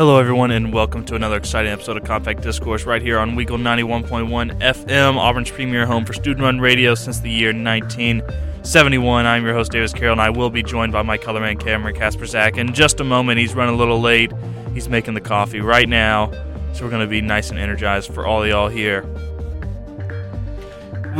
Hello, 0.00 0.18
everyone, 0.18 0.50
and 0.50 0.72
welcome 0.72 1.04
to 1.04 1.14
another 1.14 1.36
exciting 1.36 1.70
episode 1.70 1.98
of 1.98 2.04
Compact 2.04 2.40
Discourse 2.40 2.84
right 2.84 3.02
here 3.02 3.18
on 3.18 3.32
Weagle 3.32 3.60
91.1 3.60 4.58
FM, 4.58 5.16
Auburn's 5.16 5.50
premier 5.50 5.84
home 5.84 6.06
for 6.06 6.14
student 6.14 6.40
run 6.40 6.58
radio 6.58 6.94
since 6.94 7.20
the 7.20 7.28
year 7.28 7.48
1971. 7.48 9.26
I'm 9.26 9.44
your 9.44 9.52
host, 9.52 9.72
Davis 9.72 9.92
Carroll, 9.92 10.12
and 10.12 10.20
I 10.22 10.30
will 10.30 10.48
be 10.48 10.62
joined 10.62 10.92
by 10.92 11.02
my 11.02 11.18
colorman, 11.18 11.60
Cameron 11.60 11.94
Casper 11.94 12.24
Zach. 12.24 12.56
In 12.56 12.72
just 12.72 13.00
a 13.00 13.04
moment, 13.04 13.40
he's 13.40 13.54
running 13.54 13.74
a 13.74 13.76
little 13.76 14.00
late. 14.00 14.32
He's 14.72 14.88
making 14.88 15.12
the 15.12 15.20
coffee 15.20 15.60
right 15.60 15.86
now, 15.86 16.30
so 16.72 16.84
we're 16.84 16.90
going 16.90 17.02
to 17.02 17.06
be 17.06 17.20
nice 17.20 17.50
and 17.50 17.58
energized 17.58 18.14
for 18.14 18.24
all 18.24 18.46
y'all 18.46 18.68
here. 18.70 19.02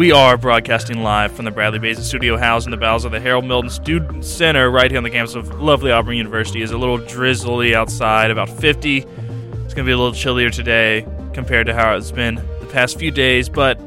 We 0.00 0.12
are 0.12 0.38
broadcasting 0.38 1.02
live 1.02 1.30
from 1.30 1.44
the 1.44 1.50
Bradley 1.50 1.78
Basin 1.78 2.02
Studio 2.02 2.38
House 2.38 2.64
in 2.64 2.70
the 2.70 2.78
bowels 2.78 3.04
of 3.04 3.12
the 3.12 3.20
Harold 3.20 3.44
Melton 3.44 3.68
Student 3.68 4.24
Center 4.24 4.70
right 4.70 4.90
here 4.90 4.96
on 4.96 5.04
the 5.04 5.10
campus 5.10 5.34
of 5.34 5.60
lovely 5.60 5.92
Auburn 5.92 6.16
University. 6.16 6.62
It's 6.62 6.72
a 6.72 6.78
little 6.78 6.96
drizzly 6.96 7.74
outside, 7.74 8.30
about 8.30 8.48
50. 8.48 8.96
It's 8.96 9.04
going 9.04 9.68
to 9.74 9.82
be 9.84 9.90
a 9.90 9.98
little 9.98 10.14
chillier 10.14 10.48
today 10.48 11.06
compared 11.34 11.66
to 11.66 11.74
how 11.74 11.94
it's 11.96 12.12
been 12.12 12.36
the 12.36 12.68
past 12.72 12.98
few 12.98 13.10
days, 13.10 13.50
but 13.50 13.78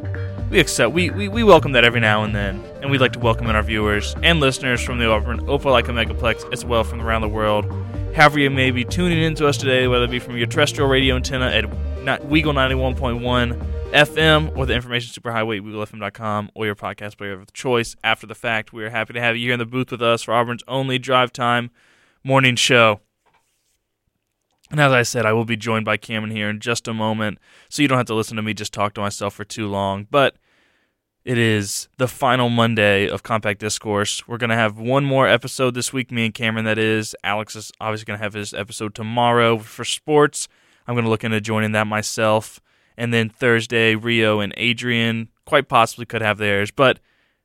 we 0.52 0.59
accept, 0.59 0.94
we, 0.94 1.09
we, 1.09 1.30
we 1.30 1.44
welcome 1.44 1.72
that 1.72 1.84
every 1.84 1.99
now 1.99 2.23
and 2.23 2.36
then. 2.36 2.64
And 2.84 2.91
we'd 2.91 3.02
like 3.02 3.14
to 3.14 3.20
welcome 3.20 3.50
in 3.50 3.55
our 3.55 3.64
viewers 3.64 4.14
and 4.22 4.39
listeners 4.39 4.84
from 4.84 5.00
the 5.00 5.09
Auburn 5.09 5.39
Opelika 5.48 5.86
Megaplex 5.86 6.53
as 6.53 6.64
well 6.64 6.84
from 6.84 7.02
around 7.02 7.22
the 7.22 7.30
world. 7.30 7.66
However, 8.16 8.38
you 8.38 8.52
may 8.52 8.70
be 8.70 8.86
tuning 8.86 9.17
in 9.17 9.34
to 9.34 9.48
us 9.48 9.58
today, 9.58 9.88
whether 9.88 10.05
it 10.05 10.11
be 10.11 10.20
from 10.20 10.38
your 10.38 10.45
terrestrial 10.45 10.88
radio 10.88 11.16
antenna 11.16 11.48
at 11.48 11.66
Weagle 12.22 12.53
91.1 12.53 13.73
FM 13.93 14.57
or 14.57 14.65
the 14.65 14.73
information 14.73 15.13
superhighway 15.13 15.57
at 15.57 15.63
WeagleFM.com 15.63 16.49
or 16.55 16.66
your 16.66 16.75
podcast 16.75 17.17
player 17.17 17.33
of 17.33 17.53
choice 17.53 17.95
after 18.03 18.25
the 18.25 18.33
fact. 18.33 18.73
We 18.73 18.83
are 18.83 18.89
happy 18.89 19.13
to 19.13 19.22
have 19.22 19.38
you 19.38 19.44
here 19.44 19.53
in 19.53 19.59
the 19.59 19.66
booth 19.66 19.91
with 19.91 20.02
us 20.02 20.23
for 20.23 20.33
Auburn's 20.33 20.63
only 20.67 20.97
drive 20.97 21.31
time 21.31 21.69
morning 22.23 22.55
show. 22.55 23.02
And 24.72 24.80
as 24.80 24.91
I 24.91 25.03
said, 25.03 25.27
I 25.27 25.33
will 25.33 25.45
be 25.45 25.55
joined 25.55 25.85
by 25.85 25.97
Cameron 25.97 26.31
here 26.31 26.50
in 26.50 26.59
just 26.59 26.88
a 26.88 26.94
moment, 26.94 27.38
so 27.69 27.83
you 27.83 27.88
don't 27.88 28.00
have 28.00 28.08
to 28.08 28.16
listen 28.16 28.35
to 28.38 28.41
me 28.41 28.55
just 28.55 28.73
talk 28.73 28.95
to 28.95 29.02
myself 29.02 29.35
for 29.35 29.45
too 29.45 29.67
long. 29.67 30.07
But 30.09 30.38
it 31.23 31.38
is 31.38 31.88
the 32.00 32.07
final 32.07 32.50
Monday 32.50 33.07
of 33.07 33.22
Compact 33.22 33.59
Discourse. 33.59 34.28
We're 34.28 34.39
going 34.39 34.50
to 34.50 34.55
have 34.55 34.80
one 34.80 35.05
more 35.05 35.28
episode 35.28 35.75
this 35.75 35.94
week, 35.94 36.11
me 36.11 36.25
and 36.25 36.33
Cameron, 36.33 36.66
that 36.66 36.80
is. 36.80 37.16
Alex 37.23 37.55
is 37.55 37.72
obviously 37.80 38.05
going 38.05 38.17
to 38.17 38.23
have 38.23 38.33
his 38.33 38.55
episode 38.55 38.95
tomorrow 38.95 39.59
for 39.59 39.85
sports. 39.85 40.47
I'm 40.88 40.95
going 40.95 41.05
to 41.05 41.11
look 41.11 41.23
into 41.23 41.39
joining 41.39 41.73
that 41.73 41.85
myself 41.85 42.59
and 42.97 43.13
then 43.13 43.30
Thursday 43.30 43.95
Rio 43.95 44.39
and 44.39 44.53
Adrian 44.58 45.30
quite 45.45 45.67
possibly 45.67 46.05
could 46.05 46.22
have 46.22 46.38
theirs, 46.38 46.72
but 46.72 47.00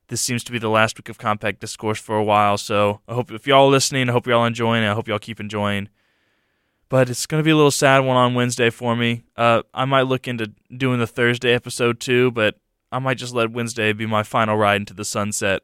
this 0.07 0.21
seems 0.21 0.43
to 0.43 0.51
be 0.51 0.59
the 0.59 0.69
last 0.69 0.97
week 0.97 1.09
of 1.09 1.17
Compact 1.17 1.59
Discourse 1.59 1.99
for 1.99 2.17
a 2.17 2.23
while. 2.23 2.57
So 2.57 3.01
I 3.07 3.13
hope 3.13 3.31
if 3.31 3.45
y'all 3.47 3.67
are 3.67 3.71
listening, 3.71 4.09
I 4.09 4.11
hope 4.11 4.27
y'all 4.27 4.45
enjoying. 4.45 4.83
I 4.83 4.93
hope 4.93 5.07
y'all 5.07 5.19
keep 5.19 5.39
enjoying. 5.39 5.89
But 6.89 7.09
it's 7.09 7.27
gonna 7.27 7.43
be 7.43 7.51
a 7.51 7.55
little 7.55 7.71
sad 7.71 7.99
one 7.99 8.17
on 8.17 8.33
Wednesday 8.33 8.71
for 8.71 8.95
me. 8.95 9.23
Uh, 9.37 9.61
I 9.73 9.85
might 9.85 10.03
look 10.03 10.27
into 10.27 10.51
doing 10.75 10.99
the 10.99 11.07
Thursday 11.07 11.53
episode 11.53 11.99
too, 11.99 12.31
but 12.31 12.55
I 12.91 12.97
might 12.97 13.19
just 13.19 13.35
let 13.35 13.51
Wednesday 13.51 13.93
be 13.93 14.07
my 14.07 14.23
final 14.23 14.57
ride 14.57 14.77
into 14.81 14.95
the 14.95 15.05
sunset. 15.05 15.61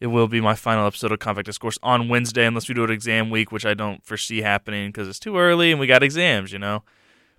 It 0.00 0.06
will 0.06 0.28
be 0.28 0.40
my 0.40 0.54
final 0.54 0.86
episode 0.86 1.12
of 1.12 1.18
Compact 1.18 1.46
Discourse 1.46 1.78
on 1.82 2.08
Wednesday, 2.08 2.46
unless 2.46 2.68
we 2.68 2.74
do 2.74 2.84
it 2.84 2.90
exam 2.90 3.28
week, 3.28 3.52
which 3.52 3.66
I 3.66 3.74
don't 3.74 4.04
foresee 4.04 4.40
happening 4.42 4.88
because 4.88 5.08
it's 5.08 5.18
too 5.18 5.36
early 5.36 5.70
and 5.70 5.80
we 5.80 5.86
got 5.86 6.02
exams, 6.02 6.52
you 6.52 6.58
know 6.58 6.82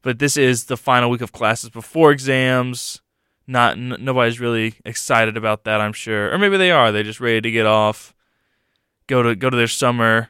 but 0.02 0.20
this 0.20 0.38
is 0.38 0.66
the 0.66 0.78
final 0.78 1.10
week 1.10 1.22
of 1.22 1.32
classes 1.32 1.70
before 1.70 2.12
exams. 2.12 3.02
Not 3.46 3.74
n- 3.74 3.98
nobody's 4.00 4.40
really 4.40 4.76
excited 4.86 5.38
about 5.38 5.64
that, 5.64 5.82
I'm 5.82 5.94
sure, 5.94 6.32
or 6.32 6.38
maybe 6.38 6.58
they 6.58 6.72
are. 6.72 6.92
They're 6.92 7.04
just 7.04 7.20
ready 7.22 7.42
to 7.42 7.52
get 7.52 7.66
off, 7.66 8.14
go 9.08 9.24
to 9.24 9.36
go 9.36 9.50
to 9.50 9.58
their 9.58 9.68
summer, 9.68 10.30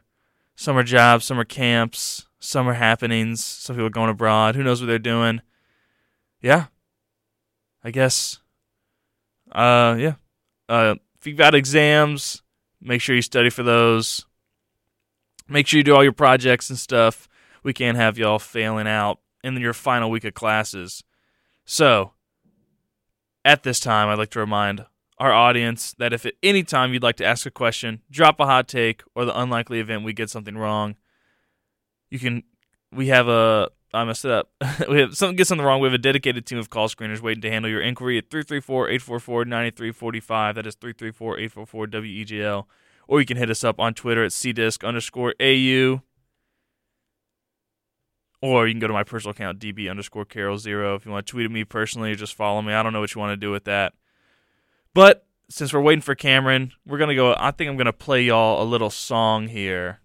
summer 0.56 0.84
jobs, 0.84 1.25
summer 1.25 1.44
camps, 1.44 2.28
summer 2.40 2.74
happenings. 2.74 3.44
Some 3.44 3.75
people 3.75 3.88
are 3.88 3.92
going 3.92 4.09
abroad. 4.09 4.56
Who 4.56 4.64
knows 4.64 4.81
what 4.81 4.88
they're 4.88 5.00
doing? 5.00 5.42
Yeah, 6.42 6.66
I 7.84 7.92
guess. 7.92 8.40
Uh, 9.52 9.96
yeah. 10.00 10.13
Uh, 10.69 10.96
if 11.19 11.25
you've 11.25 11.38
got 11.38 11.56
exams, 11.56 12.44
make 12.81 13.02
sure 13.02 13.16
you 13.16 13.22
study 13.22 13.50
for 13.50 13.63
those. 13.63 14.25
Make 15.50 15.68
sure 15.68 15.78
you 15.78 15.84
do 15.84 15.96
all 15.96 16.03
your 16.03 16.13
projects 16.13 16.69
and 16.69 16.78
stuff. 16.78 17.28
We 17.63 17.74
can't 17.74 17.97
have 17.97 18.18
y'all 18.18 18.40
failing 18.40 18.88
out 18.88 19.19
in 19.44 19.56
your 19.58 19.74
final 19.74 20.09
week 20.09 20.24
of 20.24 20.34
classes. 20.34 21.03
So, 21.66 22.14
at 23.44 23.64
this 23.64 23.80
time, 23.80 24.09
I'd 24.09 24.18
like 24.18 24.31
to 24.31 24.40
remind 24.40 24.86
our 25.18 25.34
audience 25.34 25.96
that 25.98 26.14
if 26.14 26.25
at 26.25 26.36
any 26.44 26.64
time 26.64 26.94
you'd 26.94 27.03
like 27.03 27.18
to 27.18 27.25
ask 27.25 27.46
a 27.46 27.52
question, 27.52 28.02
drop 28.12 28.40
a 28.40 28.46
hot 28.46 28.68
take, 28.68 29.03
or 29.16 29.25
the 29.25 29.40
unlikely 29.40 29.80
event 29.80 30.03
we 30.03 30.14
get 30.14 30.30
something 30.30 30.58
wrong, 30.58 30.96
you 32.09 32.20
can. 32.20 32.44
We 32.92 33.08
have 33.08 33.28
a. 33.28 33.70
I 33.94 34.03
messed 34.03 34.25
it 34.25 34.31
up. 34.31 34.52
we 34.90 35.00
have 35.00 35.16
something 35.16 35.36
get 35.36 35.48
something 35.48 35.66
wrong. 35.66 35.81
We 35.81 35.88
have 35.88 35.94
a 35.94 35.98
dedicated 35.98 36.46
team 36.46 36.58
of 36.58 36.69
call 36.69 36.88
screeners 36.88 37.22
waiting 37.22 37.42
to 37.42 37.50
handle 37.50 37.72
your 37.72 37.81
inquiry 37.81 38.18
at 38.18 38.30
334-844-9345. 38.30 40.56
That 40.56 40.68
is 40.68 40.75
334-844-WEGL. 40.75 42.66
Or 43.08 43.22
you 43.22 43.25
can 43.25 43.38
hit 43.38 43.50
us 43.50 43.64
up 43.64 43.80
on 43.80 43.94
Twitter 43.94 44.25
at 44.25 44.31
cdisc 44.31 44.86
underscore 44.86 45.34
AU. 45.40 46.02
Or 48.42 48.68
you 48.68 48.74
can 48.74 48.80
go 48.80 48.88
to 48.88 48.94
my 48.94 49.03
personal 49.03 49.31
account, 49.31 49.59
db 49.59 49.90
underscore 49.90 50.25
carol 50.25 50.58
zero. 50.58 50.96
If 50.96 51.06
you 51.06 51.12
want 51.12 51.25
to 51.25 51.31
tweet 51.31 51.46
at 51.46 51.52
me 51.52 51.64
personally 51.64 52.12
or 52.12 52.16
just 52.16 52.36
follow 52.36 52.62
me, 52.62 52.74
I 52.74 52.84
don't 52.84 52.94
know 52.94 53.00
what 53.00 53.16
you 53.16 53.20
want 53.20 53.31
to 53.31 53.38
do 53.38 53.52
with 53.52 53.64
that. 53.64 53.94
But 54.94 55.25
since 55.50 55.74
we're 55.74 55.81
waiting 55.81 56.02
for 56.02 56.16
Cameron, 56.16 56.74
we're 56.86 56.98
gonna 56.98 57.16
go. 57.16 57.36
I 57.38 57.52
think 57.52 57.70
I'm 57.70 57.78
gonna 57.78 57.94
play 57.94 58.24
y'all 58.24 58.62
a 58.62 58.66
little 58.66 58.90
song 58.90 59.48
here, 59.48 60.02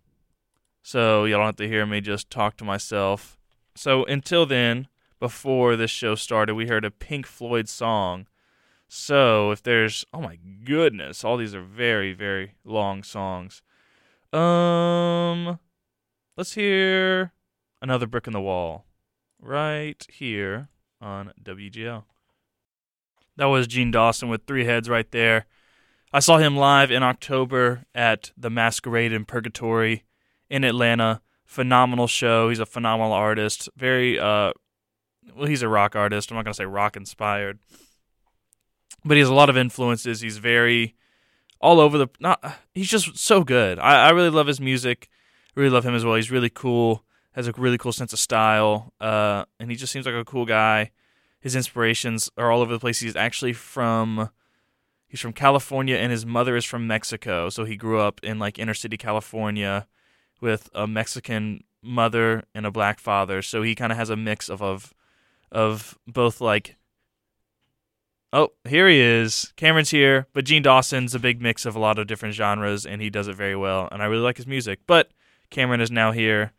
so 0.83 1.25
y'all 1.25 1.39
don't 1.39 1.47
have 1.47 1.57
to 1.57 1.69
hear 1.69 1.85
me 1.85 2.01
just 2.01 2.31
talk 2.31 2.57
to 2.59 2.65
myself. 2.65 3.39
So 3.75 4.05
until 4.05 4.47
then, 4.47 4.89
before 5.19 5.77
this 5.77 5.91
show 5.91 6.15
started, 6.15 6.55
we 6.55 6.69
heard 6.69 6.85
a 6.85 6.91
Pink 6.91 7.27
Floyd 7.27 7.69
song. 7.69 8.27
So 8.89 9.51
if 9.51 9.63
there's, 9.63 10.05
oh 10.13 10.21
my 10.21 10.39
goodness, 10.65 11.25
all 11.25 11.37
these 11.37 11.55
are 11.55 11.63
very 11.63 12.13
very 12.13 12.55
long 12.65 13.03
songs. 13.03 13.63
Um, 14.33 15.59
let's 16.37 16.55
hear 16.55 17.33
another 17.83 18.07
brick 18.07 18.27
in 18.27 18.33
the 18.33 18.41
wall 18.41 18.87
right 19.41 20.07
here 20.09 20.69
on 21.01 21.33
WGL. 21.43 22.05
That 23.37 23.47
was 23.47 23.67
Jean 23.67 23.91
Dawson 23.91 24.29
with 24.29 24.47
three 24.47 24.65
heads 24.65 24.89
right 24.89 25.11
there. 25.11 25.47
I 26.13 26.21
saw 26.21 26.39
him 26.39 26.57
live 26.57 26.91
in 26.91 27.03
October 27.03 27.85
at 27.95 28.31
the 28.37 28.51
Masquerade 28.51 29.13
in 29.13 29.25
Purgatory 29.25 30.05
in 30.49 30.63
Atlanta. 30.63 31.23
Phenomenal 31.45 32.07
show. 32.07 32.51
He's 32.51 32.61
a 32.61 32.67
phenomenal 32.67 33.13
artist. 33.13 33.69
Very 33.77 34.19
uh 34.19 34.53
well 35.35 35.47
he's 35.47 35.63
a 35.63 35.69
rock 35.69 35.97
artist. 35.97 36.31
I'm 36.31 36.37
not 36.37 36.45
going 36.45 36.53
to 36.53 36.57
say 36.57 36.67
rock 36.67 36.97
inspired. 36.97 37.59
But 39.05 39.15
he 39.15 39.21
has 39.21 39.29
a 39.29 39.35
lot 39.35 39.51
of 39.51 39.57
influences. 39.57 40.21
He's 40.21 40.39
very 40.39 40.95
all 41.61 41.81
over 41.81 41.99
the 41.99 42.09
not 42.21 42.59
he's 42.75 42.91
just 42.91 43.19
so 43.19 43.43
good. 43.43 43.79
I, 43.79 44.09
I 44.09 44.11
really 44.11 44.31
love 44.31 44.47
his 44.47 44.61
music. 44.61 45.09
Really 45.55 45.71
love 45.71 45.85
him 45.85 45.95
as 45.95 46.05
well. 46.05 46.15
He's 46.15 46.31
really 46.31 46.51
cool 46.51 47.05
has 47.33 47.49
a 47.49 47.53
really 47.53 47.79
cool 47.79 47.93
sense 47.93 48.13
of 48.13 48.19
style, 48.19 48.93
uh, 49.01 49.45
and 49.59 49.71
he 49.71 49.77
just 49.77 49.93
seems 49.93 50.07
like 50.07 50.15
a 50.15 50.25
cool 50.25 50.45
guy. 50.45 50.91
His 51.41 51.57
inspirations 51.57 52.31
are 52.37 52.51
all 52.51 52.61
over 52.61 52.73
the 52.73 52.79
place. 52.79 53.01
He's 53.01 53.17
actually 53.17 53.53
from 53.53 54.31
he's 55.09 55.21
from 55.21 55.33
California, 55.33 55.97
and 55.97 56.13
his 56.13 56.25
mother 56.25 56.57
is 56.57 56.65
from 56.65 56.87
Mexico. 56.87 57.49
So 57.49 57.65
he 57.65 57.77
grew 57.77 58.01
up 58.01 58.21
in 58.23 58.39
like 58.39 58.59
inner 58.59 58.75
city 58.75 58.97
California 58.97 59.87
with 60.41 60.69
a 60.75 60.87
Mexican 60.87 61.65
mother 61.83 62.45
and 62.55 62.67
a 62.67 62.71
black 62.71 63.01
father. 63.01 63.43
So 63.43 63.63
he 63.63 63.75
kind 63.75 63.93
of 63.93 63.99
has 63.99 64.11
a 64.11 64.17
mix 64.17 64.49
of 64.49 64.63
of 64.63 64.95
of 65.51 65.99
both 66.07 66.41
like. 66.41 66.77
Oh, 68.35 68.53
here 68.67 68.89
he 68.89 68.99
is. 68.99 69.53
Cameron's 69.57 69.91
here, 69.91 70.27
but 70.33 70.47
Jean 70.47 70.63
Dawson's 70.63 71.15
a 71.15 71.19
big 71.19 71.43
mix 71.43 71.67
of 71.67 71.77
a 71.77 71.79
lot 71.79 71.99
of 71.99 72.07
different 72.07 72.35
genres, 72.35 72.87
and 72.87 73.03
he 73.03 73.11
does 73.11 73.29
it 73.29 73.37
very 73.37 73.55
well. 73.55 73.91
And 73.93 74.03
I 74.03 74.07
really 74.07 74.23
like 74.23 74.39
his 74.39 74.47
music. 74.47 74.81
But 74.87 75.11
Cameron 75.51 75.83
is 75.83 75.91
now 75.91 76.13
here 76.13 76.53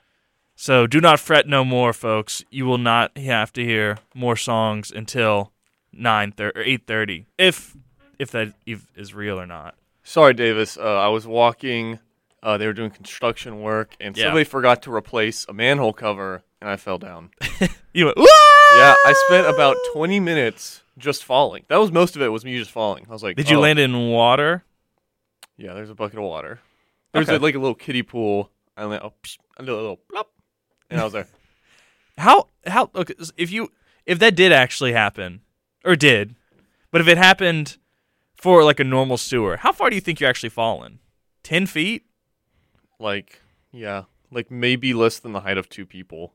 so 0.55 0.87
do 0.87 0.99
not 1.01 1.19
fret 1.19 1.47
no 1.47 1.65
more, 1.65 1.93
folks. 1.93 2.43
You 2.49 2.65
will 2.65 2.77
not 2.77 3.17
have 3.17 3.51
to 3.53 3.63
hear 3.63 3.97
more 4.13 4.35
songs 4.35 4.91
until 4.91 5.51
nine 5.91 6.31
thirty 6.31 6.59
or 6.59 6.63
eight 6.63 6.87
thirty, 6.87 7.25
if 7.37 7.75
if 8.19 8.31
that 8.31 8.53
is 8.95 9.13
real 9.13 9.39
or 9.39 9.45
not. 9.45 9.75
Sorry, 10.03 10.33
Davis. 10.33 10.77
Uh, 10.77 10.99
I 10.99 11.07
was 11.07 11.25
walking. 11.27 11.99
Uh, 12.41 12.57
they 12.57 12.67
were 12.67 12.73
doing 12.73 12.91
construction 12.91 13.61
work, 13.61 13.95
and 14.01 14.17
yeah. 14.17 14.25
somebody 14.25 14.43
forgot 14.43 14.83
to 14.83 14.93
replace 14.93 15.45
a 15.47 15.53
manhole 15.53 15.93
cover, 15.93 16.43
and 16.59 16.69
I 16.69 16.75
fell 16.75 16.97
down. 16.97 17.29
you 17.93 18.05
went, 18.05 18.17
Yeah, 18.17 18.95
I 19.05 19.13
spent 19.27 19.47
about 19.47 19.77
twenty 19.93 20.19
minutes 20.19 20.83
just 20.97 21.23
falling. 21.23 21.63
That 21.69 21.77
was 21.77 21.91
most 21.91 22.15
of 22.15 22.21
it. 22.21 22.27
Was 22.27 22.43
me 22.43 22.57
just 22.57 22.71
falling. 22.71 23.05
I 23.09 23.13
was 23.13 23.23
like, 23.23 23.37
Did 23.37 23.49
you 23.49 23.57
oh. 23.57 23.61
land 23.61 23.79
in 23.79 24.09
water? 24.09 24.63
Yeah, 25.57 25.73
there's 25.73 25.89
a 25.89 25.95
bucket 25.95 26.17
of 26.17 26.25
water. 26.25 26.59
There's 27.13 27.29
okay. 27.29 27.37
a, 27.37 27.39
like 27.39 27.55
a 27.55 27.59
little 27.59 27.75
kiddie 27.75 28.03
pool. 28.03 28.49
I 28.75 28.85
went, 28.87 29.03
oh, 29.03 29.13
psh, 29.21 29.37
a 29.57 29.61
little, 29.61 29.79
little 29.79 29.97
plop, 29.97 30.31
and 30.93 31.01
I 31.01 31.03
was 31.03 31.13
there. 31.13 31.27
how 32.17 32.47
how 32.65 32.89
look 32.93 33.11
if 33.37 33.51
you 33.51 33.71
if 34.05 34.19
that 34.19 34.35
did 34.35 34.51
actually 34.51 34.93
happen 34.93 35.41
or 35.83 35.95
did, 35.95 36.35
but 36.91 37.01
if 37.01 37.07
it 37.07 37.17
happened 37.17 37.77
for 38.35 38.63
like 38.63 38.79
a 38.79 38.83
normal 38.83 39.17
sewer, 39.17 39.57
how 39.57 39.71
far 39.71 39.89
do 39.89 39.95
you 39.95 40.01
think 40.01 40.19
you're 40.19 40.29
actually 40.29 40.49
falling? 40.49 40.99
Ten 41.43 41.65
feet? 41.65 42.03
Like 42.99 43.41
yeah, 43.71 44.03
like 44.31 44.51
maybe 44.51 44.93
less 44.93 45.19
than 45.19 45.31
the 45.33 45.41
height 45.41 45.57
of 45.57 45.67
two 45.69 45.85
people, 45.85 46.33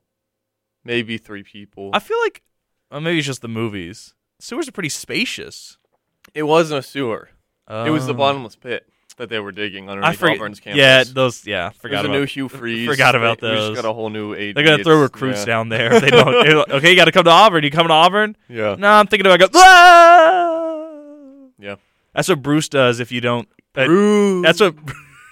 maybe 0.84 1.18
three 1.18 1.42
people. 1.42 1.90
I 1.92 1.98
feel 2.00 2.18
like 2.20 2.42
well, 2.90 3.00
maybe 3.00 3.18
it's 3.18 3.26
just 3.26 3.42
the 3.42 3.48
movies. 3.48 4.14
Sewers 4.40 4.68
are 4.68 4.72
pretty 4.72 4.88
spacious. 4.88 5.78
it 6.34 6.44
wasn't 6.44 6.78
a 6.78 6.82
sewer. 6.82 7.30
it 7.68 7.90
was 7.90 8.06
the 8.06 8.12
Um, 8.12 8.18
bottomless 8.18 8.56
pit 8.56 8.88
that 9.18 9.28
they 9.28 9.38
were 9.38 9.52
digging 9.52 9.88
underneath 9.90 10.08
I 10.10 10.14
forget. 10.14 10.36
Auburn's 10.36 10.60
campus. 10.60 10.78
Yeah, 10.78 11.04
those. 11.06 11.46
Yeah, 11.46 11.70
forgot 11.70 11.96
There's 11.96 12.04
a 12.06 12.08
about. 12.08 12.18
new 12.20 12.24
Hugh 12.24 12.48
Freeze. 12.48 12.88
forgot 12.88 13.14
about 13.14 13.40
They- 13.40 13.50
We 13.50 13.56
those. 13.56 13.68
just 13.70 13.82
got 13.82 13.88
a 13.90 13.92
whole 13.92 14.10
new 14.10 14.34
AD. 14.34 14.54
They're 14.56 14.64
gonna 14.64 14.82
throw 14.82 15.00
recruits 15.00 15.40
yeah. 15.40 15.44
down 15.44 15.68
there. 15.68 16.00
They 16.00 16.10
don't. 16.10 16.56
like, 16.56 16.68
okay, 16.70 16.90
you 16.90 16.96
got 16.96 17.04
to 17.04 17.12
come 17.12 17.24
to 17.24 17.30
Auburn. 17.30 17.62
You 17.64 17.70
coming 17.70 17.88
to 17.88 17.94
Auburn? 17.94 18.36
Yeah. 18.48 18.76
No, 18.78 18.88
I'm 18.88 19.06
thinking 19.06 19.26
about 19.26 19.40
go. 19.40 19.48
Ah! 19.58 20.94
Yeah. 21.58 21.76
That's 22.14 22.28
what 22.28 22.42
Bruce 22.42 22.68
does 22.68 23.00
if 23.00 23.12
you 23.12 23.20
don't. 23.20 23.48
uh, 23.76 23.84
Bruce. 23.86 24.42
That's 24.44 24.60
what. 24.60 24.74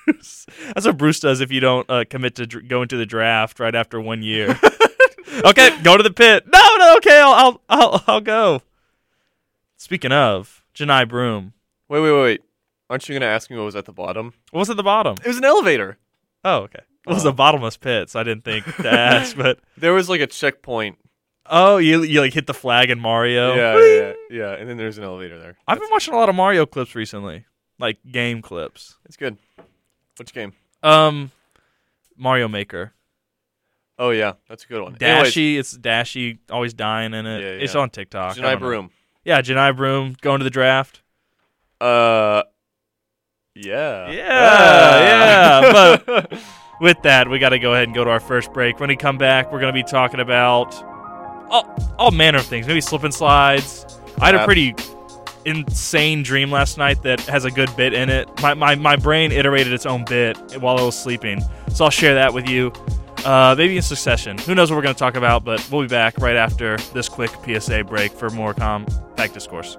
Bruce, 0.06 0.46
that's 0.74 0.86
what 0.86 0.96
Bruce 0.96 1.20
does 1.20 1.40
if 1.40 1.50
you 1.50 1.60
don't 1.60 1.88
uh, 1.90 2.04
commit 2.08 2.34
to 2.36 2.46
dr- 2.46 2.68
going 2.68 2.88
to 2.88 2.96
the 2.96 3.06
draft 3.06 3.58
right 3.60 3.74
after 3.74 4.00
one 4.00 4.22
year. 4.22 4.58
okay, 5.44 5.80
go 5.82 5.96
to 5.96 6.02
the 6.02 6.12
pit. 6.12 6.44
No, 6.52 6.76
no, 6.78 6.96
okay, 6.98 7.20
I'll, 7.20 7.32
I'll, 7.32 7.60
I'll, 7.68 8.04
I'll 8.06 8.20
go. 8.20 8.62
Speaking 9.76 10.12
of 10.12 10.64
Johni 10.74 11.08
Broome, 11.08 11.52
Wait, 11.88 12.00
wait, 12.00 12.12
wait. 12.12 12.42
Aren't 12.88 13.08
you 13.08 13.14
gonna 13.14 13.26
ask 13.30 13.50
me 13.50 13.56
what 13.56 13.64
was 13.64 13.76
at 13.76 13.84
the 13.84 13.92
bottom? 13.92 14.32
what 14.50 14.60
was 14.60 14.70
at 14.70 14.76
the 14.76 14.82
bottom? 14.82 15.16
It 15.24 15.28
was 15.28 15.38
an 15.38 15.44
elevator. 15.44 15.98
Oh, 16.44 16.58
okay. 16.60 16.80
It 17.06 17.10
was 17.12 17.24
a 17.24 17.32
bottomless 17.32 17.76
pit, 17.76 18.10
so 18.10 18.18
I 18.20 18.22
didn't 18.24 18.44
think 18.44 18.64
to 18.76 18.90
ask. 18.90 19.36
But 19.36 19.60
There 19.76 19.92
was 19.92 20.08
like 20.08 20.20
a 20.20 20.26
checkpoint. 20.26 20.98
oh, 21.46 21.76
you 21.76 22.02
you 22.02 22.20
like 22.20 22.32
hit 22.32 22.46
the 22.46 22.54
flag 22.54 22.90
in 22.90 22.98
Mario. 22.98 23.54
Yeah, 23.54 23.78
yeah, 23.78 24.12
yeah. 24.30 24.52
And 24.54 24.68
then 24.68 24.76
there's 24.76 24.98
an 24.98 25.04
elevator 25.04 25.38
there. 25.38 25.56
I've 25.68 25.78
been 25.78 25.88
watching 25.90 26.14
a 26.14 26.16
lot 26.16 26.28
of 26.28 26.34
Mario 26.34 26.66
clips 26.66 26.94
recently, 26.94 27.46
like 27.78 27.98
game 28.10 28.42
clips. 28.42 28.98
It's 29.04 29.16
good. 29.16 29.38
Which 30.18 30.32
game? 30.32 30.52
Um, 30.82 31.30
Mario 32.16 32.48
Maker. 32.48 32.92
Oh 33.98 34.10
yeah, 34.10 34.32
that's 34.48 34.64
a 34.64 34.66
good 34.66 34.82
one. 34.82 34.96
Anyways, 35.00 35.32
Dashie, 35.32 35.58
it's 35.58 35.76
Dashie, 35.78 36.38
always 36.50 36.74
dying 36.74 37.14
in 37.14 37.24
it. 37.26 37.40
Yeah, 37.40 37.46
yeah. 37.52 37.62
It's 37.64 37.74
on 37.74 37.90
TikTok. 37.90 38.36
Johni. 38.36 38.58
Broome. 38.58 38.90
Yeah, 39.24 39.42
Johni 39.42 39.76
Broome 39.76 40.16
going 40.20 40.38
to 40.40 40.44
the 40.44 40.50
draft. 40.50 41.02
Uh, 41.80 42.42
yeah, 43.56 44.10
Yeah, 44.10 45.00
yeah, 45.00 45.72
but- 46.02 46.32
With 46.80 47.00
that, 47.04 47.30
we 47.30 47.38
got 47.38 47.48
to 47.50 47.58
go 47.58 47.72
ahead 47.72 47.84
and 47.84 47.94
go 47.94 48.04
to 48.04 48.10
our 48.10 48.20
first 48.20 48.52
break. 48.52 48.78
When 48.80 48.90
we 48.90 48.96
come 48.96 49.16
back, 49.16 49.50
we're 49.50 49.60
going 49.60 49.72
to 49.74 49.82
be 49.82 49.82
talking 49.82 50.20
about 50.20 50.74
all, 51.48 51.94
all 51.98 52.10
manner 52.10 52.36
of 52.36 52.44
things. 52.44 52.66
Maybe 52.66 52.82
slip 52.82 53.02
and 53.02 53.14
slides. 53.14 53.86
I 54.20 54.26
had 54.26 54.34
a 54.34 54.44
pretty 54.44 54.74
insane 55.46 56.22
dream 56.22 56.50
last 56.50 56.76
night 56.76 57.02
that 57.04 57.20
has 57.22 57.46
a 57.46 57.50
good 57.50 57.74
bit 57.76 57.94
in 57.94 58.10
it. 58.10 58.28
My, 58.42 58.52
my, 58.52 58.74
my 58.74 58.96
brain 58.96 59.32
iterated 59.32 59.72
its 59.72 59.86
own 59.86 60.04
bit 60.04 60.36
while 60.60 60.76
I 60.78 60.82
was 60.82 60.98
sleeping. 61.00 61.40
So 61.72 61.84
I'll 61.86 61.90
share 61.90 62.14
that 62.16 62.34
with 62.34 62.46
you. 62.46 62.72
Uh, 63.24 63.54
maybe 63.56 63.76
in 63.76 63.82
succession. 63.82 64.36
Who 64.38 64.54
knows 64.54 64.70
what 64.70 64.76
we're 64.76 64.82
going 64.82 64.94
to 64.94 64.98
talk 64.98 65.16
about, 65.16 65.44
but 65.44 65.66
we'll 65.72 65.80
be 65.82 65.88
back 65.88 66.18
right 66.18 66.36
after 66.36 66.76
this 66.92 67.08
quick 67.08 67.30
PSA 67.44 67.84
break 67.84 68.12
for 68.12 68.28
more 68.28 68.52
compact 68.52 69.32
discourse. 69.32 69.78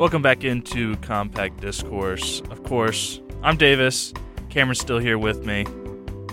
Welcome 0.00 0.22
back 0.22 0.44
into 0.44 0.96
Compact 1.02 1.60
Discourse. 1.60 2.40
Of 2.48 2.62
course, 2.62 3.20
I'm 3.42 3.58
Davis. 3.58 4.14
Cameron's 4.48 4.80
still 4.80 4.98
here 4.98 5.18
with 5.18 5.44
me. 5.44 5.66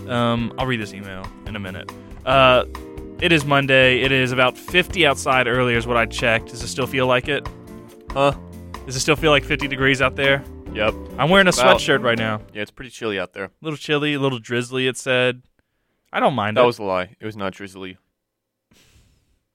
Um, 0.08 0.54
I'll 0.58 0.66
read 0.66 0.80
this 0.80 0.94
email 0.94 1.30
in 1.46 1.58
a 1.58 1.60
minute. 1.60 1.92
Uh, 2.26 2.64
it 3.20 3.34
is 3.34 3.44
Monday. 3.44 4.00
It 4.04 4.14
is 4.14 4.32
about 4.32 4.58
50 4.58 5.06
outside 5.06 5.48
earlier, 5.48 5.78
is 5.78 5.86
what 5.86 5.98
I 5.98 6.06
checked. 6.06 6.52
Does 6.52 6.64
it 6.64 6.70
still 6.70 6.88
feel 6.88 7.08
like 7.08 7.28
it? 7.28 7.46
Huh? 8.12 8.32
Does 8.86 8.96
it 8.96 9.02
still 9.02 9.18
feel 9.18 9.32
like 9.32 9.44
50 9.44 9.68
degrees 9.68 10.02
out 10.02 10.16
there? 10.16 10.46
Yep. 10.72 10.94
I'm 11.18 11.30
wearing 11.30 11.48
a 11.48 11.50
About. 11.50 11.78
sweatshirt 11.78 12.02
right 12.02 12.18
now. 12.18 12.40
Yeah, 12.54 12.62
it's 12.62 12.72
pretty 12.72 12.92
chilly 12.92 13.20
out 13.20 13.34
there. 13.34 13.46
A 13.46 13.52
little 13.62 13.76
chilly, 13.76 14.14
a 14.14 14.20
little 14.22 14.40
drizzly, 14.40 14.88
it 14.88 14.96
said. 14.96 15.42
I 16.14 16.22
don't 16.22 16.36
mind 16.36 16.56
That 16.56 16.64
it. 16.64 16.68
was 16.68 16.80
a 16.80 16.84
lie. 16.84 17.18
It 17.20 17.26
was 17.26 17.36
not 17.36 17.52
drizzly. 17.52 17.98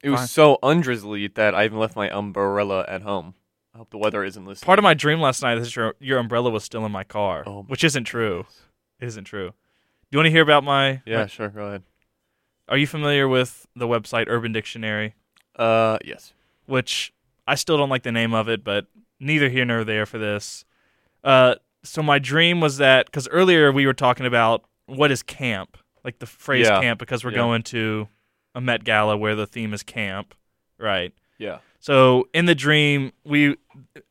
It 0.03 0.11
was 0.11 0.19
Fine. 0.19 0.27
so 0.27 0.59
undrizzly 0.61 1.33
that 1.33 1.55
I 1.55 1.65
even 1.65 1.79
left 1.79 1.95
my 1.95 2.15
umbrella 2.15 2.85
at 2.87 3.01
home. 3.01 3.33
I 3.73 3.79
hope 3.79 3.89
the 3.89 3.97
weather 3.97 4.23
isn't 4.23 4.45
listening. 4.45 4.65
Part 4.67 4.79
of 4.79 4.83
my 4.83 4.93
dream 4.93 5.19
last 5.19 5.41
night 5.41 5.57
is 5.57 5.75
your, 5.75 5.95
your 5.99 6.19
umbrella 6.19 6.49
was 6.51 6.63
still 6.63 6.85
in 6.85 6.91
my 6.91 7.03
car, 7.03 7.43
Oh 7.47 7.63
my 7.63 7.67
which 7.67 7.83
isn't 7.83 8.03
true. 8.03 8.45
It 8.99 9.05
isn't 9.07 9.23
true. 9.25 9.49
Do 9.49 9.55
you 10.11 10.19
want 10.19 10.27
to 10.27 10.31
hear 10.31 10.43
about 10.43 10.63
my? 10.63 11.01
Yeah, 11.05 11.21
my- 11.21 11.27
sure. 11.27 11.49
Go 11.49 11.65
ahead. 11.67 11.83
are 12.69 12.77
you 12.77 12.85
familiar 12.87 13.27
with 13.27 13.65
the 13.75 13.87
website 13.87 14.25
Urban 14.27 14.51
Dictionary? 14.51 15.15
Uh, 15.55 15.97
yes. 16.05 16.33
which 16.65 17.13
I 17.47 17.55
still 17.55 17.77
don't 17.77 17.89
like 17.89 18.03
the 18.03 18.11
name 18.11 18.33
of 18.33 18.47
it, 18.47 18.63
but 18.63 18.87
neither 19.19 19.49
here 19.49 19.65
nor 19.65 19.83
there 19.83 20.05
for 20.05 20.17
this. 20.17 20.65
Uh, 21.23 21.55
so 21.83 22.01
my 22.01 22.17
dream 22.19 22.59
was 22.61 22.77
that 22.77 23.05
because 23.07 23.27
earlier 23.29 23.71
we 23.71 23.85
were 23.85 23.93
talking 23.93 24.25
about 24.25 24.63
what 24.85 25.11
is 25.11 25.21
camp, 25.23 25.77
like 26.03 26.19
the 26.19 26.25
phrase 26.25 26.67
Yeah. 26.67 26.79
camp, 26.81 26.99
because 26.99 27.23
we're 27.23 27.31
Yeah. 27.31 27.37
going 27.37 27.63
to 27.63 28.07
a 28.55 28.61
Met 28.61 28.83
Gala 28.83 29.17
where 29.17 29.35
the 29.35 29.45
theme 29.47 29.73
is 29.73 29.83
camp, 29.83 30.33
right? 30.77 31.13
Yeah. 31.37 31.57
So 31.83 32.29
in 32.33 32.45
the 32.45 32.55
dream, 32.55 33.11
we 33.25 33.57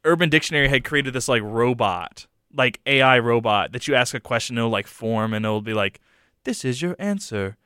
Urban 0.05 0.29
Dictionary 0.29 0.69
had 0.69 0.85
created 0.85 1.15
this 1.15 1.27
like 1.27 1.41
robot, 1.43 2.27
like 2.55 2.79
AI 2.85 3.19
robot 3.19 3.73
that 3.73 3.89
you 3.89 3.95
ask 3.95 4.13
a 4.13 4.21
question, 4.21 4.59
it'll 4.59 4.69
like 4.69 4.87
form 4.87 5.33
and 5.33 5.43
it'll 5.47 5.63
be 5.63 5.73
like, 5.73 5.99
"This 6.45 6.67
is 6.67 6.83
your 6.83 6.95
answer," 6.99 7.57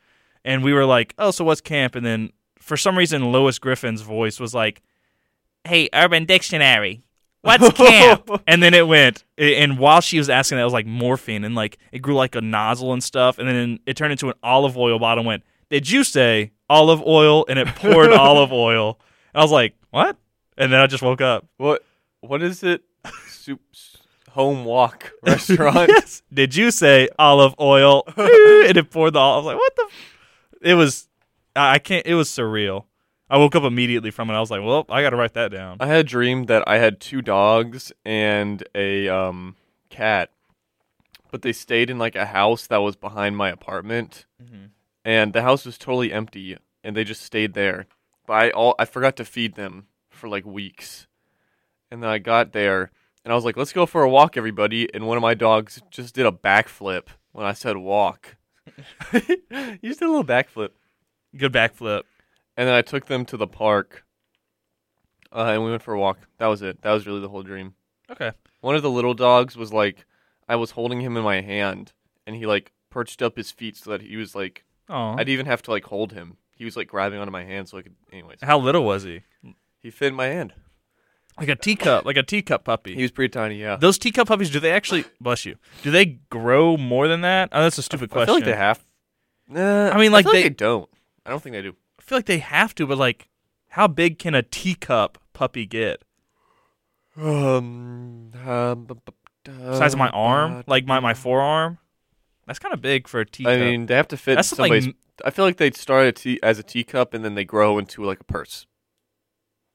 and 0.44 0.62
we 0.62 0.72
were 0.72 0.84
like, 0.84 1.12
"Oh, 1.18 1.32
so 1.32 1.44
what's 1.44 1.60
camp?" 1.60 1.96
And 1.96 2.06
then 2.06 2.30
for 2.60 2.76
some 2.76 2.96
reason, 2.96 3.32
Lois 3.32 3.58
Griffin's 3.58 4.02
voice 4.02 4.38
was 4.38 4.54
like, 4.54 4.80
"Hey, 5.64 5.88
Urban 5.92 6.24
Dictionary." 6.24 7.02
What's 7.40 7.72
camp? 7.76 8.30
and 8.46 8.62
then 8.62 8.74
it 8.74 8.86
went, 8.86 9.24
and 9.36 9.76
while 9.76 10.00
she 10.00 10.18
was 10.18 10.30
asking 10.30 10.54
that, 10.58 10.62
it 10.62 10.66
was 10.66 10.72
like 10.72 10.86
morphine, 10.86 11.42
and 11.42 11.56
like 11.56 11.78
it 11.90 11.98
grew 11.98 12.14
like 12.14 12.36
a 12.36 12.40
nozzle 12.40 12.92
and 12.92 13.02
stuff, 13.02 13.40
and 13.40 13.48
then 13.48 13.80
it 13.86 13.96
turned 13.96 14.12
into 14.12 14.28
an 14.28 14.34
olive 14.40 14.78
oil 14.78 15.00
bottle. 15.00 15.22
and 15.22 15.26
Went, 15.26 15.42
did 15.68 15.90
you 15.90 16.04
say 16.04 16.52
olive 16.70 17.02
oil? 17.02 17.44
And 17.48 17.58
it 17.58 17.66
poured 17.74 18.12
olive 18.12 18.52
oil. 18.52 19.00
I 19.34 19.42
was 19.42 19.50
like, 19.50 19.74
what? 19.96 20.16
And 20.58 20.72
then 20.72 20.80
I 20.80 20.86
just 20.86 21.02
woke 21.02 21.20
up. 21.20 21.46
What? 21.56 21.84
What 22.20 22.42
is 22.42 22.62
it? 22.62 22.82
Soup. 23.28 23.60
Home 24.30 24.64
walk 24.66 25.12
restaurant. 25.22 25.88
yes. 25.88 26.22
Did 26.32 26.54
you 26.54 26.70
say 26.70 27.08
olive 27.18 27.54
oil? 27.58 28.04
and 28.16 28.76
it 28.76 28.90
poured 28.90 29.14
the 29.14 29.18
olive. 29.18 29.46
I 29.46 29.46
was 29.46 29.54
like, 29.54 29.56
what 29.56 29.76
the? 29.76 29.82
F-? 29.88 30.58
It 30.62 30.74
was, 30.74 31.08
I 31.54 31.78
can't, 31.78 32.06
it 32.06 32.14
was 32.14 32.28
surreal. 32.28 32.84
I 33.30 33.38
woke 33.38 33.54
up 33.56 33.62
immediately 33.64 34.10
from 34.10 34.28
it. 34.30 34.34
I 34.34 34.40
was 34.40 34.50
like, 34.50 34.62
well, 34.62 34.84
I 34.88 35.02
got 35.02 35.10
to 35.10 35.16
write 35.16 35.32
that 35.34 35.50
down. 35.50 35.78
I 35.80 35.86
had 35.86 35.98
a 36.00 36.04
dream 36.04 36.44
that 36.44 36.64
I 36.68 36.78
had 36.78 37.00
two 37.00 37.22
dogs 37.22 37.92
and 38.04 38.62
a 38.74 39.08
um 39.08 39.56
cat, 39.88 40.30
but 41.30 41.42
they 41.42 41.52
stayed 41.52 41.88
in 41.90 41.98
like 41.98 42.14
a 42.16 42.26
house 42.26 42.66
that 42.68 42.78
was 42.78 42.94
behind 42.96 43.36
my 43.36 43.48
apartment, 43.50 44.26
Mhm. 44.42 44.70
and 45.04 45.32
the 45.32 45.42
house 45.42 45.64
was 45.66 45.76
totally 45.78 46.12
empty, 46.12 46.56
and 46.84 46.94
they 46.96 47.04
just 47.04 47.22
stayed 47.22 47.54
there. 47.54 47.86
But 48.26 48.32
I 48.34 48.50
all 48.50 48.74
I 48.78 48.84
forgot 48.84 49.16
to 49.16 49.24
feed 49.24 49.54
them 49.54 49.86
for 50.10 50.28
like 50.28 50.44
weeks, 50.44 51.06
and 51.90 52.02
then 52.02 52.10
I 52.10 52.18
got 52.18 52.52
there, 52.52 52.90
and 53.24 53.32
I 53.32 53.34
was 53.36 53.44
like, 53.44 53.56
"Let's 53.56 53.72
go 53.72 53.86
for 53.86 54.02
a 54.02 54.10
walk, 54.10 54.36
everybody!" 54.36 54.92
And 54.92 55.06
one 55.06 55.16
of 55.16 55.22
my 55.22 55.34
dogs 55.34 55.80
just 55.90 56.14
did 56.14 56.26
a 56.26 56.32
backflip 56.32 57.08
when 57.32 57.46
I 57.46 57.52
said 57.52 57.76
walk. 57.76 58.36
he 59.12 59.20
just 59.82 60.00
did 60.00 60.02
a 60.02 60.10
little 60.10 60.24
backflip. 60.24 60.70
Good 61.36 61.52
backflip. 61.52 62.02
And 62.56 62.66
then 62.66 62.74
I 62.74 62.82
took 62.82 63.06
them 63.06 63.24
to 63.26 63.36
the 63.36 63.46
park, 63.46 64.04
uh, 65.32 65.50
and 65.52 65.62
we 65.64 65.70
went 65.70 65.82
for 65.82 65.94
a 65.94 66.00
walk. 66.00 66.18
That 66.38 66.46
was 66.46 66.62
it. 66.62 66.82
That 66.82 66.92
was 66.92 67.06
really 67.06 67.20
the 67.20 67.28
whole 67.28 67.42
dream. 67.42 67.74
Okay. 68.10 68.32
One 68.60 68.74
of 68.74 68.82
the 68.82 68.90
little 68.90 69.14
dogs 69.14 69.56
was 69.56 69.72
like, 69.72 70.06
I 70.48 70.56
was 70.56 70.72
holding 70.72 71.00
him 71.00 71.16
in 71.16 71.22
my 71.24 71.42
hand, 71.42 71.92
and 72.26 72.34
he 72.34 72.46
like 72.46 72.72
perched 72.90 73.20
up 73.20 73.36
his 73.36 73.50
feet 73.50 73.76
so 73.76 73.90
that 73.90 74.00
he 74.00 74.16
was 74.16 74.34
like, 74.34 74.64
Oh. 74.88 75.14
I'd 75.18 75.28
even 75.28 75.46
have 75.46 75.62
to 75.62 75.70
like 75.70 75.84
hold 75.84 76.12
him. 76.12 76.36
He 76.56 76.64
was 76.64 76.76
like 76.76 76.88
grabbing 76.88 77.18
onto 77.20 77.30
my 77.30 77.44
hand 77.44 77.68
so 77.68 77.78
I 77.78 77.82
could. 77.82 77.94
Anyways, 78.12 78.38
How 78.42 78.58
little 78.58 78.84
was 78.84 79.02
he? 79.04 79.22
he 79.80 79.90
fit 79.90 80.08
in 80.08 80.14
my 80.14 80.26
hand. 80.26 80.52
Like 81.38 81.48
a 81.50 81.54
teacup, 81.56 82.06
like 82.06 82.16
a 82.16 82.22
teacup 82.22 82.64
puppy. 82.64 82.94
He 82.94 83.02
was 83.02 83.10
pretty 83.10 83.30
tiny. 83.30 83.56
Yeah. 83.60 83.76
Those 83.76 83.98
teacup 83.98 84.26
puppies, 84.28 84.48
do 84.50 84.58
they 84.58 84.72
actually, 84.72 85.04
bless 85.20 85.44
you, 85.44 85.56
do 85.82 85.90
they 85.90 86.06
grow 86.30 86.78
more 86.78 87.08
than 87.08 87.20
that? 87.20 87.50
Oh, 87.52 87.62
that's 87.62 87.76
a 87.76 87.82
stupid 87.82 88.08
question. 88.10 88.22
I 88.30 88.40
question. 88.40 88.44
feel 88.44 88.52
like 88.52 88.58
they 88.58 88.58
have. 88.58 88.84
Nah, 89.90 89.94
I 89.94 89.98
mean, 89.98 90.12
like, 90.12 90.24
feel 90.24 90.32
they- 90.32 90.48
don't. 90.48 90.88
I 91.26 91.30
don't 91.30 91.42
think 91.42 91.54
they 91.54 91.60
do. 91.62 91.76
I 91.98 92.02
feel 92.02 92.16
like 92.18 92.24
they 92.26 92.38
have 92.38 92.74
to, 92.76 92.86
but 92.86 92.96
like, 92.96 93.28
how 93.68 93.86
big 93.86 94.18
can 94.18 94.34
a 94.34 94.42
teacup 94.42 95.18
puppy 95.34 95.66
get? 95.66 96.02
Um, 97.16 98.30
um, 98.46 98.86
Size 99.46 99.92
of 99.92 99.98
my 99.98 100.08
arm, 100.10 100.64
like 100.66 100.86
my, 100.86 101.00
my 101.00 101.14
forearm. 101.14 101.78
That's 102.46 102.58
kind 102.58 102.72
of 102.74 102.80
big 102.80 103.08
for 103.08 103.20
a 103.20 103.26
teacup. 103.26 103.52
I 103.52 103.58
mean, 103.58 103.86
they 103.86 103.94
have 103.94 104.08
to 104.08 104.16
fit 104.16 104.36
that's 104.36 104.52
like 104.58 104.68
somebody's. 104.68 104.86
m- 104.88 104.94
I 105.24 105.30
feel 105.30 105.44
like 105.44 105.56
they'd 105.56 105.76
start 105.76 106.06
a 106.06 106.12
tea, 106.12 106.38
as 106.42 106.58
a 106.58 106.62
teacup 106.62 107.14
and 107.14 107.24
then 107.24 107.34
they 107.34 107.44
grow 107.44 107.78
into 107.78 108.04
like 108.04 108.20
a 108.20 108.24
purse. 108.24 108.66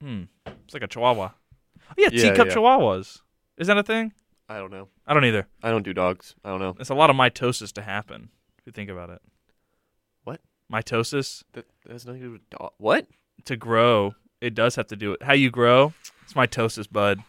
hmm, 0.01 0.24
it's 0.45 0.74
like 0.74 0.83
a 0.83 0.88
chihuahua. 0.88 1.31
Oh, 1.33 1.93
yeah, 1.98 2.10
Yeah, 2.12 2.29
teacup 2.31 2.48
yeah. 2.48 2.53
chihuahuas. 2.55 3.21
Is 3.57 3.67
that 3.67 3.77
a 3.77 3.83
thing? 3.83 4.13
I 4.48 4.57
don't 4.57 4.71
know. 4.71 4.88
I 5.07 5.13
don't 5.13 5.25
either. 5.25 5.48
I 5.63 5.69
don't 5.69 5.83
do 5.83 5.93
dogs. 5.93 6.36
I 6.43 6.50
don't 6.50 6.60
know. 6.60 6.75
It's 6.79 6.89
a 6.89 6.95
lot 6.95 7.10
of 7.10 7.15
mitosis 7.15 7.71
to 7.74 7.81
happen 7.81 8.29
if 8.57 8.65
you 8.65 8.71
think 8.71 8.89
about 8.89 9.10
it. 9.10 9.21
What? 10.24 10.41
Mitosis 10.71 11.43
That, 11.53 11.65
that 11.86 11.91
has 11.93 12.05
nothing 12.05 12.21
to 12.21 12.27
do 12.27 12.31
with 12.33 12.50
dog. 12.50 12.71
What? 12.77 13.07
to 13.45 13.55
grow, 13.57 14.13
it 14.39 14.53
does 14.53 14.75
have 14.75 14.86
to 14.88 14.95
do 14.95 15.13
it. 15.13 15.24
How 15.24 15.33
you 15.33 15.50
grow, 15.50 15.93
it's 16.24 16.33
mitosis, 16.33 16.91
bud. 16.91 17.24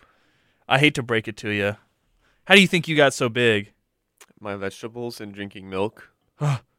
I 0.69 0.78
hate 0.78 0.95
to 0.97 1.02
break 1.02 1.26
it 1.26 1.37
to 1.38 1.50
you. 1.50 1.76
How 2.45 2.54
do 2.54 2.61
you 2.61 2.66
think 2.69 2.87
you 2.87 2.97
got 2.97 3.14
so 3.14 3.28
big? 3.31 3.73
My 4.38 4.57
vegetables 4.57 5.21
and 5.21 5.33
drinking 5.33 5.71
milk. 5.71 6.11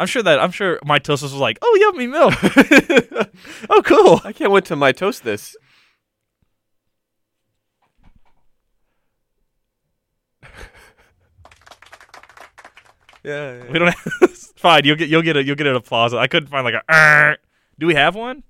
I'm 0.00 0.06
sure 0.06 0.22
that 0.22 0.40
I'm 0.40 0.50
sure 0.50 0.78
mitosis 0.78 1.24
was 1.24 1.34
like, 1.34 1.58
oh 1.60 1.78
yummy 1.78 2.06
milk. 2.06 2.32
oh 3.68 3.82
cool. 3.84 4.18
I 4.24 4.32
can't 4.32 4.50
wait 4.50 4.64
to 4.66 4.74
mitose 4.74 5.20
this. 5.20 5.54
yeah, 13.22 13.62
We 13.70 13.78
don't. 13.78 13.88
Have, 13.94 14.30
fine. 14.56 14.86
You'll 14.86 14.96
get 14.96 15.10
you'll 15.10 15.20
get 15.20 15.36
a 15.36 15.44
you'll 15.44 15.56
get 15.56 15.66
an 15.66 15.76
applause. 15.76 16.14
I 16.14 16.28
couldn't 16.28 16.48
find 16.48 16.64
like 16.64 16.72
a. 16.72 16.82
"Arr." 16.88 17.36
Do 17.78 17.86
we 17.86 17.94
have 17.94 18.14
one? 18.14 18.42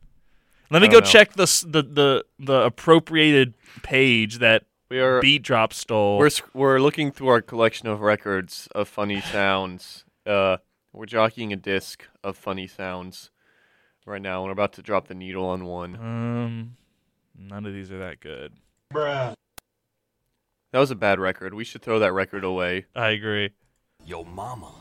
Let 0.71 0.83
me 0.83 0.89
go 0.89 1.01
know. 1.01 1.05
check 1.05 1.33
the 1.33 1.47
the 1.67 1.83
the 1.83 2.25
the 2.39 2.63
appropriated 2.63 3.55
page 3.83 4.39
that 4.39 4.67
we 4.89 5.01
are. 5.01 5.21
Beat 5.21 5.43
Drop 5.43 5.73
stole. 5.73 6.19
We're 6.19 6.31
we're 6.55 6.79
looking 6.79 7.11
through 7.11 7.27
our 7.27 7.43
collection 7.43 7.89
of 7.89 8.03
records 8.03 8.69
of 8.73 8.87
funny 8.87 9.21
sounds. 9.21 10.05
Uh, 10.25 10.59
we're 10.93 11.07
jockeying 11.07 11.53
a 11.53 11.57
disc 11.57 12.05
of 12.23 12.37
funny 12.37 12.67
sounds 12.67 13.31
right 14.07 14.21
now. 14.23 14.45
We're 14.45 14.51
about 14.53 14.73
to 14.75 14.83
drop 14.83 15.09
the 15.09 15.15
needle 15.15 15.45
on 15.47 15.65
one. 15.65 15.95
um, 15.97 16.77
none 17.39 17.67
of 17.67 17.73
these 17.73 17.91
are 17.91 17.99
that 17.99 18.21
good. 18.21 18.53
That 18.93 19.35
was 20.79 20.91
a 20.91 20.97
bad 20.97 21.19
record. 21.19 21.55
We 21.55 21.65
should 21.65 21.83
throw 21.83 21.99
that 21.99 22.13
record 22.13 22.45
away. 22.45 22.87
I 22.95 23.11
agree. 23.11 23.51
Yo 24.05 24.25
mama. 24.25 24.73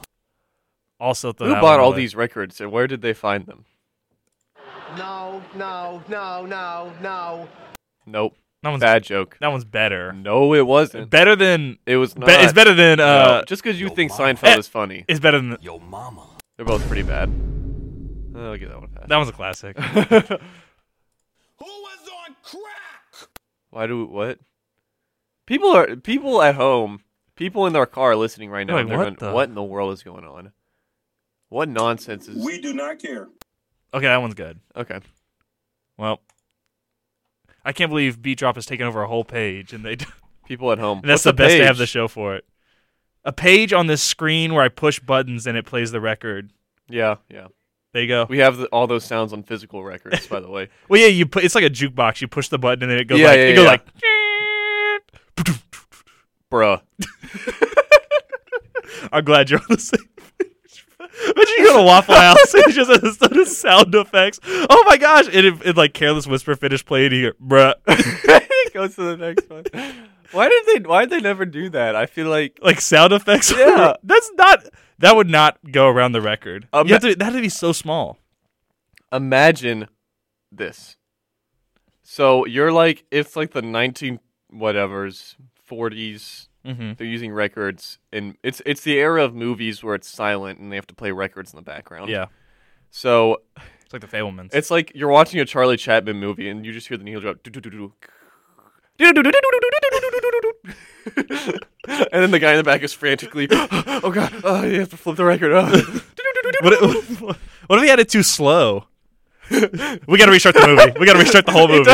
Also, 1.00 1.32
throw 1.32 1.48
Who 1.48 1.54
that 1.54 1.62
bought 1.62 1.80
all 1.80 1.90
away. 1.90 1.98
these 2.02 2.16
records 2.16 2.60
and 2.62 2.72
where 2.72 2.88
did 2.88 3.02
they 3.02 3.14
find 3.14 3.46
them? 3.46 3.66
No, 4.98 5.42
no, 5.56 6.04
no, 6.10 6.46
no, 6.46 6.94
no. 7.02 7.48
Nope. 8.06 8.36
That 8.62 8.70
one's 8.72 8.82
Bad 8.82 9.04
joke. 9.04 9.38
that 9.40 9.48
one's 9.48 9.64
better. 9.64 10.12
No, 10.12 10.54
it 10.54 10.66
wasn't. 10.68 11.10
Better 11.10 11.36
than. 11.36 11.78
It 11.86 11.96
was 11.96 12.18
not. 12.18 12.26
Be, 12.28 12.34
it's 12.34 12.52
better 12.54 12.74
than. 12.74 12.98
No, 12.98 13.06
Uh, 13.06 13.46
just 13.46 13.64
because 13.64 13.80
you 13.80 13.88
Yo, 13.88 13.94
think 13.96 14.12
Mama. 14.12 14.24
Seinfeld 14.34 14.56
Eh. 14.56 14.60
is 14.60 14.68
funny, 14.68 15.06
it's 15.08 15.20
better 15.22 15.38
than. 15.40 15.58
Yo 15.62 15.80
mama. 15.80 16.28
they're 16.58 16.66
both 16.66 16.86
pretty 16.88 17.04
bad. 17.04 17.30
I'll 18.36 18.58
give 18.58 18.70
that 18.70 18.76
one 18.80 18.90
a 18.94 19.00
pass. 19.00 19.08
That 19.08 19.18
one's 19.18 19.30
a 19.30 19.34
classic. 19.34 19.78
Who 19.80 21.66
was 21.66 22.10
on 22.28 22.36
crack? 22.44 23.30
Why 23.70 23.88
do 23.88 24.06
what? 24.06 24.40
People 25.46 25.70
are 25.72 25.96
people 25.96 26.42
at 26.42 26.56
home. 26.56 27.02
People 27.36 27.66
in 27.66 27.72
their 27.74 27.86
car 27.86 28.16
listening 28.18 28.50
right 28.50 28.68
now. 28.68 28.76
Like, 28.76 28.88
they're 28.88 28.98
what 28.98 29.04
going, 29.04 29.16
the- 29.16 29.32
what 29.34 29.48
in 29.50 29.56
the 29.56 29.64
world 29.64 29.94
is 29.94 30.04
going 30.04 30.26
on? 30.26 30.52
What 31.48 31.70
nonsense 31.70 32.28
is? 32.28 32.44
We 32.46 32.60
do 32.62 32.74
not 32.74 33.00
care. 33.00 33.30
Okay, 33.94 34.06
that 34.06 34.18
one's 34.22 34.34
good. 34.36 34.60
okay. 34.76 35.00
Well, 35.98 36.22
I 37.64 37.72
can't 37.74 37.90
believe 37.90 38.22
Beat 38.22 38.40
Drop 38.40 38.56
has 38.56 38.66
taken 38.66 38.86
over 38.88 39.02
a 39.04 39.08
whole 39.08 39.24
page, 39.24 39.74
and 39.74 39.86
they. 39.86 39.98
People 40.48 40.72
at 40.72 40.80
home. 40.80 41.00
And 41.00 41.10
that's 41.10 41.24
What's 41.24 41.24
the 41.26 41.34
best 41.34 41.58
they 41.58 41.64
have 41.64 41.78
the 41.78 41.86
show 41.86 42.08
for 42.08 42.36
it. 42.36 42.44
A 43.24 43.32
page 43.32 43.72
on 43.72 43.86
this 43.86 44.02
screen 44.02 44.54
where 44.56 44.64
I 44.64 44.70
push 44.70 45.00
buttons 45.00 45.46
and 45.46 45.56
it 45.56 45.64
plays 45.66 45.92
the 45.92 46.02
record. 46.02 46.52
Yeah, 46.88 47.18
yeah. 47.30 47.48
There 47.94 48.02
you 48.02 48.08
go. 48.08 48.26
We 48.28 48.40
have 48.40 48.58
the, 48.58 48.66
all 48.68 48.88
those 48.88 49.04
sounds 49.06 49.32
on 49.32 49.44
physical 49.44 49.84
records, 49.84 50.26
by 50.26 50.40
the 50.40 50.50
way. 50.50 50.70
Well, 50.90 51.00
yeah, 51.00 51.08
you 51.08 51.28
put 51.28 51.44
it's 51.44 51.54
like 51.54 51.64
a 51.64 51.70
jukebox. 51.70 52.22
You 52.22 52.28
push 52.28 52.48
the 52.48 52.58
button 52.58 52.82
and 52.82 52.92
then 52.92 52.98
it 53.00 53.06
goes 53.06 53.20
Yeah, 53.20 53.28
like 53.28 53.38
yeah, 53.38 53.44
it 53.44 53.56
goes 53.56 53.66
like. 53.68 53.86
Bruh. 56.52 56.82
I'm 59.12 59.24
glad 59.24 59.52
you're 59.52 59.60
on 59.60 59.66
the 59.70 59.78
same 59.80 60.00
page. 60.16 60.19
Imagine 61.40 61.56
you 61.58 61.66
go 61.66 61.78
to 61.78 61.84
Waffle 61.84 62.16
House 62.28 62.54
and 62.54 62.74
just 62.74 62.92
have 62.92 63.02
this- 63.02 63.18
those 63.18 63.58
sound 63.58 63.96
effects. 63.96 64.40
Oh 64.46 64.84
my 64.88 64.98
gosh! 64.98 65.26
And 65.28 65.46
it, 65.46 65.54
it 65.66 65.78
like 65.78 65.94
careless 65.94 66.28
whisper 66.28 66.56
finish 66.56 66.84
playing. 66.86 67.12
here, 67.12 67.36
bruh. 67.42 67.74
it 67.88 68.74
goes 68.74 68.96
to 68.96 69.04
the 69.04 69.18
next 69.18 69.50
one. 69.50 69.64
Why 70.32 70.50
did 70.50 70.66
they? 70.84 70.88
Why 70.88 71.06
did 71.06 71.10
they 71.12 71.22
never 71.22 71.46
do 71.46 71.70
that? 71.70 71.96
I 71.96 72.06
feel 72.06 72.28
like 72.30 72.60
like 72.62 72.82
sound 72.82 73.14
effects. 73.14 73.52
Yeah. 73.52 73.94
that's 74.04 74.32
not. 74.36 74.66
That 75.00 75.16
would 75.16 75.30
not 75.30 75.58
go 75.72 75.88
around 75.88 76.12
the 76.12 76.22
record. 76.22 76.68
Um, 76.74 76.88
to. 76.88 77.16
that'd 77.16 77.42
be 77.42 77.50
so 77.50 77.72
small. 77.72 78.18
imagine 79.14 79.88
this. 80.52 80.98
So 82.04 82.46
you're 82.46 82.72
like 82.72 83.06
it's 83.12 83.36
like 83.36 83.52
the 83.52 83.62
19 83.62 84.20
whatever's 84.50 85.36
40s. 85.70 86.49
Mm-hmm. 86.70 86.92
They're 86.98 87.08
using 87.08 87.32
records, 87.32 87.98
and 88.14 88.38
it's 88.44 88.62
it's 88.66 88.82
the 88.82 88.98
era 89.00 89.24
of 89.24 89.34
movies 89.34 89.84
where 89.84 89.96
it's 89.96 90.08
silent 90.08 90.60
and 90.60 90.72
they 90.72 90.76
have 90.76 90.88
to 90.88 90.94
play 90.96 91.12
records 91.12 91.52
in 91.52 91.58
the 91.58 91.64
background. 91.64 92.10
Yeah, 92.10 92.26
So 92.92 93.42
it's 93.84 93.92
like 93.94 94.02
the 94.02 94.08
Fabelmans. 94.08 94.54
it's 94.54 94.70
like 94.70 94.92
you're 94.94 95.10
watching 95.10 95.40
a 95.40 95.46
Charlie 95.46 95.78
Chaplin 95.78 96.18
movie 96.18 96.48
and 96.50 96.66
you 96.66 96.72
just 96.72 96.88
hear 96.88 96.98
the 96.98 97.04
needle 97.04 97.22
drop. 97.22 97.38
And 102.12 102.24
then 102.24 102.32
the 102.32 102.40
guy 102.40 102.52
in 102.52 102.58
the 102.58 102.64
back 102.64 102.84
is 102.84 102.94
frantically, 102.94 103.48
oh 103.52 104.12
god, 104.14 104.34
oh, 104.44 104.64
you 104.64 104.80
have 104.82 104.90
to 104.90 104.98
flip 104.98 105.16
the 105.16 105.26
record. 105.26 105.52
Oh. 105.54 105.64
What 106.62 106.74
if, 106.74 107.22
what 107.22 107.38
if 107.80 107.84
he 107.84 107.88
had 107.90 108.00
it 108.00 108.10
too 108.10 108.22
slow? 108.24 108.86
we 109.50 110.18
got 110.18 110.26
to 110.26 110.32
restart 110.32 110.56
the 110.56 110.68
movie. 110.68 111.00
We 111.00 111.06
got 111.06 111.14
to 111.14 111.20
restart 111.20 111.46
the 111.46 111.52
whole 111.54 111.68
movie. 111.68 111.90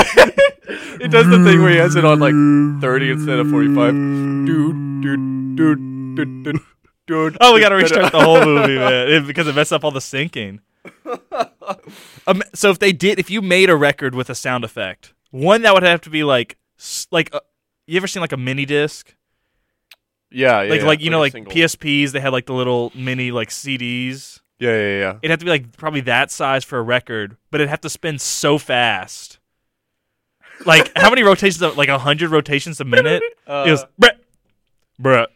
It 0.67 1.11
does 1.11 1.27
the 1.27 1.43
thing 1.43 1.61
where 1.61 1.71
he 1.71 1.77
has 1.77 1.95
it 1.95 2.05
on 2.05 2.19
like 2.19 2.33
30 2.81 3.11
instead 3.11 3.39
of 3.39 3.49
45. 3.49 3.93
Dude, 3.93 5.01
dude, 5.01 5.55
dude, 5.55 6.15
dude, 6.15 6.43
dude, 6.43 6.59
dude. 7.07 7.37
Oh, 7.41 7.53
we 7.53 7.59
got 7.61 7.69
to 7.69 7.75
restart 7.75 8.11
the 8.11 8.19
whole 8.21 8.43
movie, 8.45 8.75
man, 8.77 9.09
it- 9.09 9.27
because 9.27 9.47
it 9.47 9.55
messed 9.55 9.73
up 9.73 9.83
all 9.83 9.91
the 9.91 9.99
syncing. 9.99 10.59
Um, 12.27 12.41
so 12.53 12.69
if 12.71 12.79
they 12.79 12.91
did, 12.91 13.19
if 13.19 13.29
you 13.29 13.41
made 13.41 13.69
a 13.69 13.75
record 13.75 14.15
with 14.15 14.29
a 14.29 14.35
sound 14.35 14.63
effect, 14.63 15.13
one 15.31 15.61
that 15.63 15.73
would 15.73 15.83
have 15.83 16.01
to 16.01 16.09
be 16.09 16.23
like, 16.23 16.57
like, 17.11 17.33
uh, 17.33 17.39
you 17.87 17.97
ever 17.97 18.07
seen 18.07 18.21
like 18.21 18.31
a 18.31 18.37
mini 18.37 18.65
disc? 18.65 19.13
Yeah, 20.31 20.63
yeah. 20.63 20.69
like, 20.71 20.81
yeah, 20.81 20.87
like 20.87 21.01
you 21.01 21.09
know, 21.11 21.19
like 21.19 21.31
single. 21.31 21.53
PSPs, 21.53 22.11
they 22.11 22.19
had 22.19 22.33
like 22.33 22.45
the 22.45 22.53
little 22.53 22.91
mini 22.95 23.31
like 23.31 23.49
CDs. 23.49 24.41
Yeah, 24.59 24.71
yeah, 24.71 24.99
yeah. 24.99 25.17
It'd 25.21 25.31
have 25.31 25.39
to 25.39 25.45
be 25.45 25.51
like 25.51 25.75
probably 25.77 26.01
that 26.01 26.31
size 26.31 26.63
for 26.63 26.77
a 26.79 26.81
record, 26.81 27.37
but 27.51 27.61
it'd 27.61 27.69
have 27.69 27.81
to 27.81 27.89
spin 27.89 28.19
so 28.19 28.57
fast. 28.57 29.39
Like 30.65 30.91
how 30.95 31.09
many 31.09 31.23
rotations? 31.23 31.61
Of, 31.61 31.77
like 31.77 31.89
hundred 31.89 32.29
rotations 32.31 32.79
a 32.79 32.85
minute. 32.85 33.21
Uh, 33.47 33.65
it 33.67 33.71
was 33.71 33.85
bruh, 34.01 34.17
bruh. 34.99 35.27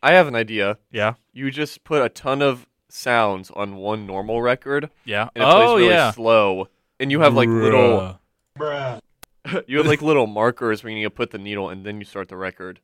I 0.00 0.12
have 0.12 0.28
an 0.28 0.36
idea. 0.36 0.78
Yeah, 0.92 1.14
You 1.32 1.50
just 1.50 1.82
put 1.82 2.00
a 2.00 2.08
ton 2.08 2.40
of 2.40 2.68
sounds 2.88 3.50
on 3.50 3.74
one 3.76 4.06
normal 4.06 4.40
record, 4.40 4.90
yeah. 5.04 5.28
and 5.34 5.42
it 5.42 5.46
oh 5.46 5.56
plays 5.74 5.78
really 5.80 5.88
yeah. 5.94 6.10
slow. 6.12 6.68
And 7.00 7.10
you 7.10 7.18
have 7.20 7.34
like 7.34 7.48
little, 7.48 8.20
Bruh. 8.56 9.00
you 9.66 9.78
have 9.78 9.86
like 9.86 10.02
little 10.02 10.28
markers 10.28 10.84
where 10.84 10.90
you 10.92 10.98
need 10.98 11.02
to 11.04 11.10
put 11.10 11.32
the 11.32 11.38
needle, 11.38 11.68
and 11.68 11.84
then 11.84 11.98
you 11.98 12.04
start 12.04 12.28
the 12.28 12.36
record. 12.36 12.78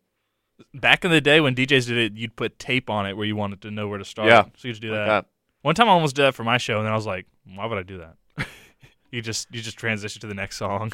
Back 0.75 1.05
in 1.05 1.13
the 1.13 1.21
day 1.21 1.41
when 1.41 1.55
DJs 1.55 1.87
did 1.87 1.99
it, 1.99 2.13
you'd 2.19 2.35
put 2.35 2.59
tape 2.59 2.91
on 2.91 3.07
it 3.07 3.17
where 3.17 3.27
you 3.27 3.37
wanted 3.37 3.63
to 3.63 3.71
know 3.71 3.87
where 3.87 3.99
to 3.99 4.05
start. 4.05 4.27
Yeah, 4.29 4.43
so 4.57 4.67
you 4.67 4.73
just 4.73 4.83
do 4.83 4.91
Like 4.91 4.99
that. 4.99 5.07
that. 5.07 5.27
One 5.63 5.77
time 5.77 5.89
I 5.89 5.93
almost 5.93 6.17
did 6.17 6.23
that 6.23 6.35
for 6.35 6.43
my 6.43 6.59
show, 6.59 6.79
and 6.79 6.85
then 6.85 6.93
I 6.93 6.97
was 6.97 7.07
like, 7.07 7.27
why 7.55 7.67
would 7.67 7.79
I 7.79 7.85
do 7.85 7.99
that? 7.99 8.49
you 9.13 9.23
just 9.23 9.47
you 9.55 9.61
just 9.61 9.77
transition 9.79 10.21
to 10.23 10.27
the 10.27 10.35
next 10.35 10.57
song. 10.57 10.93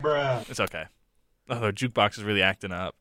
Bruh. 0.00 0.48
It's 0.50 0.60
okay. 0.60 0.84
Oh, 1.48 1.60
the 1.60 1.72
jukebox 1.72 2.18
is 2.18 2.24
really 2.24 2.42
acting 2.42 2.72
up. 2.72 2.96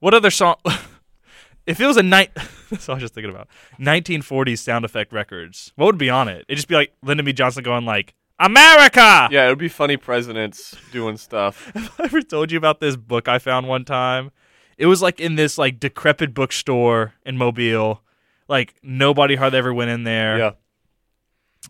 What 0.00 0.14
other 0.14 0.30
song? 0.30 0.56
if 1.66 1.80
it 1.80 1.86
was 1.86 1.96
a 1.96 2.02
night, 2.02 2.30
that's 2.70 2.86
what 2.86 2.90
I 2.90 2.94
was 2.94 3.02
just 3.02 3.14
thinking 3.14 3.30
about. 3.30 3.48
1940s 3.80 4.58
sound 4.58 4.84
effect 4.84 5.12
records. 5.12 5.72
What 5.76 5.86
would 5.86 5.98
be 5.98 6.10
on 6.10 6.28
it? 6.28 6.44
It'd 6.48 6.58
just 6.58 6.68
be 6.68 6.74
like 6.74 6.92
Lyndon 7.02 7.26
B. 7.26 7.32
Johnson 7.32 7.62
going 7.64 7.84
like 7.84 8.14
America. 8.38 9.28
Yeah, 9.30 9.46
it 9.46 9.48
would 9.48 9.58
be 9.58 9.68
funny 9.68 9.96
presidents 9.96 10.76
doing 10.92 11.16
stuff. 11.16 11.70
Have 11.74 11.94
I 11.98 12.04
ever 12.04 12.22
told 12.22 12.52
you 12.52 12.58
about 12.58 12.80
this 12.80 12.96
book 12.96 13.28
I 13.28 13.38
found 13.38 13.66
one 13.66 13.84
time? 13.84 14.30
It 14.76 14.86
was 14.86 15.00
like 15.00 15.20
in 15.20 15.36
this 15.36 15.56
like 15.56 15.80
decrepit 15.80 16.34
bookstore 16.34 17.14
in 17.24 17.38
Mobile. 17.38 18.02
Like 18.46 18.74
nobody 18.82 19.36
hardly 19.36 19.58
ever 19.58 19.72
went 19.72 19.90
in 19.90 20.04
there. 20.04 20.38
Yeah. 20.38 20.50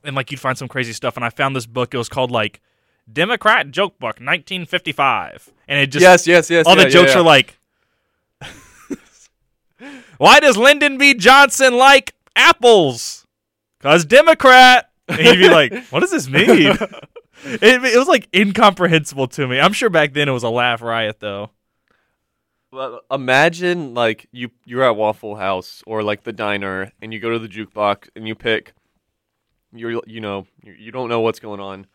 and 0.05 0.17
like 0.17 0.31
you'd 0.33 0.41
find 0.41 0.59
some 0.59 0.67
crazy 0.69 0.93
stuff. 0.93 1.17
And 1.17 1.25
I 1.25 1.31
found 1.31 1.55
this 1.55 1.67
book. 1.67 1.95
It 1.95 1.99
was 1.99 2.09
called 2.09 2.33
like 2.33 2.61
Democrat 3.11 3.71
Joke 3.71 3.99
Book 3.99 4.17
1955, 4.21 5.51
and 5.69 5.81
it 5.81 5.89
just 5.89 6.03
yes, 6.03 6.27
yes, 6.27 6.51
yes. 6.51 6.67
all 6.67 6.77
yeah, 6.77 6.85
the 6.85 6.91
jokes 6.91 7.13
yeah, 7.13 7.21
are 7.21 7.23
like, 7.23 7.59
"Why 10.19 10.41
does 10.41 10.57
Lyndon 10.57 10.99
B. 10.99 11.15
Johnson 11.15 11.77
like 11.77 12.15
apples? 12.35 13.27
Cause 13.81 14.05
Democrat." 14.05 14.91
And 15.09 15.21
you'd 15.21 15.39
be 15.39 15.49
like, 15.49 15.73
"What 15.91 16.01
does 16.01 16.11
this 16.11 16.29
mean?" 16.29 16.47
it, 17.45 17.85
it 17.85 17.99
was 17.99 18.09
like 18.09 18.29
incomprehensible 18.35 19.29
to 19.29 19.47
me. 19.47 19.61
I'm 19.61 19.73
sure 19.73 19.91
back 19.91 20.13
then 20.13 20.29
it 20.29 20.33
was 20.33 20.43
a 20.43 20.51
laugh 20.51 20.83
riot, 20.83 21.21
though. 21.21 21.51
Well, 22.73 23.01
imagine 23.11 23.95
like 23.95 24.29
you 24.33 24.51
you're 24.65 24.83
at 24.83 24.97
Waffle 24.97 25.37
House 25.37 25.83
or 25.87 26.03
like 26.03 26.25
the 26.25 26.33
diner, 26.33 26.93
and 27.01 27.13
you 27.13 27.21
go 27.21 27.31
to 27.31 27.39
the 27.39 27.49
jukebox 27.49 28.09
and 28.17 28.27
you 28.27 28.35
pick. 28.35 28.73
You're 29.73 30.03
you 30.07 30.21
know 30.21 30.47
you 30.63 30.91
don't 30.91 31.09
know 31.09 31.21
what's 31.21 31.39
going 31.39 31.61
on, 31.61 31.87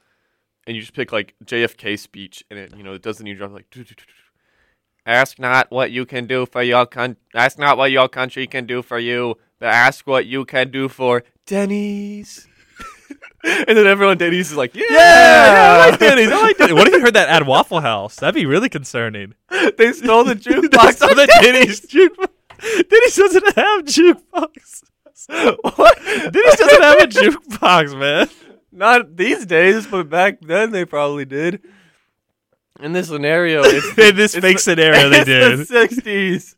and 0.71 0.77
you 0.77 0.81
just 0.81 0.93
pick 0.93 1.11
like 1.11 1.35
JFK 1.43 1.99
speech, 1.99 2.45
and 2.49 2.57
it 2.57 2.73
you 2.77 2.81
know 2.81 2.93
it 2.93 3.01
doesn't 3.01 3.27
even 3.27 3.37
drop 3.37 3.51
like. 3.51 3.65
Ask 5.05 5.37
not 5.37 5.69
what 5.69 5.91
you 5.91 6.05
can 6.05 6.27
do 6.27 6.45
for 6.45 6.63
your 6.63 6.85
con- 6.85 7.17
ask 7.35 7.59
not 7.59 7.77
what 7.77 7.91
your 7.91 8.07
country 8.07 8.47
can 8.47 8.65
do 8.65 8.81
for 8.81 8.97
you, 8.97 9.35
but 9.59 9.65
ask 9.67 10.07
what 10.07 10.27
you 10.27 10.45
can 10.45 10.71
do 10.71 10.87
for 10.87 11.23
Denny's. 11.45 12.47
and 13.43 13.77
then 13.77 13.85
everyone 13.85 14.17
Denny's 14.17 14.51
is 14.51 14.57
like, 14.57 14.73
yeah, 14.73 14.83
Yeah, 14.89 15.77
I 15.83 15.89
like 15.89 15.99
Denny's. 15.99 16.31
I 16.31 16.41
like 16.41 16.57
Denny's. 16.57 16.75
What 16.75 16.87
if 16.87 16.93
you 16.93 17.01
heard 17.01 17.15
that 17.15 17.27
at 17.27 17.45
Waffle 17.45 17.81
House? 17.81 18.15
That'd 18.15 18.35
be 18.35 18.45
really 18.45 18.69
concerning. 18.69 19.33
they 19.77 19.91
stole 19.91 20.23
the 20.23 20.35
jukebox. 20.35 21.01
On 21.01 21.17
the 21.17 21.27
Denny's 21.41 21.81
jukebox. 21.81 22.87
Denny's 22.89 23.15
doesn't 23.17 23.55
have 23.57 23.83
jukebox. 23.83 24.83
what? 25.77 25.97
Denny's 26.05 26.55
doesn't 26.55 26.81
have 26.81 27.01
a 27.01 27.07
jukebox, 27.07 27.99
man. 27.99 28.29
Not 28.71 29.17
these 29.17 29.45
days, 29.45 29.85
but 29.87 30.09
back 30.09 30.39
then 30.41 30.71
they 30.71 30.85
probably 30.85 31.25
did. 31.25 31.61
In 32.79 32.93
this 32.93 33.09
scenario, 33.09 33.61
it's 33.63 33.97
In 33.97 34.15
this 34.15 34.33
fake 34.35 34.59
scenario, 34.59 35.09
they 35.09 35.23
did. 35.25 35.59
the 35.59 35.65
sixties. 35.65 36.55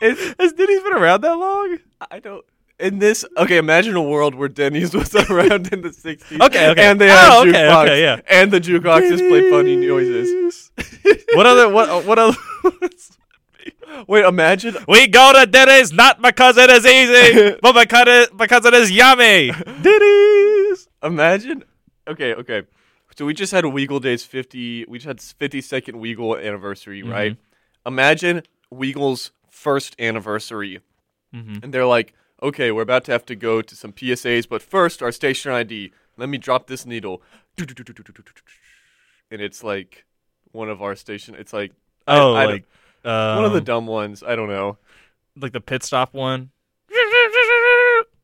It's 0.00 0.34
Has 0.40 0.52
Denny's 0.52 0.82
been 0.82 0.92
around 0.94 1.22
that 1.22 1.34
long? 1.36 1.78
I 2.10 2.20
don't. 2.20 2.44
In 2.78 2.98
this, 2.98 3.24
okay, 3.38 3.56
imagine 3.56 3.94
a 3.94 4.02
world 4.02 4.34
where 4.34 4.48
Denny's 4.48 4.94
was 4.94 5.14
around 5.14 5.72
in 5.72 5.80
the 5.82 5.90
'60s. 5.90 6.40
Okay, 6.40 6.70
okay. 6.70 6.82
And 6.90 7.00
they 7.00 7.08
had 7.08 7.30
Oh, 7.32 7.40
okay, 7.42 7.52
jukebox. 7.52 7.82
okay, 7.84 8.02
yeah. 8.02 8.20
And 8.28 8.50
the 8.52 8.60
jukebox 8.60 9.08
just 9.08 9.24
play 9.28 9.48
funny 9.48 9.76
noises. 9.76 10.70
What 11.34 11.46
other? 11.46 11.68
What? 11.68 12.04
What 12.04 12.18
other? 12.18 12.36
Wait, 14.08 14.24
imagine. 14.24 14.76
we 14.88 15.06
go 15.06 15.32
to 15.32 15.46
Denny's 15.46 15.92
not 15.92 16.20
because 16.20 16.56
it 16.58 16.68
is 16.68 16.84
easy, 16.84 17.56
but 17.62 17.72
because 17.80 18.04
it 18.08 18.36
because 18.36 18.64
it 18.66 18.74
is 18.74 18.90
yummy. 18.90 19.52
Denny's. 19.82 20.53
Imagine. 21.04 21.62
Okay, 22.08 22.34
okay. 22.34 22.62
So 23.16 23.24
we 23.26 23.34
just 23.34 23.52
had 23.52 23.64
a 23.64 23.68
Weagle 23.68 24.00
Days 24.02 24.24
50. 24.24 24.86
We 24.88 24.98
just 24.98 25.06
had 25.06 25.20
50 25.20 25.60
second 25.60 25.94
Weagle 25.96 26.42
anniversary, 26.42 27.02
Mm-hmm. 27.02 27.10
right? 27.12 27.36
Imagine 27.86 28.42
Weagle's 28.72 29.30
first 29.50 29.94
anniversary, 30.00 30.80
Mm-hmm. 31.34 31.58
and 31.62 31.72
they're 31.74 31.86
like, 31.86 32.14
"Okay, 32.42 32.70
we're 32.72 32.82
about 32.82 33.04
to 33.04 33.12
have 33.12 33.26
to 33.26 33.34
go 33.36 33.60
to 33.62 33.74
some 33.76 33.92
PSAs, 33.92 34.48
but 34.48 34.62
first 34.62 35.02
our 35.02 35.12
station 35.12 35.52
ID. 35.52 35.92
Let 36.16 36.28
me 36.28 36.38
drop 36.38 36.66
this 36.68 36.86
needle." 36.86 37.22
And 39.30 39.40
it's 39.40 39.62
like 39.64 40.04
one 40.52 40.68
of 40.68 40.82
our 40.82 40.94
station. 40.96 41.34
It's 41.34 41.52
like 41.52 41.72
I- 42.06 42.18
Oh, 42.18 42.34
I 42.34 42.42
don't- 42.44 42.52
like 42.52 42.64
um, 43.04 43.36
one 43.36 43.44
of 43.44 43.52
the 43.52 43.60
dumb 43.60 43.86
ones. 43.86 44.22
I 44.22 44.34
don't 44.36 44.48
know. 44.48 44.78
like 45.36 45.52
the 45.52 45.60
pit 45.60 45.82
stop 45.82 46.14
one. 46.14 46.50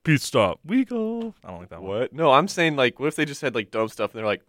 Pit 0.04 0.20
stop. 0.22 0.60
We 0.64 0.84
go. 0.84 1.34
I 1.44 1.48
don't 1.50 1.60
like 1.60 1.68
that 1.70 1.82
one. 1.82 1.90
What? 2.00 2.12
No, 2.12 2.32
I'm 2.32 2.48
saying 2.48 2.76
like, 2.76 2.98
what 2.98 3.06
if 3.08 3.16
they 3.16 3.24
just 3.26 3.40
had 3.42 3.54
like 3.54 3.70
dumb 3.70 3.88
stuff 3.88 4.12
and 4.12 4.18
they're 4.18 4.26
like, 4.26 4.42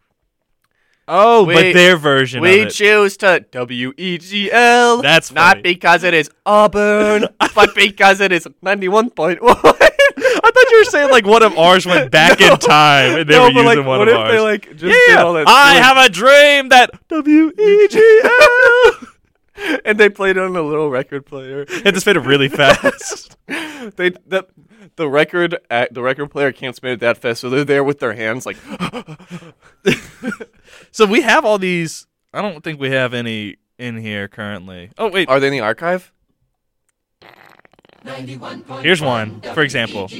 Oh, 1.07 1.43
We- 1.43 1.55
but 1.55 1.73
their 1.73 1.97
version 1.97 2.41
We 2.41 2.61
of 2.61 2.67
it. 2.67 2.71
choose 2.71 3.17
to 3.17 3.43
W 3.51 3.91
E 3.97 4.17
G 4.17 4.49
L. 4.51 5.01
That's 5.01 5.31
not 5.31 5.61
because 5.61 6.03
it 6.03 6.13
is 6.13 6.29
Auburn, 6.45 7.27
but 7.55 7.75
because 7.75 8.21
it 8.21 8.31
is 8.31 8.47
ninety-one 8.61 9.09
point 9.09 9.41
one. 9.41 9.57
I 9.63 10.51
thought 10.53 10.71
you 10.71 10.77
were 10.79 10.85
saying 10.85 11.09
like 11.11 11.25
one 11.25 11.43
of 11.43 11.57
ours 11.57 11.85
went 11.85 12.11
back 12.11 12.39
in 12.41 12.55
time 12.57 13.19
and 13.19 13.29
they 13.29 13.33
no, 13.35 13.43
were 13.45 13.49
using 13.49 13.65
like, 13.65 13.77
one 13.85 13.99
what 13.99 14.07
of 14.07 14.13
if 14.13 14.19
ours. 14.19 14.31
they 14.31 14.39
like 14.39 14.69
just 14.77 14.83
yeah, 14.83 15.15
did 15.15 15.17
all 15.17 15.33
that? 15.33 15.47
I 15.47 15.73
have 15.75 15.97
a 15.97 16.07
dream 16.09 16.69
that 16.69 16.91
W 17.09 17.47
E 17.59 17.87
G 17.89 18.21
L. 18.23 19.07
and 19.85 19.99
they 19.99 20.09
played 20.09 20.37
it 20.37 20.43
on 20.43 20.55
a 20.55 20.61
little 20.61 20.89
record 20.89 21.25
player. 21.25 21.65
Had 21.83 21.93
to 21.93 22.01
spin 22.01 22.17
it 22.17 22.21
really 22.21 22.49
fast. 22.49 23.37
they 23.47 24.11
the 24.25 24.45
the 24.95 25.09
record 25.09 25.57
the 25.69 26.01
record 26.01 26.29
player 26.29 26.51
can't 26.51 26.75
spin 26.75 26.91
it 26.91 26.99
that 26.99 27.17
fast, 27.17 27.41
so 27.41 27.49
they're 27.49 27.63
there 27.65 27.83
with 27.83 27.99
their 27.99 28.13
hands 28.13 28.45
like. 28.45 28.57
so 30.91 31.05
we 31.05 31.21
have 31.21 31.45
all 31.45 31.57
these. 31.57 32.07
I 32.33 32.41
don't 32.41 32.63
think 32.63 32.79
we 32.79 32.91
have 32.91 33.13
any 33.13 33.57
in 33.77 33.97
here 33.97 34.27
currently. 34.27 34.91
Oh 34.97 35.09
wait, 35.09 35.27
Are 35.27 35.39
they 35.39 35.47
in 35.47 35.53
the 35.53 35.59
archive? 35.59 36.11
here's 38.81 39.01
one 39.01 39.41
for 39.41 39.61
example. 39.61 40.07
So 40.07 40.17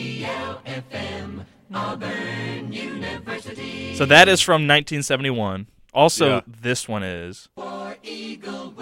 that 4.06 4.28
is 4.28 4.42
from 4.42 4.68
1971. 4.68 5.68
Also, 5.94 6.28
Yeah. 6.28 6.42
this 6.48 6.88
one 6.88 7.04
is. 7.04 7.50
for 7.56 7.96
eagle 8.04 8.74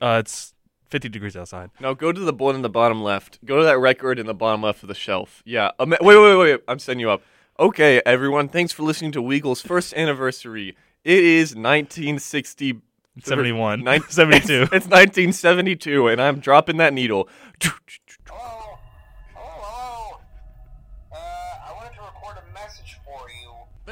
Uh, 0.00 0.16
it's 0.24 0.54
50 0.88 1.08
degrees 1.08 1.36
outside. 1.36 1.70
Now 1.78 1.94
go 1.94 2.10
to 2.12 2.20
the 2.20 2.32
one 2.32 2.54
in 2.56 2.62
the 2.62 2.68
bottom 2.70 3.02
left. 3.02 3.38
Go 3.44 3.58
to 3.58 3.64
that 3.64 3.78
record 3.78 4.18
in 4.18 4.26
the 4.26 4.34
bottom 4.34 4.62
left 4.62 4.82
of 4.82 4.88
the 4.88 4.94
shelf. 4.94 5.42
Yeah. 5.44 5.70
Ima- 5.78 5.98
wait, 6.00 6.16
wait, 6.16 6.36
wait, 6.36 6.38
wait. 6.38 6.60
I'm 6.66 6.78
setting 6.78 7.00
you 7.00 7.10
up. 7.10 7.22
Okay, 7.58 8.00
everyone. 8.06 8.48
Thanks 8.48 8.72
for 8.72 8.82
listening 8.82 9.12
to 9.12 9.22
Weagle's 9.22 9.60
first 9.60 9.94
anniversary. 9.94 10.76
It 11.04 11.22
is 11.22 11.54
1960. 11.54 12.80
71. 13.22 13.84
Nine- 13.84 14.02
72. 14.08 14.62
It's, 14.62 14.72
it's 14.72 14.86
1972, 14.86 16.08
and 16.08 16.20
I'm 16.20 16.40
dropping 16.40 16.78
that 16.78 16.92
needle. 16.94 17.28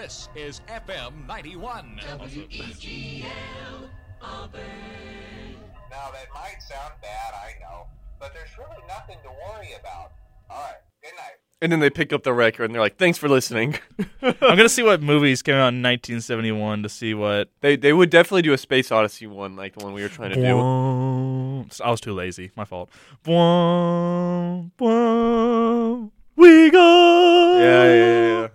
This 0.08 0.30
is 0.34 0.60
FM 0.68 1.26
91. 1.26 2.00
Now, 2.00 2.16
that 2.16 2.28
might 6.32 6.56
sound 6.66 6.94
bad, 7.02 7.34
I 7.34 7.52
know, 7.60 7.88
but 8.18 8.32
there's 8.32 8.48
really 8.56 8.82
nothing 8.88 9.18
to 9.22 9.28
worry 9.28 9.74
about. 9.78 10.12
Alright, 10.50 10.76
good 11.02 11.12
night. 11.14 11.36
And 11.60 11.70
then 11.70 11.80
they 11.80 11.90
pick 11.90 12.14
up 12.14 12.22
the 12.22 12.32
record, 12.32 12.64
and 12.64 12.74
they're 12.74 12.80
like, 12.80 12.96
"Thanks 12.96 13.18
for 13.18 13.28
listening." 13.28 13.78
I'm 14.22 14.34
gonna 14.40 14.70
see 14.70 14.82
what 14.82 15.02
movies 15.12 15.42
came 15.42 15.56
out 15.56 15.74
in 15.74 15.82
1971 15.82 16.84
to 16.84 16.88
see 16.88 17.12
what. 17.12 17.50
they 17.60 17.76
they 17.76 17.92
would 17.92 18.08
definitely 18.08 18.40
do 18.40 18.54
a 18.54 18.58
Space 18.58 18.90
Odyssey 18.90 19.26
one, 19.26 19.56
like 19.56 19.76
the 19.76 19.84
one 19.84 19.92
we 19.92 20.00
were 20.00 20.08
trying 20.08 20.30
to 20.30 20.36
do. 20.36 21.66
I 21.84 21.90
was 21.90 22.00
too 22.00 22.14
lazy. 22.14 22.50
My 22.56 22.64
fault. 22.64 22.88
Bwom, 23.26 24.70
bwom, 24.78 26.12
we 26.34 26.70
go. 26.70 27.58
Yeah, 27.60 27.84
yeah, 27.84 28.40
yeah. 28.40 28.48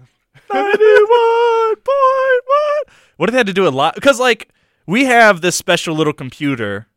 Ninety-one 0.53 1.75
point 1.75 2.43
one. 2.45 2.95
What 3.17 3.29
if 3.29 3.33
they 3.33 3.37
had 3.39 3.47
to 3.47 3.53
do 3.53 3.67
a 3.67 3.69
lot? 3.69 3.95
Because 3.95 4.19
like 4.19 4.49
we 4.85 5.05
have 5.05 5.41
this 5.41 5.55
special 5.55 5.95
little 5.95 6.13
computer. 6.13 6.87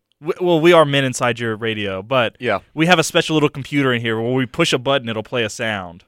Well, 0.41 0.61
we 0.61 0.73
are 0.73 0.85
men 0.87 1.05
inside 1.05 1.39
your 1.39 1.57
radio, 1.57 2.03
but 2.03 2.37
Yeah, 2.41 2.61
we 2.73 2.87
have 2.87 2.99
a 2.99 3.03
special 3.05 3.35
little 3.35 3.51
computer 3.51 3.93
in 3.93 4.01
here 4.01 4.19
where 4.21 4.33
we 4.33 4.47
push 4.47 4.73
a 4.73 4.79
button, 4.79 5.11
it'll 5.11 5.23
play 5.23 5.45
a 5.45 5.51
sound, 5.51 6.05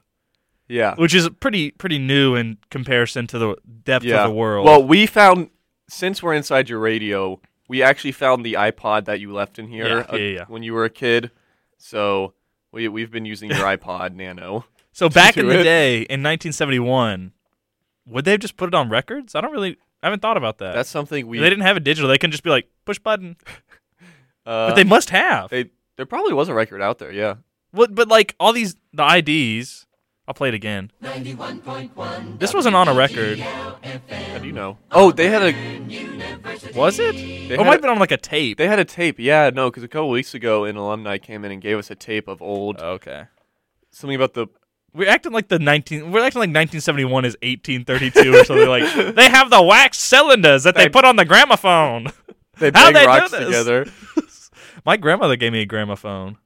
yeah, 0.67 0.95
which 0.95 1.13
is 1.13 1.29
pretty 1.39 1.69
pretty 1.71 1.99
new 1.99 2.33
in 2.35 2.57
comparison 2.71 3.27
to 3.27 3.37
the 3.37 3.55
depth 3.83 4.03
yeah. 4.05 4.23
of 4.23 4.29
the 4.31 4.35
world. 4.35 4.65
Well, 4.65 4.83
we 4.83 5.05
found 5.05 5.51
since 5.87 6.23
we're 6.23 6.33
inside 6.33 6.69
your 6.69 6.79
radio, 6.79 7.39
we 7.67 7.83
actually 7.83 8.11
found 8.13 8.43
the 8.43 8.53
iPod 8.53 9.05
that 9.05 9.19
you 9.19 9.31
left 9.31 9.59
in 9.59 9.67
here 9.67 9.99
Yeah, 10.09 10.15
yeah, 10.15 10.17
yeah. 10.37 10.45
when 10.47 10.63
you 10.63 10.73
were 10.73 10.85
a 10.85 10.89
kid. 10.89 11.29
So 11.77 12.33
we 12.71 12.87
we've 12.87 13.11
been 13.11 13.25
using 13.25 13.51
your 13.51 13.59
iPod 13.77 14.15
Nano. 14.15 14.65
so 14.91 15.07
back 15.21 15.37
in 15.37 15.47
the 15.47 15.59
it. 15.59 15.63
day 15.63 15.97
in 15.97 16.23
1971, 16.23 17.31
would 18.09 18.25
they 18.25 18.31
have 18.31 18.39
just 18.39 18.57
put 18.57 18.67
it 18.67 18.73
on 18.75 18.89
records? 18.89 19.35
I 19.35 19.41
don't 19.41 19.51
really, 19.51 19.77
I 20.03 20.07
haven't 20.07 20.21
thought 20.21 20.37
about 20.37 20.57
that. 20.59 20.73
That's 20.73 20.89
something 20.89 21.27
we. 21.27 21.39
they 21.39 21.49
didn't 21.49 21.63
have 21.63 21.77
it 21.77 21.83
digital. 21.83 22.09
They 22.09 22.17
can 22.17 22.31
just 22.31 22.43
be 22.43 22.49
like 22.49 22.67
push 22.85 22.99
button, 22.99 23.37
uh, 23.47 23.49
but 24.69 24.75
they 24.75 24.83
must 24.83 25.09
have. 25.11 25.49
they 25.49 25.69
there 25.95 26.05
probably 26.05 26.33
was 26.33 26.49
a 26.49 26.53
record 26.53 26.81
out 26.81 26.97
there. 26.99 27.11
Yeah. 27.11 27.35
What? 27.71 27.93
But 27.95 28.07
like 28.07 28.35
all 28.39 28.53
these 28.53 28.75
the 28.93 29.05
IDs. 29.05 29.85
I'll 30.27 30.33
play 30.35 30.49
it 30.49 30.53
again. 30.53 30.91
91.1 31.01 32.37
This 32.37 32.53
wasn't 32.53 32.75
on 32.75 32.87
a 32.87 32.93
record, 32.93 33.39
How 33.39 34.37
do 34.39 34.45
you 34.45 34.51
know? 34.51 34.77
Oh, 34.91 35.11
they 35.11 35.27
had 35.27 35.41
a 35.41 36.71
was 36.75 36.99
it? 36.99 37.15
They 37.15 37.45
It 37.45 37.49
had 37.57 37.59
might 37.61 37.65
a- 37.67 37.71
have 37.71 37.81
been 37.81 37.89
on 37.89 37.97
like 37.97 38.11
a 38.11 38.17
tape. 38.17 38.59
they 38.59 38.67
had 38.67 38.77
a 38.77 38.85
tape. 38.85 39.17
Yeah, 39.17 39.49
no, 39.51 39.71
because 39.71 39.81
a 39.81 39.87
couple 39.87 40.09
weeks 40.11 40.35
ago, 40.35 40.65
an 40.65 40.75
alumni 40.75 41.17
came 41.17 41.43
in 41.45 41.51
and 41.51 41.59
gave 41.59 41.79
us 41.79 41.89
a 41.89 41.95
tape 41.95 42.27
of 42.27 42.43
old 42.43 42.79
okay. 42.79 43.23
something 43.89 44.15
about 44.15 44.35
the 44.35 44.45
We're 44.93 45.09
acting 45.09 45.31
like 45.31 45.47
the 45.47 45.59
19. 45.59 46.11
We're 46.11 46.19
acting 46.25 46.39
like 46.39 46.49
1971 46.49 47.25
is 47.25 47.37
1832 47.43 48.35
or 48.35 48.43
something. 48.43 48.67
like 48.67 49.15
they 49.15 49.29
have 49.29 49.49
the 49.49 49.61
wax 49.61 49.97
cylinders 49.97 50.63
that 50.63 50.75
they, 50.75 50.83
They- 50.85 50.89
put 50.89 51.05
on 51.05 51.15
the 51.15 51.25
gramophone. 51.25 52.07
they 52.57 52.71
bang 52.71 52.93
they 52.93 53.01
do 53.01 53.07
rocks 53.07 53.31
this? 53.31 53.45
together. 53.45 53.85
My 54.85 54.97
grandmother 54.97 55.35
gave 55.35 55.51
me 55.51 55.61
a 55.61 55.65
gramophone. 55.65 56.37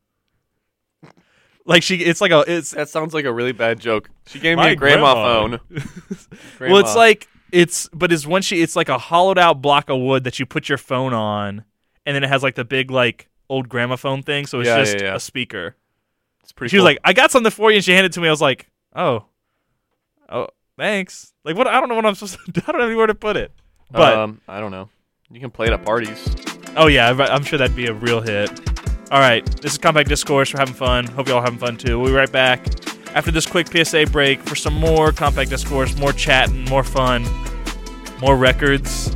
Like 1.65 1.81
she, 1.83 1.95
it's 1.97 2.19
like 2.19 2.31
a, 2.31 2.43
it's 2.45 2.71
That 2.71 2.89
sounds 2.89 3.13
like 3.13 3.23
a 3.25 3.31
really 3.33 3.53
bad 3.53 3.79
joke. 3.79 4.09
She 4.27 4.39
gave 4.39 4.57
me 4.57 4.67
a 4.69 4.75
grandma 4.75 5.47
grandma. 5.47 5.57
well, 6.59 6.77
it's 6.79 6.95
like 6.95 7.27
it's, 7.53 7.87
but 7.93 8.11
it's 8.11 8.27
when 8.27 8.41
she, 8.41 8.61
it's 8.61 8.75
like 8.75 8.89
a 8.89 8.97
hollowed 8.97 9.37
out 9.37 9.61
block 9.61 9.89
of 9.89 9.99
wood 10.01 10.25
that 10.25 10.39
you 10.39 10.45
put 10.45 10.67
your 10.67 10.77
phone 10.77 11.13
on, 11.13 11.63
and 12.05 12.15
then 12.15 12.23
it 12.23 12.27
has 12.27 12.43
like 12.43 12.55
the 12.55 12.65
big 12.65 12.91
like 12.91 13.29
old 13.49 13.69
gramophone 13.69 14.23
thing, 14.23 14.45
so 14.45 14.59
it's 14.59 14.67
Yeah, 14.67 14.77
just 14.79 14.95
yeah, 14.97 15.03
yeah. 15.03 15.15
a 15.15 15.19
speaker. 15.21 15.75
It's 16.43 16.51
pretty. 16.51 16.69
She 16.71 16.77
was 16.77 16.83
like, 16.85 16.99
"I 17.03 17.13
got 17.13 17.31
something 17.31 17.51
for 17.51 17.71
you," 17.71 17.77
and 17.77 17.85
she 17.85 17.91
handed 17.91 18.11
it 18.11 18.13
to 18.13 18.21
me. 18.21 18.27
I 18.27 18.31
was 18.31 18.41
like, 18.41 18.67
"Oh, 18.95 19.25
oh, 20.29 20.47
thanks." 20.77 21.33
Like, 21.43 21.55
what? 21.57 21.67
I 21.67 21.79
don't 21.79 21.89
know 21.89 21.95
what 21.95 22.05
I'm 22.05 22.15
supposed 22.15 22.37
to. 22.45 22.51
do. 22.51 22.61
I 22.67 22.71
don't 22.71 22.81
have 22.81 22.89
anywhere 22.89 23.07
to 23.07 23.15
put 23.15 23.37
it. 23.37 23.51
But 23.91 24.17
um, 24.17 24.41
I 24.47 24.59
don't 24.59 24.71
know. 24.71 24.89
You 25.29 25.39
can 25.39 25.51
play 25.51 25.67
it 25.67 25.73
at 25.73 25.83
parties. 25.83 26.35
oh 26.75 26.87
yeah, 26.87 27.09
I'm 27.09 27.43
sure 27.43 27.57
that'd 27.57 27.75
be 27.75 27.87
a 27.87 27.93
real 27.93 28.21
hit. 28.21 28.49
All 29.11 29.19
right, 29.19 29.45
this 29.61 29.73
is 29.73 29.77
Compact 29.77 30.09
Discourse. 30.09 30.53
We're 30.53 30.59
having 30.59 30.73
fun. 30.75 31.07
Hope 31.07 31.27
y'all 31.27 31.41
having 31.41 31.59
fun 31.59 31.77
too. 31.77 31.99
We'll 31.99 32.09
be 32.09 32.15
right 32.15 32.31
back 32.31 32.65
after 33.15 33.29
this 33.31 33.45
quick 33.45 33.67
PSA 33.67 34.07
break 34.07 34.39
for 34.41 34.55
some 34.55 34.73
more 34.73 35.11
Compact 35.11 35.49
Discourse, 35.49 35.95
more 35.97 36.13
chatting, 36.13 36.65
more 36.65 36.83
fun, 36.83 37.25
more 38.19 38.35
records. 38.35 39.11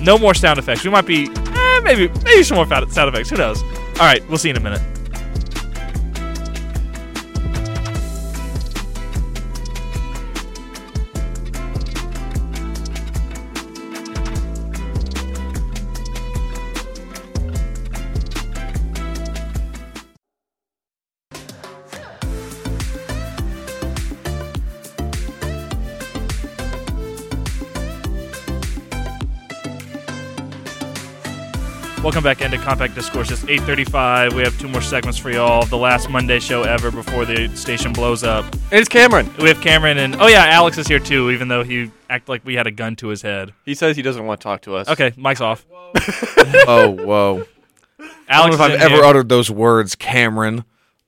No 0.00 0.18
more 0.18 0.34
sound 0.34 0.58
effects. 0.58 0.84
We 0.84 0.90
might 0.90 1.06
be 1.06 1.28
Eh, 1.28 1.80
maybe 1.80 2.08
maybe 2.24 2.42
some 2.42 2.56
more 2.56 2.66
sound 2.66 3.08
effects. 3.08 3.30
Who 3.30 3.36
knows? 3.36 3.62
All 3.62 4.06
right, 4.06 4.26
we'll 4.28 4.38
see 4.38 4.48
you 4.48 4.54
in 4.54 4.60
a 4.60 4.64
minute. 4.64 4.82
Welcome 32.12 32.24
back 32.24 32.42
into 32.42 32.58
Compact 32.58 32.94
Discourse. 32.94 33.30
It's 33.30 33.42
8:35. 33.44 34.34
We 34.34 34.42
have 34.42 34.58
two 34.60 34.68
more 34.68 34.82
segments 34.82 35.16
for 35.16 35.30
y'all. 35.30 35.64
The 35.64 35.78
last 35.78 36.10
Monday 36.10 36.40
show 36.40 36.62
ever 36.62 36.90
before 36.90 37.24
the 37.24 37.48
station 37.56 37.94
blows 37.94 38.22
up. 38.22 38.44
It's 38.70 38.86
Cameron. 38.86 39.32
We 39.38 39.48
have 39.48 39.62
Cameron 39.62 39.96
and 39.96 40.16
oh 40.20 40.26
yeah, 40.26 40.44
Alex 40.48 40.76
is 40.76 40.86
here 40.86 40.98
too. 40.98 41.30
Even 41.30 41.48
though 41.48 41.62
he 41.64 41.90
acted 42.10 42.28
like 42.28 42.44
we 42.44 42.52
had 42.54 42.66
a 42.66 42.70
gun 42.70 42.96
to 42.96 43.08
his 43.08 43.22
head. 43.22 43.54
He 43.64 43.74
says 43.74 43.96
he 43.96 44.02
doesn't 44.02 44.26
want 44.26 44.40
to 44.40 44.44
talk 44.44 44.60
to 44.62 44.76
us. 44.76 44.90
Okay, 44.90 45.14
mic's 45.16 45.40
off. 45.40 45.64
oh, 46.68 46.90
whoa. 46.90 47.46
I 47.98 48.04
Alex, 48.28 48.28
don't 48.28 48.48
know 48.50 48.54
if 48.56 48.60
I've 48.60 48.82
ever 48.82 48.96
here. 48.96 49.04
uttered 49.04 49.30
those 49.30 49.50
words, 49.50 49.94
Cameron. 49.94 50.66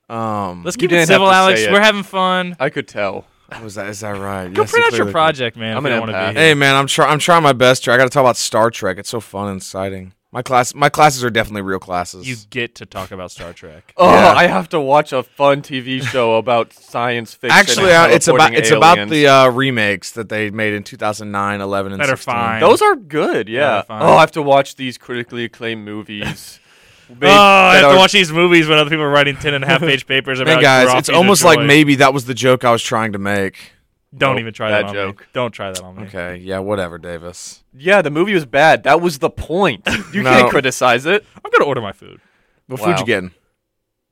Um, 0.09 0.63
Let's 0.65 0.77
You 0.77 0.81
keep 0.81 0.85
it 0.91 0.95
didn't 0.95 1.01
have 1.01 1.07
civil, 1.17 1.27
to 1.27 1.35
Alex. 1.35 1.61
say 1.61 1.67
it. 1.69 1.73
We're 1.73 1.83
having 1.83 2.03
fun. 2.03 2.57
I 2.59 2.71
could 2.71 2.89
tell. 2.89 3.27
was 3.63 3.75
that 3.75 3.89
is 3.89 4.01
that 4.01 4.17
right? 4.17 4.51
Go 4.55 4.63
Yes, 4.63 4.71
print 4.71 4.87
out 4.87 4.93
your 4.93 5.01
clearly 5.01 5.13
project, 5.13 5.59
man. 5.59 5.77
I'm 5.77 5.85
if 5.85 5.93
an 5.93 5.97
you 5.97 6.07
don't 6.07 6.09
want 6.09 6.13
to 6.13 6.17
empath. 6.33 6.35
be 6.35 6.41
Hey 6.41 6.55
man, 6.55 6.75
I'm 6.75 6.87
trying. 6.87 7.11
I'm 7.11 7.19
trying 7.19 7.43
my 7.43 7.53
best 7.53 7.85
here. 7.85 7.93
I 7.93 7.99
got 7.99 8.05
to 8.05 8.09
talk 8.11 8.23
about 8.23 8.39
Star 8.39 8.71
Trek. 8.71 8.97
It's 8.97 9.11
so 9.11 9.21
fun 9.21 9.49
and 9.49 9.59
exciting. 9.59 10.15
My 10.35 10.43
class, 10.43 10.75
my 10.75 10.89
classes 10.89 11.23
are 11.23 11.31
definitely 11.31 11.63
real 11.63 11.79
classes. 11.79 12.29
You 12.29 12.35
get 12.51 12.75
to 12.75 12.87
talk 12.87 13.13
about 13.13 13.31
Star 13.31 13.53
Trek. 13.53 13.95
Oh, 13.97 14.11
Yeah. 14.13 14.33
I 14.33 14.49
have 14.49 14.69
to 14.71 14.81
watch 14.81 15.13
a 15.13 15.23
fun 15.23 15.63
TV 15.63 16.03
show 16.03 16.35
about 16.35 16.73
science 16.73 17.35
fiction. 17.35 17.57
Actually, 17.57 17.93
and 17.93 18.11
uh, 18.11 18.15
it's 18.17 18.27
about 18.27 18.49
teleporting 18.51 18.59
it's 18.59 18.71
about 18.73 19.09
the 19.11 19.29
uh, 19.29 19.49
remakes 19.51 20.11
that 20.11 20.29
they 20.31 20.51
made 20.51 20.75
in 20.75 20.83
2009, 20.83 21.61
11, 21.61 21.93
and 21.93 22.01
That 22.01 22.09
are 22.09 22.17
16. 22.17 22.35
fine. 22.35 22.61
Those 22.61 22.83
are 22.83 22.97
good. 22.97 23.49
Yeah, 23.49 23.61
Yeah. 23.61 23.83
they're 23.89 24.09
oh, 24.09 24.17
I 24.17 24.21
have 24.21 24.33
to 24.33 24.43
watch 24.43 24.75
these 24.75 24.99
critically 24.99 25.45
acclaimed 25.45 25.85
movies. 25.85 26.59
oh, 27.11 27.15
I 27.15 27.75
that 27.77 27.83
have 27.85 27.93
to 27.93 27.99
watch 27.99 28.11
these 28.11 28.33
movies 28.33 28.67
when 28.67 28.77
other 28.77 28.91
people 28.91 29.05
are 29.05 29.11
writing 29.11 29.37
10 29.37 29.55
and 29.55 29.63
a 29.63 29.69
half 29.69 29.83
page 29.83 30.05
papers 30.05 30.41
about 30.41 30.55
Man, 30.55 30.63
guys, 30.63 30.99
it's 30.99 31.11
almost 31.11 31.45
like 31.45 31.61
maybe 31.61 31.95
that 31.97 32.13
was 32.13 32.25
the 32.25 32.35
joke 32.35 32.65
I 32.65 32.73
was 32.73 32.83
trying 32.83 33.13
to 33.13 33.19
make. 33.21 33.74
Don't 34.17 34.35
Nope, 34.37 34.41
even 34.41 34.53
try 34.55 34.71
that 34.71 34.83
bad 34.83 34.89
on 34.89 34.95
joke. 34.95 35.21
me. 35.21 35.27
Don't 35.33 35.51
try 35.53 35.71
that 35.73 35.83
on 35.83 35.97
me. 35.97 36.03
Okay, 36.05 36.37
yeah, 36.37 36.61
whatever, 36.61 36.99
Davis. 36.99 37.65
Yeah, 37.77 38.01
the 38.01 38.11
movie 38.11 38.33
was 38.35 38.47
bad. 38.47 38.85
That 38.85 39.01
was 39.01 39.19
the 39.19 39.31
point. 39.31 39.87
You 40.13 40.23
No. 40.23 40.31
can't 40.31 40.51
criticize 40.51 41.05
it. 41.07 41.25
I'm 41.37 41.51
going 41.51 41.61
to 41.63 41.65
order 41.67 41.81
my 41.81 41.93
food. 41.93 42.21
What 42.69 42.81
Wow. 42.81 42.87
food 42.87 43.01
you 43.01 43.07
getting? 43.07 43.31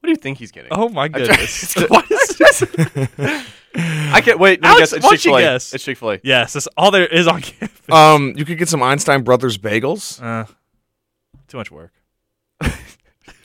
What 0.01 0.07
do 0.07 0.11
you 0.11 0.17
think 0.17 0.39
he's 0.39 0.51
getting? 0.51 0.71
Oh 0.73 0.89
my 0.89 1.05
I 1.05 1.09
goodness. 1.09 1.75
What 1.89 2.11
is 2.11 2.29
this? 2.39 2.63
I 3.75 4.21
can't 4.21 4.39
wait. 4.41 4.61
Let 4.61 4.69
me 4.71 4.75
Alex, 4.75 4.81
guess. 4.81 4.93
It's 4.95 5.05
why 5.05 5.11
don't 5.11 5.19
Chick 5.19 5.25
you 5.27 5.31
Fil 5.31 5.37
A. 5.39 5.41
guess? 5.43 5.73
It's 5.75 5.85
Chick 5.85 5.97
Fil 5.99 6.11
A. 6.13 6.21
yes, 6.25 6.53
that's 6.55 6.67
all 6.77 6.91
there 6.91 7.07
is 7.07 7.29
on 7.29 7.41
campus. 7.41 7.81
Um, 7.91 8.35
you 8.37 8.45
could 8.45 8.59
get 8.59 8.69
some 8.69 8.83
Einstein 8.83 9.23
Brothers 9.23 9.57
bagels. 9.59 10.21
Uh, 10.23 10.47
too 11.49 11.57
much 11.59 11.71
work. 11.71 11.93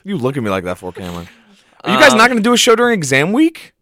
You 0.04 0.16
look 0.16 0.36
at 0.36 0.42
me 0.42 0.50
like 0.50 0.64
that 0.64 0.78
for 0.78 0.90
Cameron. 0.92 1.28
Are 1.84 1.92
you 1.92 1.98
guys 2.00 2.14
not 2.14 2.28
going 2.28 2.38
to 2.38 2.42
do 2.42 2.52
a 2.52 2.56
show 2.56 2.74
during 2.74 2.94
exam 2.98 3.32
week? 3.32 3.72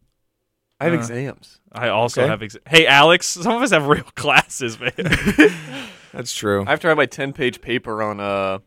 I 0.80 0.84
have 0.84 0.92
Uh, 0.94 0.96
exams. 0.98 1.60
I 1.76 1.88
also 1.88 2.22
Okay. 2.22 2.28
have. 2.30 2.42
Ex- 2.42 2.56
hey, 2.66 2.86
Alex, 2.86 3.26
some 3.26 3.54
of 3.54 3.62
us 3.62 3.70
have 3.70 3.86
real 3.86 4.02
classes, 4.14 4.78
man. 4.80 4.92
That's 6.12 6.34
true. 6.34 6.64
I 6.66 6.70
have 6.70 6.80
to 6.80 6.88
write 6.88 6.96
my 6.96 7.06
ten-page 7.06 7.60
paper 7.60 8.02
on 8.02 8.20
uh. 8.20 8.58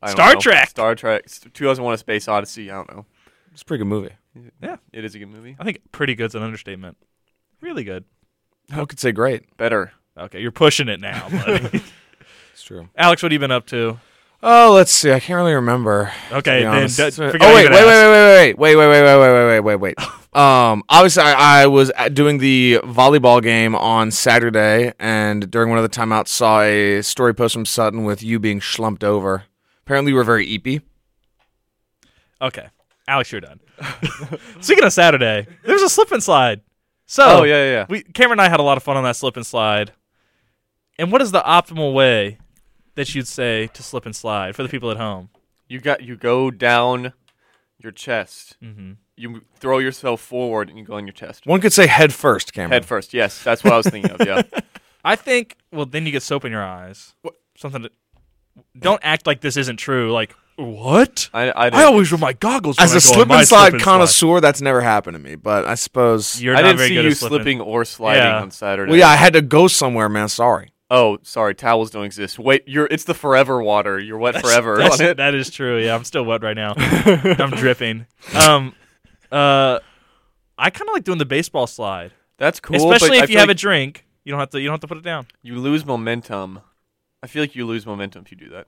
I 0.00 0.06
don't 0.06 0.16
Star 0.16 0.34
know. 0.34 0.40
Trek. 0.40 0.68
Star 0.70 0.94
Trek. 0.94 1.26
2001: 1.54 1.94
A 1.94 1.98
Space 1.98 2.28
Odyssey. 2.28 2.70
I 2.70 2.74
don't 2.74 2.92
know. 2.94 3.06
It's 3.52 3.62
a 3.62 3.64
pretty 3.64 3.80
good 3.82 3.88
movie. 3.88 4.12
Yeah, 4.62 4.76
it 4.92 5.04
is 5.04 5.14
a 5.14 5.18
good 5.18 5.28
movie. 5.30 5.56
I 5.58 5.64
think 5.64 5.80
pretty 5.90 6.14
good's 6.14 6.34
an 6.36 6.42
understatement. 6.42 6.96
Really 7.60 7.82
good. 7.82 8.04
I 8.70 8.84
could 8.84 9.00
say 9.00 9.10
great. 9.12 9.56
Better. 9.56 9.92
Okay, 10.16 10.40
you're 10.40 10.52
pushing 10.52 10.88
it 10.88 11.00
now, 11.00 11.28
buddy. 11.28 11.82
It's 12.52 12.62
true. 12.62 12.88
Alex, 12.96 13.22
what 13.22 13.30
have 13.30 13.34
you 13.34 13.38
been 13.40 13.50
up 13.52 13.66
to? 13.66 13.98
Oh, 14.42 14.72
let's 14.72 14.92
see. 14.92 15.10
I 15.10 15.18
can't 15.18 15.36
really 15.36 15.54
remember. 15.54 16.12
Okay, 16.30 16.62
then 16.62 16.86
d- 16.88 17.02
oh 17.02 17.10
forget 17.10 17.40
wait, 17.54 17.68
wait, 17.68 17.70
wait, 17.70 17.84
wait, 17.86 18.54
wait, 18.54 18.54
wait, 18.54 18.76
wait, 18.76 18.76
wait, 18.76 19.02
wait, 19.02 19.18
wait, 19.18 19.60
wait, 19.60 19.60
wait, 19.60 19.60
wait, 19.60 19.76
wait. 19.76 19.94
Um, 20.38 20.84
obviously, 20.88 21.24
I, 21.24 21.62
I 21.62 21.66
was 21.66 21.90
doing 22.12 22.38
the 22.38 22.78
volleyball 22.84 23.42
game 23.42 23.74
on 23.74 24.12
Saturday, 24.12 24.92
and 25.00 25.50
during 25.50 25.68
one 25.68 25.78
of 25.78 25.82
the 25.82 25.88
timeouts, 25.88 26.28
saw 26.28 26.60
a 26.60 27.02
story 27.02 27.34
post 27.34 27.54
from 27.54 27.66
Sutton 27.66 28.04
with 28.04 28.22
you 28.22 28.38
being 28.38 28.60
schlumped 28.60 29.02
over. 29.02 29.44
Apparently, 29.84 30.12
you 30.12 30.16
were 30.16 30.22
very 30.24 30.46
eepy. 30.46 30.82
Okay, 32.40 32.68
Alex, 33.08 33.32
you're 33.32 33.40
done. 33.40 33.58
Speaking 34.60 34.84
of 34.84 34.92
Saturday, 34.92 35.46
there 35.64 35.74
was 35.74 35.82
a 35.82 35.88
slip 35.88 36.12
and 36.12 36.22
slide. 36.22 36.60
So, 37.06 37.40
Oh, 37.40 37.42
yeah, 37.42 37.64
yeah, 37.64 37.70
yeah. 37.72 37.86
We 37.88 38.02
Cameron 38.02 38.38
and 38.38 38.46
I 38.46 38.48
had 38.48 38.60
a 38.60 38.62
lot 38.62 38.76
of 38.76 38.82
fun 38.84 38.96
on 38.96 39.02
that 39.04 39.16
slip 39.16 39.36
and 39.36 39.46
slide. 39.46 39.92
And 40.98 41.10
what 41.10 41.22
is 41.22 41.32
the 41.32 41.40
optimal 41.40 41.94
way 41.94 42.38
that 42.94 43.14
you'd 43.14 43.26
say 43.26 43.68
to 43.68 43.82
slip 43.82 44.04
and 44.06 44.14
slide 44.14 44.54
for 44.54 44.62
the 44.62 44.68
people 44.68 44.90
at 44.90 44.98
home? 44.98 45.30
You 45.68 45.80
got 45.80 46.02
you 46.02 46.16
go 46.16 46.50
down 46.50 47.12
your 47.78 47.92
chest. 47.92 48.56
Mm-hmm. 48.62 48.92
You 49.18 49.42
throw 49.56 49.78
yourself 49.78 50.20
forward 50.20 50.68
and 50.68 50.78
you 50.78 50.84
go 50.84 50.94
on 50.94 51.06
your 51.06 51.12
chest. 51.12 51.46
One 51.46 51.60
could 51.60 51.72
say 51.72 51.86
head 51.86 52.12
first, 52.12 52.52
Cameron. 52.52 52.72
Head 52.72 52.86
first. 52.86 53.12
Yes, 53.12 53.42
that's 53.42 53.64
what 53.64 53.72
I 53.72 53.76
was 53.76 53.86
thinking 53.86 54.12
of. 54.12 54.26
Yeah. 54.26 54.42
I 55.04 55.16
think. 55.16 55.56
Well, 55.72 55.86
then 55.86 56.06
you 56.06 56.12
get 56.12 56.22
soap 56.22 56.44
in 56.44 56.52
your 56.52 56.62
eyes. 56.64 57.14
Something. 57.56 57.82
To, 57.82 57.90
don't 58.78 59.00
act 59.02 59.26
like 59.26 59.40
this 59.40 59.56
isn't 59.56 59.76
true. 59.76 60.12
Like 60.12 60.34
what? 60.56 61.30
I 61.32 61.50
I, 61.50 61.68
I 61.68 61.84
always 61.84 62.10
wear 62.10 62.18
my 62.18 62.32
goggles. 62.32 62.76
As 62.78 62.90
when 62.90 62.96
a 62.96 62.98
I 62.98 63.00
go 63.00 63.12
slip 63.12 63.30
and 63.30 63.46
slide 63.48 63.60
slip 63.70 63.72
and 63.74 63.82
connoisseur, 63.82 64.40
that's 64.40 64.60
never 64.60 64.80
happened 64.80 65.14
to 65.16 65.18
me. 65.22 65.34
But 65.36 65.66
I 65.66 65.74
suppose. 65.74 66.40
You're 66.42 66.56
I 66.56 66.62
didn't 66.62 66.76
very 66.78 66.88
see 66.90 66.94
good 66.96 67.04
you 67.04 67.10
slipping. 67.12 67.36
slipping 67.38 67.60
or 67.60 67.84
sliding 67.84 68.22
Yeah. 68.24 68.40
on 68.40 68.50
Saturday. 68.50 68.90
well, 68.90 68.98
yeah, 68.98 69.08
I 69.08 69.16
had 69.16 69.32
to 69.34 69.42
go 69.42 69.68
somewhere, 69.68 70.08
man. 70.08 70.28
Sorry. 70.28 70.72
Oh, 70.90 71.18
sorry. 71.22 71.54
Towels 71.54 71.90
don't 71.90 72.04
exist. 72.04 72.38
Wait, 72.38 72.64
you're 72.66 72.86
it's 72.90 73.04
the 73.04 73.14
forever 73.14 73.62
water. 73.62 73.98
You're 73.98 74.18
wet 74.18 74.40
forever 74.40 74.76
That's- 74.78 75.00
on 75.00 75.06
it. 75.06 75.16
That 75.18 75.34
is 75.34 75.50
true. 75.50 75.78
Yeah, 75.78 75.94
I'm 75.94 76.04
still 76.04 76.24
wet 76.24 76.42
right 76.42 76.56
now. 76.56 76.74
I'm 76.76 77.50
dripping. 77.50 78.06
Um, 78.34 78.74
uh, 79.32 79.78
I 80.56 80.70
kind 80.70 80.88
of 80.88 80.94
like 80.94 81.04
doing 81.04 81.18
the 81.18 81.26
baseball 81.26 81.66
slide, 81.66 82.12
That's 82.38 82.60
cool. 82.60 82.76
especially 82.76 83.18
but 83.18 83.20
I 83.20 83.24
if 83.24 83.30
you 83.30 83.34
feel 83.34 83.40
have 83.40 83.48
like 83.48 83.56
a 83.56 83.58
drink. 83.58 84.04
You 84.24 84.32
don't 84.32 84.40
have 84.40 84.50
to. 84.50 84.60
You 84.60 84.66
don't 84.66 84.74
have 84.74 84.80
to 84.80 84.88
put 84.88 84.98
it 84.98 85.04
down. 85.04 85.26
you 85.42 85.58
lose 85.58 85.84
momentum. 85.86 86.60
I 87.22 87.26
feel 87.26 87.42
like 87.42 87.54
you 87.56 87.66
lose 87.66 87.86
momentum 87.86 88.22
if 88.24 88.30
you 88.30 88.36
do 88.36 88.48
that. 88.50 88.66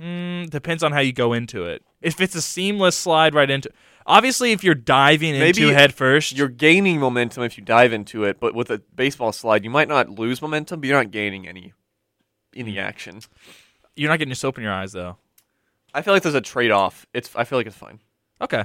Mm, 0.00 0.48
depends 0.50 0.82
on 0.82 0.92
how 0.92 1.00
you 1.00 1.12
go 1.12 1.32
into 1.32 1.64
it. 1.64 1.82
If 2.00 2.20
it's 2.20 2.34
a 2.34 2.42
seamless 2.42 2.96
slide 2.96 3.34
right 3.34 3.48
into, 3.50 3.70
obviously, 4.06 4.52
if 4.52 4.64
you're 4.64 4.74
diving 4.74 5.32
Maybe 5.38 5.62
into 5.62 5.74
head 5.74 5.92
first, 5.94 6.32
You're 6.32 6.48
gaining 6.48 6.98
momentum 6.98 7.42
if 7.44 7.56
you 7.58 7.64
dive 7.64 7.92
into 7.92 8.24
it, 8.24 8.40
but 8.40 8.54
with 8.54 8.70
a 8.70 8.78
baseball 8.94 9.32
slide, 9.32 9.62
you 9.64 9.70
might 9.70 9.88
not 9.88 10.08
lose 10.08 10.40
momentum, 10.42 10.80
but 10.80 10.88
you're 10.88 10.96
not 10.96 11.10
gaining 11.10 11.46
any 11.46 11.72
any 12.54 12.78
action. 12.78 13.20
you're 13.96 14.10
not 14.10 14.18
getting 14.18 14.30
your 14.30 14.36
soap 14.36 14.58
in 14.58 14.64
your 14.64 14.72
eyes 14.72 14.92
though. 14.92 15.16
I 15.94 16.02
feel 16.02 16.14
like 16.14 16.22
there's 16.22 16.34
a 16.34 16.40
trade 16.40 16.70
off. 16.70 17.06
It's 17.12 17.34
I 17.36 17.44
feel 17.44 17.58
like 17.58 17.66
it's 17.66 17.76
fine. 17.76 18.00
Okay, 18.40 18.64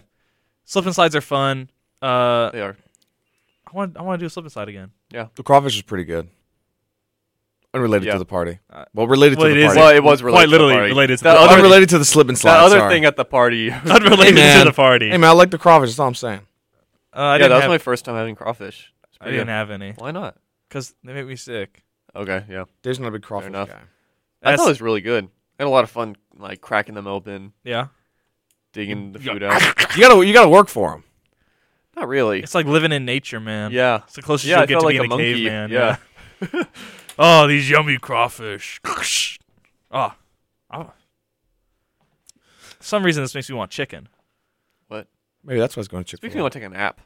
slip 0.67 0.85
and 0.85 0.93
slides 0.93 1.15
are 1.15 1.21
fun. 1.21 1.71
Uh, 2.01 2.51
They 2.51 2.61
are. 2.61 2.77
I 3.67 3.71
want 3.75 3.97
I 3.97 4.03
want 4.03 4.19
to 4.19 4.23
do 4.23 4.27
a 4.27 4.29
slip 4.29 4.45
and 4.45 4.51
slide 4.51 4.69
again. 4.69 4.91
Yeah. 5.09 5.27
The 5.33 5.41
crawfish 5.43 5.75
is 5.75 5.81
pretty 5.81 6.03
good. 6.05 6.29
Unrelated 7.73 8.05
Yeah. 8.07 8.13
to 8.13 8.19
the 8.19 8.25
party. 8.25 8.59
Uh, 8.69 8.85
Well, 8.93 9.07
related 9.07 9.37
well, 9.37 9.47
to 9.47 9.51
it 9.51 9.55
the 9.55 9.61
is- 9.61 9.73
party. 9.73 9.79
Well, 9.81 9.95
it 9.95 10.03
was 10.03 10.23
related 10.23 10.35
Quite 10.37 10.45
to 10.45 10.47
the 10.47 10.51
literally 10.51 10.73
party. 10.75 10.89
related 10.89 11.17
to 11.17 11.23
That 11.25 11.33
the 11.33 11.39
other, 11.41 11.55
Unrelated 11.57 11.89
to 11.89 11.97
the 11.97 12.05
slip 12.05 12.29
and 12.29 12.37
slide. 12.37 12.53
that 12.53 12.63
other 12.63 12.79
sorry. 12.79 12.93
thing 12.93 13.05
at 13.05 13.15
the 13.17 13.25
party. 13.25 13.57
yeah, 13.57 13.81
Unrelated 13.85 14.35
man. 14.35 14.59
to 14.65 14.71
the 14.71 14.75
party. 14.75 15.09
Hey 15.09 15.17
man, 15.17 15.29
I 15.29 15.33
like 15.33 15.51
the 15.51 15.57
crawfish. 15.57 15.89
That's 15.89 15.99
all 15.99 16.07
I'm 16.07 16.15
saying. 16.15 16.41
Uh, 17.15 17.19
I 17.21 17.37
that 17.37 17.43
didn't 17.43 17.53
was 17.55 17.61
have, 17.63 17.69
my 17.71 17.77
first 17.77 18.05
time 18.05 18.15
having 18.15 18.35
crawfish. 18.35 18.93
It's 19.09 19.17
I 19.19 19.25
pretty 19.25 19.37
didn't 19.39 19.47
good. 19.47 19.51
have 19.53 19.71
any 19.71 19.91
Why 19.97 20.11
not? 20.11 20.37
because 20.69 20.95
they 21.03 21.13
make 21.13 21.25
me 21.27 21.35
sick. 21.35 21.83
Okay, 22.15 22.45
yeah. 22.49 22.65
Dave's 22.83 22.99
not 22.99 23.09
a 23.09 23.11
big 23.11 23.21
crawfish 23.23 23.47
enough. 23.47 23.69
guy. 23.69 23.75
I 23.75 23.79
That's- 24.51 24.59
thought 24.59 24.67
it 24.67 24.71
was 24.71 24.81
really 24.81 25.01
good. 25.01 25.25
I 25.59 25.63
had 25.63 25.67
a 25.67 25.69
lot 25.69 25.83
of 25.83 25.89
fun, 25.91 26.15
like 26.37 26.61
cracking 26.61 26.95
them 26.95 27.07
open, 27.07 27.53
Yeah, 27.63 27.87
digging 28.73 29.13
the 29.13 29.19
food 29.19 29.43
out. 29.43 29.61
You 29.95 30.01
gotta 30.01 30.25
you 30.25 30.33
gotta 30.33 30.49
work 30.49 30.67
for 30.69 30.91
them. 30.91 31.03
Not 31.95 32.07
really. 32.07 32.41
it's 32.41 32.53
like 32.53 32.67
living 32.67 32.91
in 32.91 33.05
nature, 33.05 33.39
man. 33.39 33.71
Yeah. 33.71 34.01
it's 34.05 34.15
the 34.15 34.21
closest 34.21 34.47
Yeah, 34.47 34.57
you'll 34.57 34.63
I 34.63 34.65
get 34.67 34.79
to 34.79 34.85
like 34.85 34.93
being 34.93 35.01
a 35.01 35.05
a, 35.05 35.07
monkey. 35.07 35.33
caveman. 35.33 35.71
Yeah. 35.71 35.97
yeah. 36.53 36.63
oh, 37.19 37.47
these 37.47 37.69
yummy 37.69 37.97
crawfish. 37.97 38.79
oh, 39.91 40.13
oh. 40.71 40.91
some 42.79 43.03
reason 43.03 43.23
this 43.23 43.33
makes 43.33 43.49
me 43.49 43.55
want 43.55 43.71
chicken. 43.71 44.09
What? 44.89 45.07
Maybe 45.43 45.59
that's 45.59 45.75
why 45.75 45.79
I 45.79 45.81
was 45.81 45.87
going 45.87 46.03
to 46.03 46.09
Chick 46.11 46.19
Speaking 46.19 46.37
of, 46.37 46.41
I 46.41 46.43
want 46.43 46.53
to 46.53 46.59
take 46.59 46.67
a 46.67 46.69
nap. 46.69 47.01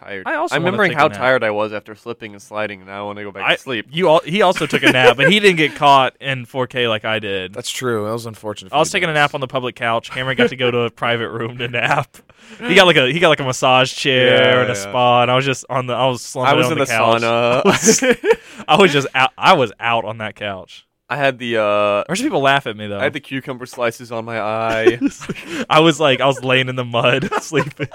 I'm 0.00 0.06
tired. 0.06 0.26
I 0.26 0.34
also 0.34 0.56
I'm 0.56 0.62
remembering 0.64 0.90
take 0.90 0.98
a 0.98 1.00
how 1.02 1.08
nap. 1.08 1.16
tired 1.16 1.44
I 1.44 1.50
was 1.50 1.72
after 1.72 1.94
slipping 1.94 2.32
and 2.32 2.42
sliding, 2.42 2.80
and 2.80 2.90
I 2.90 3.02
want 3.02 3.18
to 3.18 3.24
go 3.24 3.30
back 3.32 3.44
I 3.44 3.54
to 3.54 3.60
sleep. 3.60 3.86
You 3.90 4.08
all, 4.08 4.20
he 4.20 4.42
also 4.42 4.66
took 4.66 4.82
a 4.82 4.90
nap, 4.92 5.16
but 5.16 5.30
he 5.30 5.38
didn't 5.40 5.56
get 5.56 5.74
caught 5.76 6.16
in 6.20 6.46
4K 6.46 6.88
like 6.88 7.04
I 7.04 7.18
did. 7.18 7.54
That's 7.54 7.70
true. 7.70 8.04
That 8.04 8.12
was 8.12 8.26
unfortunate. 8.26 8.70
for 8.70 8.76
I 8.76 8.78
was 8.80 8.88
you 8.92 8.98
taking 8.98 9.10
a 9.10 9.14
nap 9.14 9.34
on 9.34 9.40
the 9.40 9.46
public 9.46 9.76
couch. 9.76 10.10
Cameron 10.10 10.36
got 10.36 10.50
to 10.50 10.56
go 10.56 10.70
to 10.70 10.80
a 10.80 10.90
private 10.90 11.30
room 11.30 11.58
to 11.58 11.68
nap. 11.68 12.16
He 12.58 12.74
got 12.74 12.86
like 12.86 12.96
a 12.96 13.10
he 13.10 13.20
got 13.20 13.28
like 13.30 13.40
a 13.40 13.44
massage 13.44 13.92
chair 13.94 14.36
Yeah, 14.56 14.60
and 14.62 14.70
a 14.70 14.74
yeah. 14.74 14.80
spa, 14.80 15.22
and 15.22 15.30
I 15.30 15.36
was 15.36 15.44
just 15.44 15.64
on 15.70 15.86
the 15.86 15.94
I 15.94 16.06
was 16.06 16.22
slumping 16.22 16.54
I 16.54 16.56
was 16.56 16.66
on 16.66 16.72
in 16.72 16.78
the, 16.78 16.84
the 16.84 16.90
couch. 16.90 17.22
sauna. 17.22 17.62
I 17.64 17.68
was, 17.68 18.64
I 18.68 18.76
was 18.82 18.92
just 18.92 19.06
out. 19.14 19.30
I 19.38 19.52
was 19.54 19.72
out 19.80 20.04
on 20.04 20.18
that 20.18 20.34
couch. 20.36 20.86
I 21.08 21.16
had 21.16 21.38
the 21.38 21.58
uh, 21.58 22.04
Or 22.08 22.16
should 22.16 22.24
people 22.24 22.40
laugh 22.40 22.66
at 22.66 22.76
me 22.76 22.86
though? 22.86 22.98
I 22.98 23.04
had 23.04 23.12
the 23.12 23.20
cucumber 23.20 23.66
slices 23.66 24.10
on 24.10 24.24
my 24.24 24.40
eye. 24.40 24.98
I 25.70 25.80
was 25.80 26.00
like, 26.00 26.20
I 26.20 26.26
was 26.26 26.42
laying 26.42 26.68
in 26.68 26.76
the 26.76 26.84
mud, 26.84 27.30
sleeping. 27.42 27.88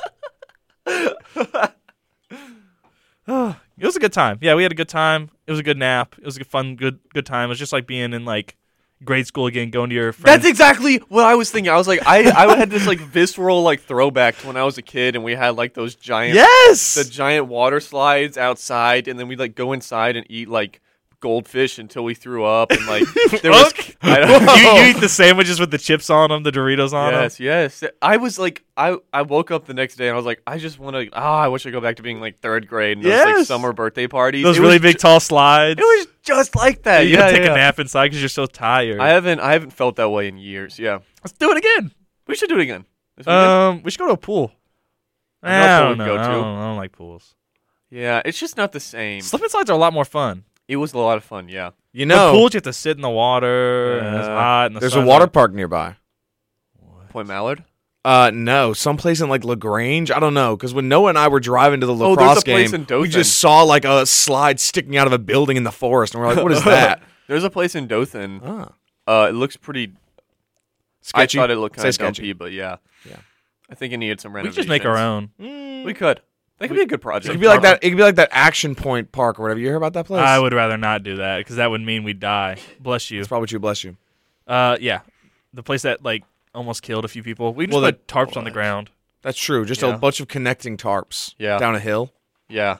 It 3.29 3.85
was 3.85 3.95
a 3.95 3.99
good 3.99 4.13
time. 4.13 4.37
Yeah, 4.41 4.55
we 4.55 4.63
had 4.63 4.71
a 4.71 4.75
good 4.75 4.89
time. 4.89 5.29
It 5.47 5.51
was 5.51 5.59
a 5.59 5.63
good 5.63 5.77
nap. 5.77 6.15
It 6.17 6.25
was 6.25 6.37
a 6.37 6.43
fun, 6.43 6.75
good, 6.75 6.99
good 7.13 7.25
time. 7.25 7.45
It 7.45 7.49
was 7.49 7.59
just 7.59 7.73
like 7.73 7.87
being 7.87 8.13
in 8.13 8.25
like 8.25 8.55
grade 9.03 9.27
school 9.27 9.47
again, 9.47 9.69
going 9.69 9.89
to 9.89 9.95
your 9.95 10.11
friends. 10.11 10.37
That's 10.37 10.49
exactly 10.49 10.97
what 11.09 11.25
I 11.25 11.35
was 11.35 11.51
thinking. 11.51 11.71
I 11.71 11.77
was 11.77 11.87
like, 11.87 12.05
I, 12.05 12.29
I 12.31 12.55
had 12.55 12.69
this 12.69 12.85
like 12.87 12.99
visceral 12.99 13.61
like 13.61 13.81
throwback 13.81 14.37
to 14.39 14.47
when 14.47 14.57
I 14.57 14.63
was 14.63 14.77
a 14.77 14.81
kid, 14.81 15.15
and 15.15 15.23
we 15.23 15.35
had 15.35 15.55
like 15.55 15.73
those 15.73 15.95
giant 15.95 16.35
yes. 16.35 16.95
the 16.95 17.03
giant 17.03 17.47
water 17.47 17.79
slides 17.79 18.37
outside, 18.37 19.07
and 19.07 19.19
then 19.19 19.27
we'd 19.27 19.39
like 19.39 19.55
go 19.55 19.73
inside 19.73 20.15
and 20.15 20.25
eat 20.29 20.49
like 20.49 20.81
goldfish 21.19 21.77
until 21.79 22.03
we 22.03 22.13
threw 22.15 22.43
up, 22.45 22.71
and 22.71 22.85
like 22.87 23.03
there 23.41 23.51
was 23.51 23.73
I 24.01 24.19
don't 24.19 24.57
you, 24.59 24.69
you 24.83 24.89
eat 24.91 24.99
the 25.01 25.09
sandwiches 25.09 25.59
with 25.59 25.71
the 25.71 25.77
chips 25.77 26.09
on 26.09 26.29
them, 26.29 26.43
the 26.43 26.51
Doritos 26.51 26.93
on 26.93 27.13
them. 27.13 27.23
Yes, 27.23 27.39
yes. 27.39 27.83
I 28.01 28.17
was 28.17 28.39
like, 28.39 28.63
I 28.77 28.97
I 29.13 29.23
woke 29.23 29.51
up 29.51 29.65
the 29.65 29.73
next 29.73 29.95
day 29.95 30.07
and 30.07 30.13
I 30.13 30.17
was 30.17 30.25
like, 30.25 30.41
I 30.47 30.57
just 30.57 30.79
want 30.79 30.95
to. 30.95 31.09
Ah, 31.13 31.41
I 31.41 31.47
wish 31.49 31.65
I 31.65 31.71
go 31.71 31.81
back 31.81 31.97
to 31.97 32.03
being 32.03 32.19
like 32.21 32.37
third 32.39 32.67
grade 32.67 32.97
and 32.97 33.05
those 33.05 33.25
like 33.37 33.45
summer 33.45 33.73
birthday 33.73 34.07
parties. 34.07 34.43
Those 34.43 34.57
It 34.57 34.61
really 34.61 34.79
big, 34.79 34.95
ju- 34.95 34.99
tall 34.99 35.19
slides. 35.19 35.79
It 35.79 35.83
was 35.83 36.07
just 36.23 36.55
like 36.55 36.83
that. 36.83 37.01
you 37.01 37.11
yeah, 37.11 37.17
gotta 37.17 37.31
take 37.33 37.45
yeah. 37.45 37.51
a 37.53 37.55
nap 37.57 37.79
inside 37.79 38.05
because 38.07 38.21
you're 38.21 38.29
so 38.29 38.45
tired. 38.45 38.99
I 38.99 39.09
haven't 39.09 39.39
I 39.39 39.53
haven't 39.53 39.71
felt 39.71 39.95
that 39.97 40.09
way 40.09 40.27
in 40.27 40.37
years. 40.37 40.79
Yeah, 40.79 40.99
Let's 41.23 41.33
do 41.33 41.51
it 41.51 41.57
again. 41.57 41.91
we 42.27 42.35
should 42.35 42.49
do 42.49 42.57
it 42.59 42.61
again. 42.63 42.85
Um, 43.27 43.83
we 43.83 43.91
should 43.91 43.99
go 43.99 44.07
to 44.07 44.13
a 44.13 44.17
pool. 44.17 44.51
I 45.43 45.49
pool 45.49 45.79
don't 45.79 45.89
we'd 45.89 45.97
know. 45.97 46.05
go 46.05 46.21
I 46.21 46.27
to. 46.27 46.31
don't, 46.33 46.57
I 46.57 46.61
don't 46.67 46.77
like 46.77 46.91
pools. 46.93 47.35
yeah, 47.89 48.21
it's 48.25 48.39
just 48.39 48.55
not 48.57 48.71
the 48.71 48.79
same. 48.79 49.21
Slip 49.21 49.41
and 49.41 49.51
slides 49.51 49.69
are 49.69 49.73
a 49.73 49.77
lot 49.77 49.93
more 49.93 50.05
fun. 50.05 50.43
It 50.69 50.77
was 50.77 50.93
a 50.93 50.97
lot 50.99 51.17
of 51.17 51.23
fun. 51.25 51.49
Yeah. 51.49 51.71
You 51.91 52.05
know, 52.05 52.15
The 52.15 52.25
know, 52.33 52.37
pools, 52.37 52.53
you 52.53 52.57
have 52.59 52.63
to 52.63 52.73
sit 52.73 52.95
in 52.95 53.01
the 53.01 53.09
water. 53.09 53.97
and 53.99 54.15
it's 54.17 54.27
Yeah. 54.27 54.35
hot. 54.35 54.65
And 54.67 54.75
the 54.75 54.79
there's 54.79 54.93
a 54.93 54.97
sun's 54.97 55.07
water 55.07 55.23
out. 55.25 55.33
park 55.33 55.51
nearby. 55.53 55.95
Point 57.09 57.27
Mallard. 57.27 57.63
Uh, 58.05 58.31
no, 58.33 58.71
someplace 58.73 59.19
in 59.19 59.27
like 59.29 59.43
Lagrange. 59.43 60.09
I 60.11 60.19
don't 60.19 60.33
know, 60.33 60.55
because 60.55 60.73
when 60.73 60.87
Noah 60.87 61.09
and 61.09 61.17
I 61.17 61.27
were 61.27 61.39
driving 61.41 61.81
to 61.81 61.85
the 61.87 61.93
Oh, 61.93 62.15
there's 62.15 62.17
lacrosse 62.17 62.41
a 62.41 62.45
place 62.45 62.71
game, 62.71 62.75
in 62.75 62.81
we 62.81 62.85
Dothan. 62.85 63.11
just 63.11 63.39
saw 63.39 63.63
like 63.63 63.83
a 63.83 64.05
slide 64.05 64.59
sticking 64.59 64.95
out 64.95 65.05
of 65.07 65.11
a 65.13 65.17
building 65.19 65.57
in 65.57 65.63
the 65.63 65.71
forest, 65.71 66.13
and 66.13 66.21
we're 66.23 66.33
like, 66.33 66.41
"What 66.43 66.51
is 66.53 66.63
that?" 66.65 67.01
There's 67.27 67.43
a 67.43 67.49
place 67.49 67.75
in 67.75 67.87
Dothan. 67.87 68.41
ah, 68.45 68.69
Uh, 69.07 69.27
it 69.29 69.33
looks 69.33 69.57
pretty. 69.57 69.91
sketchy. 71.01 71.39
I 71.39 71.41
thought 71.43 71.51
it 71.51 71.57
looked 71.57 71.75
Say 71.75 71.81
kind 71.81 71.87
of 71.89 71.93
sketchy. 71.95 72.21
dumpy, 72.21 72.33
but 72.33 72.51
yeah. 72.53 72.77
Yeah. 73.05 73.17
I 73.69 73.75
think 73.75 73.91
it 73.93 73.97
needed 73.97 74.21
some 74.21 74.31
We 74.33 74.37
renovations. 74.37 74.55
just 74.55 74.69
make 74.69 74.85
our 74.85 74.97
own. 74.97 75.31
We 75.85 75.93
could. 75.93 76.21
That 76.59 76.67
could 76.67 76.75
be 76.77 76.81
a 76.83 76.85
good 76.87 77.01
project. 77.01 77.29
It 77.29 77.31
could 77.33 77.41
be 77.41 77.47
like 77.47 77.61
that. 77.61 77.83
It 77.83 77.89
could 77.89 77.97
be 77.97 78.03
like 78.03 78.15
that 78.15 78.29
Action 78.31 78.75
Point 78.75 79.11
Park 79.11 79.39
or 79.39 79.43
whatever. 79.43 79.59
You 79.59 79.67
hear 79.67 79.75
about 79.77 79.93
that 79.93 80.05
place? 80.05 80.21
I 80.21 80.37
would 80.39 80.53
rather 80.53 80.77
not 80.77 81.03
do 81.03 81.15
that 81.17 81.37
because 81.39 81.55
that 81.55 81.71
would 81.71 81.81
mean 81.81 82.03
we'd 82.03 82.19
die. 82.19 82.57
Bless 82.79 83.09
you. 83.11 83.19
It's 83.19 83.27
probably 83.29 83.47
true. 83.47 83.59
Bless 83.59 83.83
you. 83.83 83.95
Uh, 84.45 84.77
yeah, 84.81 85.01
the 85.53 85.63
place 85.63 85.83
that 85.83 86.03
like 86.03 86.23
almost 86.53 86.81
killed 86.83 87.05
a 87.05 87.07
few 87.07 87.23
people. 87.23 87.53
We 87.53 87.65
just 87.67 87.73
Well, 87.73 87.83
put 87.89 88.07
that- 88.07 88.13
tarps 88.13 88.35
on 88.35 88.43
the 88.43 88.51
ground. 88.51 88.89
That's 89.21 89.37
true. 89.39 89.65
Just 89.65 89.81
Yeah. 89.81 89.93
a 89.95 89.97
bunch 89.97 90.19
of 90.19 90.27
connecting 90.27 90.75
tarps. 90.77 91.33
Yeah. 91.37 91.57
Down 91.59 91.75
a 91.75 91.79
hill. 91.79 92.13
Yeah. 92.49 92.77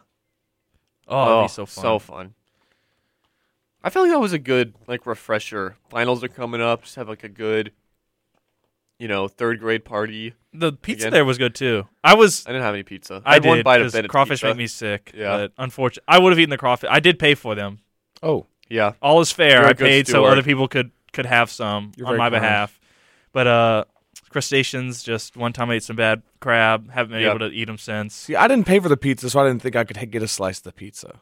Oh, 1.07 1.25
that'd 1.35 1.43
be 1.45 1.53
so 1.53 1.65
fun. 1.65 1.81
So 1.81 1.99
fun. 1.99 2.33
I 3.83 3.89
feel 3.89 4.01
like 4.03 4.11
that 4.11 4.19
was 4.19 4.33
a 4.33 4.39
good 4.39 4.73
like 4.87 5.05
refresher. 5.05 5.77
Finals 5.89 6.23
are 6.23 6.27
coming 6.27 6.61
up. 6.61 6.83
Just 6.83 6.95
have 6.95 7.07
like 7.07 7.23
a 7.23 7.29
good, 7.29 7.71
you 8.99 9.07
know, 9.07 9.27
third 9.27 9.59
grade 9.59 9.83
party. 9.85 10.33
the 10.53 10.73
pizza 10.73 11.05
Again? 11.07 11.13
there 11.13 11.25
was 11.25 11.37
good 11.37 11.55
too. 11.55 11.87
I 12.03 12.13
was. 12.15 12.45
I 12.45 12.51
didn't 12.51 12.63
have 12.63 12.73
any 12.75 12.83
pizza. 12.83 13.21
I, 13.25 13.35
had 13.35 13.43
did 13.43 13.49
one 13.49 13.63
bite 13.63 13.81
of 13.81 13.85
because 13.85 13.93
Bennett's 13.93 14.11
crawfish 14.11 14.39
pizza. 14.41 14.47
make 14.47 14.57
me 14.57 14.67
sick. 14.67 15.11
Yeah. 15.15 15.37
but 15.37 15.53
unfortunately, 15.57 16.03
I 16.07 16.19
would 16.19 16.31
have 16.31 16.39
eaten 16.39 16.49
the 16.51 16.57
crawfish. 16.57 16.89
I 16.91 16.99
did 16.99 17.17
pay 17.17 17.33
for 17.35 17.55
them. 17.55 17.79
Oh, 18.21 18.45
Yeah. 18.69 18.93
All 19.01 19.19
is 19.21 19.31
fair. 19.31 19.61
You're 19.61 19.63
a 19.63 19.69
I 19.69 19.73
good 19.73 19.87
paid 19.87 20.07
so 20.07 20.25
other 20.25 20.43
people 20.43 20.67
could 20.67 20.91
could 21.13 21.25
have 21.25 21.49
some 21.49 21.91
You're 21.95 22.07
on 22.07 22.17
my 22.17 22.29
kind. 22.29 22.41
behalf. 22.41 22.79
But 23.31 23.47
uh, 23.47 23.85
crustaceans. 24.29 25.03
Just 25.03 25.37
one 25.37 25.53
time 25.53 25.69
I 25.69 25.75
ate 25.75 25.83
some 25.83 25.95
bad 25.95 26.21
crab. 26.39 26.89
Haven't 26.91 27.11
been 27.13 27.21
Yeah. 27.21 27.29
able 27.29 27.39
to 27.39 27.47
eat 27.53 27.65
them 27.65 27.77
since. 27.77 28.13
see, 28.15 28.35
I 28.35 28.47
didn't 28.47 28.65
pay 28.65 28.79
for 28.79 28.89
the 28.89 28.97
pizza, 28.97 29.29
so 29.29 29.39
I 29.39 29.47
didn't 29.47 29.61
think 29.61 29.75
I 29.75 29.83
could 29.83 30.11
get 30.11 30.23
a 30.23 30.27
slice 30.27 30.57
of 30.59 30.63
the 30.65 30.71
pizza. 30.71 31.19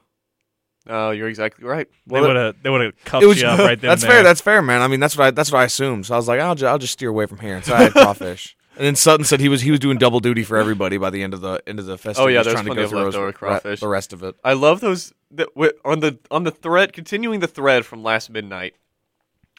Oh, 0.90 1.12
you're 1.12 1.28
exactly 1.28 1.66
right. 1.66 1.88
They 2.06 2.22
would 2.22 2.36
have 2.36 2.56
they 2.62 2.70
would 2.70 2.82
have 2.82 3.04
cuffed 3.06 3.26
was 3.26 3.42
you 3.42 3.48
up 3.48 3.60
right 3.60 3.80
there. 3.80 3.90
that's 3.90 4.04
and 4.04 4.08
fair. 4.10 4.18
there. 4.18 4.24
That's 4.24 4.42
fair, 4.42 4.62
man. 4.62 4.82
I 4.82 4.88
mean, 4.88 5.00
that's 5.00 5.18
what 5.18 5.26
I 5.28 5.32
that's 5.32 5.52
what 5.52 5.60
I 5.60 5.66
assumed. 5.66 6.06
So 6.06 6.14
I 6.14 6.18
was 6.18 6.28
like, 6.28 6.40
I'll, 6.40 6.56
ju- 6.56 6.66
I'll 6.66 6.78
just 6.78 6.94
steer 6.94 7.10
away 7.10 7.26
from 7.26 7.40
here. 7.40 7.56
And 7.56 7.66
so 7.66 7.76
I 7.76 7.84
had 7.84 7.92
crawfish. 7.94 8.56
And 8.78 8.86
then 8.86 8.96
Sutton 8.96 9.26
said 9.26 9.40
he 9.40 9.50
was 9.50 9.62
he 9.62 9.72
was 9.72 9.80
doing 9.80 9.98
double 9.98 10.20
duty 10.20 10.44
for 10.44 10.56
everybody 10.56 10.98
by 11.00 11.10
the 11.10 11.24
end 11.24 11.34
of 11.34 11.42
the 11.42 11.60
end 11.66 11.80
of 11.80 11.88
the 11.88 11.98
festival. 11.98 12.26
Oh, 12.26 12.28
yeah, 12.28 12.44
Just 12.44 12.50
there's 12.50 12.54
trying 12.54 12.66
to 12.66 12.70
plenty 12.70 12.82
go 12.82 12.84
of 12.84 12.90
through 12.92 13.04
leftover 13.06 13.26
re- 13.26 13.34
crawfish. 13.34 13.80
the 13.80 13.88
rest 13.88 14.14
of 14.14 14.22
it. 14.22 14.36
I 14.44 14.54
love 14.54 14.82
those 14.82 15.14
that 15.32 15.48
wi- 15.56 15.74
on 15.84 16.00
the 16.02 16.20
on 16.30 16.44
the 16.44 16.52
thread. 16.52 16.94
Continuing 16.94 17.40
the 17.40 17.48
thread 17.48 17.88
from 17.88 18.04
last 18.04 18.30
midnight 18.30 18.76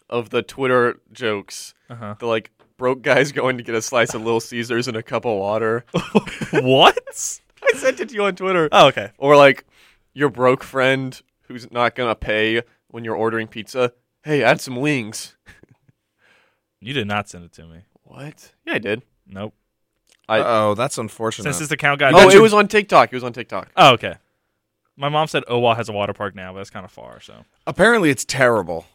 of 0.09 0.31
the 0.31 0.43
Twitter 0.43 1.01
jokes. 1.11 1.75
Uh-huh. 1.91 2.15
The 2.21 2.27
like 2.27 2.53
broke 2.77 3.03
guys 3.03 3.33
going 3.33 3.59
to 3.59 3.65
get 3.65 3.75
a 3.75 3.83
slice 3.83 4.15
of 4.15 4.23
Little 4.23 4.39
Caesars 4.39 4.87
and 4.87 4.97
a 4.97 5.03
cup 5.03 5.25
of 5.25 5.37
water. 5.37 5.85
what? 6.53 7.41
I 7.63 7.77
sent 7.77 7.99
it 7.99 8.11
to 8.11 8.15
you 8.15 8.23
on 8.23 8.37
Twitter. 8.37 8.69
Oh, 8.71 8.87
okay. 8.87 9.11
Or 9.19 9.37
like 9.37 9.65
your 10.15 10.29
broke 10.31 10.63
friend 10.65 11.21
who's 11.43 11.71
not 11.71 11.95
gonna 11.95 12.15
pay 12.15 12.63
when 12.89 13.05
you're 13.05 13.17
ordering 13.17 13.47
pizza. 13.49 13.93
Hey, 14.23 14.43
add 14.43 14.61
some 14.61 14.77
wings. 14.77 15.37
You 16.81 16.93
did 16.95 17.09
not 17.09 17.29
send 17.29 17.45
it 17.45 17.53
to 17.55 17.67
me. 17.67 17.81
What? 18.05 18.53
Yeah, 18.65 18.75
I 18.75 18.79
did. 18.79 19.03
Nope. 19.27 19.55
I 20.29 20.39
Oh, 20.39 20.75
that's 20.75 20.99
unfortunate. 20.99 21.45
Since 21.45 21.59
this 21.59 21.71
account 21.71 22.01
got 22.01 22.15
oh, 22.15 22.31
it 22.31 22.41
was 22.41 22.55
on 22.55 22.69
TikTok. 22.69 23.13
It 23.13 23.17
was 23.17 23.25
on 23.25 23.33
TikTok. 23.33 23.71
Oh, 23.77 23.95
okay. 23.95 24.15
My 24.97 25.09
mom 25.09 25.27
said 25.27 25.45
Owa 25.49 25.77
has 25.77 25.89
a 25.89 25.93
water 25.93 26.13
park 26.13 26.35
now, 26.35 26.53
but 26.53 26.59
that's 26.59 26.71
kind 26.71 26.85
of 26.85 26.91
far. 26.93 27.21
So. 27.21 27.45
Apparently, 27.67 28.11
it's 28.11 28.25
terrible. 28.25 28.87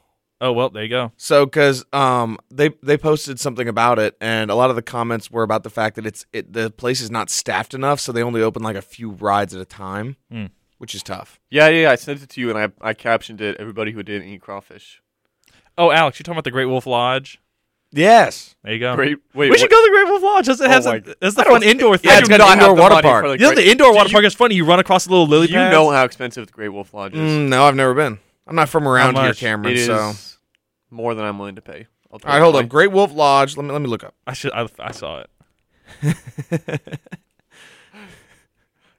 Oh 0.41 0.51
well, 0.51 0.69
there 0.69 0.83
you 0.83 0.89
go. 0.89 1.13
So, 1.15 1.45
because 1.45 1.85
um, 1.93 2.37
they 2.51 2.69
they 2.83 2.97
posted 2.97 3.39
something 3.39 3.67
about 3.67 3.97
it, 3.99 4.17
and 4.19 4.51
a 4.51 4.55
lot 4.55 4.69
of 4.69 4.75
the 4.75 4.81
comments 4.81 5.31
were 5.31 5.43
about 5.43 5.63
the 5.63 5.69
fact 5.69 5.95
that 5.95 6.05
it's 6.05 6.25
it, 6.33 6.51
the 6.51 6.69
place 6.69 6.99
is 6.99 7.09
not 7.09 7.29
staffed 7.29 7.73
enough, 7.73 8.01
so 8.01 8.11
they 8.11 8.21
only 8.23 8.41
open 8.41 8.61
like 8.61 8.75
a 8.75 8.81
few 8.81 9.11
rides 9.11 9.55
at 9.55 9.61
a 9.61 9.65
time, 9.65 10.17
Hmm. 10.29 10.47
Which 10.83 10.93
is 10.93 11.01
tough. 11.01 11.39
Yeah, 11.49 11.69
yeah, 11.69 11.83
yeah. 11.83 11.91
I 11.91 11.95
sent 11.95 12.21
it 12.21 12.27
to 12.31 12.41
you 12.41 12.49
and 12.49 12.59
I 12.59 12.89
I 12.89 12.93
captioned 12.93 13.39
it. 13.39 13.55
Everybody 13.57 13.93
who 13.93 14.03
didn't 14.03 14.27
eat 14.27 14.41
crawfish. 14.41 15.01
Oh, 15.77 15.91
Alex, 15.91 16.19
you 16.19 16.23
talking 16.23 16.33
about 16.35 16.43
the 16.43 16.51
Great 16.51 16.65
Wolf 16.65 16.85
Lodge? 16.85 17.39
Yes, 17.93 18.55
There 18.63 18.73
you 18.73 18.79
go. 18.79 18.95
Great. 18.97 19.17
Wait, 19.33 19.49
we 19.49 19.57
should 19.57 19.69
go 19.69 19.77
to 19.77 19.89
the 19.89 19.95
Great 19.95 20.09
Wolf 20.11 20.21
Lodge. 20.23 20.47
That's, 20.47 20.59
it 20.59 20.65
Oh 20.65 20.69
has 20.69 20.85
my 20.85 20.95
a, 20.95 20.99
God. 20.99 21.15
that's 21.21 21.35
the 21.35 21.43
fun 21.45 21.63
indoor 21.63 21.95
thing. 21.97 22.11
Yeah, 22.11 22.19
it's 22.19 22.27
do 22.27 22.37
got 22.37 22.51
an 22.51 22.59
indoor 22.59 22.75
water 22.75 23.01
park. 23.01 23.23
the 23.25 23.31
you 23.33 23.37
know 23.37 23.55
the 23.55 23.69
indoor 23.71 23.91
Do 23.91 23.95
water 23.95 24.09
you- 24.09 24.13
park 24.13 24.25
is 24.25 24.33
funny. 24.33 24.55
You 24.55 24.65
run 24.65 24.79
across 24.79 25.05
the 25.05 25.11
little 25.11 25.25
lily 25.27 25.47
Do 25.47 25.53
you 25.53 25.59
pads. 25.59 25.71
know 25.73 25.89
how 25.91 26.03
expensive 26.03 26.45
the 26.47 26.51
Great 26.51 26.69
Wolf 26.69 26.93
Lodge 26.93 27.13
is? 27.13 27.19
Mm, 27.19 27.47
no, 27.47 27.63
I've 27.63 27.75
never 27.77 27.93
been. 27.93 28.19
I'm 28.45 28.55
not 28.57 28.67
from 28.67 28.87
around 28.89 29.15
here. 29.15 29.33
Cameron. 29.33 29.71
It 29.73 29.77
is 29.79 29.85
so, 29.85 30.11
more 30.91 31.15
than 31.15 31.23
I'm 31.23 31.37
willing 31.39 31.55
to 31.55 31.61
pay. 31.61 31.87
All 32.11 32.19
right, 32.25 32.39
hold 32.41 32.55
why. 32.55 32.59
up. 32.61 32.67
Great 32.67 32.91
Wolf 32.91 33.13
Lodge. 33.13 33.55
Let 33.55 33.63
me 33.65 33.71
let 33.71 33.81
me 33.81 33.87
look 33.87 34.03
up. 34.03 34.15
I 34.27 34.33
should. 34.33 34.51
I, 34.53 34.67
I 34.79 34.91
saw 34.91 35.23
it. 35.23 35.29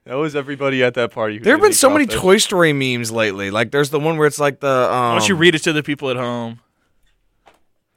That 0.05 0.15
was 0.15 0.35
everybody 0.35 0.83
at 0.83 0.93
that 0.95 1.11
party. 1.11 1.37
Who 1.39 1.43
There 1.43 1.53
have 1.53 1.61
been 1.61 1.73
so 1.73 1.89
many 1.89 2.05
crawfish. 2.05 2.21
Toy 2.21 2.37
Story 2.37 2.73
memes 2.73 3.11
lately. 3.11 3.49
Like, 3.49 3.71
there's 3.71 3.89
the 3.89 3.99
one 3.99 4.17
where 4.17 4.27
it's 4.27 4.39
like 4.39 4.59
the. 4.59 4.67
Um, 4.69 5.13
Why 5.13 5.19
don't 5.19 5.29
you 5.29 5.35
read 5.35 5.55
it 5.55 5.59
to 5.63 5.73
the 5.73 5.81
people 5.81 6.09
at 6.11 6.15
home? 6.15 6.59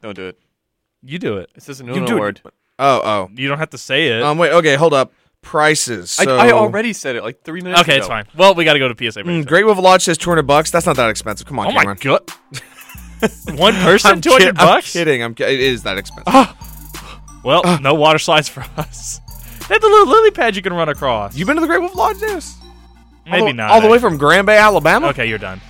Don't 0.01 0.15
do 0.15 0.27
it. 0.29 0.39
You 1.03 1.19
do 1.19 1.37
it. 1.37 1.51
It 1.55 1.63
says 1.63 1.81
a 1.81 1.85
You 1.85 2.01
no 2.01 2.17
it. 2.17 2.21
word. 2.21 2.41
Oh, 2.79 3.01
oh. 3.05 3.29
You 3.35 3.47
don't 3.49 3.59
have 3.59 3.71
to 3.71 3.79
say 3.79 4.09
it. 4.09 4.23
Um, 4.23 4.39
wait. 4.39 4.53
Okay, 4.53 4.75
hold 4.77 4.95
up. 4.95 5.13
Prices. 5.43 6.19
I, 6.19 6.25
So, 6.25 6.37
I 6.37 6.51
already 6.53 6.93
said 6.93 7.15
it 7.15 7.23
like 7.23 7.43
three 7.43 7.61
minutes 7.61 7.83
okay, 7.83 7.93
ago. 7.95 7.99
it's 7.99 8.09
fine. 8.09 8.25
Well, 8.37 8.55
we 8.55 8.65
got 8.65 8.73
to 8.73 8.79
go 8.79 8.89
to 8.93 8.95
PSA. 9.13 9.23
break. 9.25 9.45
Mm, 9.45 9.47
Great 9.47 9.65
Wolf 9.67 9.79
Lodge 9.79 10.03
says 10.03 10.17
200 10.19 10.43
bucks. 10.43 10.71
That's 10.71 10.87
not 10.87 10.97
that 10.97 11.11
expensive. 11.11 11.47
Come 11.47 11.59
on, 11.61 11.67
Oh 11.69 11.73
my 11.73 11.95
god. 11.95 12.23
One 13.59 13.75
person, 13.83 14.13
I'm 14.13 14.21
two 14.21 14.31
hundred 14.31 14.45
kid- 14.57 14.59
I'm 14.61 14.67
bucks. 14.67 14.93
kidding. 14.93 15.23
I'm. 15.23 15.35
ki- 15.35 15.45
It 15.45 15.61
is 15.61 15.83
that 15.83 15.99
expensive. 15.99 16.33
Well, 17.45 17.63
Uh. 17.65 17.79
no 17.83 17.95
water 17.95 18.19
slides 18.19 18.49
for 18.49 18.65
us. 18.77 19.21
They 19.69 19.75
have 19.75 19.83
the 19.83 19.89
little 19.89 20.09
lily 20.09 20.31
pad 20.31 20.57
you 20.57 20.63
can 20.63 20.73
run 20.73 20.89
across. 20.89 21.37
You 21.37 21.45
been 21.45 21.57
to 21.57 21.61
the 21.61 21.67
Great 21.67 21.81
Wolf 21.81 21.95
Lodge, 21.95 22.19
Dennis? 22.19 22.57
Maybe 23.27 23.41
all 23.41 23.47
the, 23.49 23.53
not. 23.53 23.71
All 23.71 23.81
the 23.83 23.89
way 23.89 23.99
from 23.99 24.17
Grand 24.17 24.47
Bay, 24.47 24.57
Alabama. 24.57 25.09
Okay, 25.09 25.27
you're 25.29 25.37
done. 25.39 25.61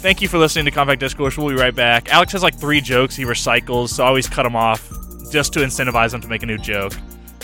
Thank 0.00 0.20
you 0.20 0.28
for 0.28 0.38
listening 0.38 0.64
to 0.64 0.70
Compact 0.72 1.00
Discourse. 1.00 1.36
We'll 1.36 1.48
be 1.48 1.54
right 1.54 1.74
back. 1.74 2.12
Alex 2.12 2.32
has 2.32 2.42
like 2.42 2.58
three 2.58 2.80
jokes 2.80 3.14
he 3.14 3.24
recycles, 3.24 3.90
so 3.90 4.04
I 4.04 4.08
always 4.08 4.28
cut 4.28 4.46
him 4.46 4.56
off 4.56 4.88
just 5.30 5.52
to 5.52 5.60
incentivize 5.60 6.12
him 6.12 6.20
to 6.20 6.28
make 6.28 6.42
a 6.42 6.46
new 6.46 6.58
joke. 6.58 6.92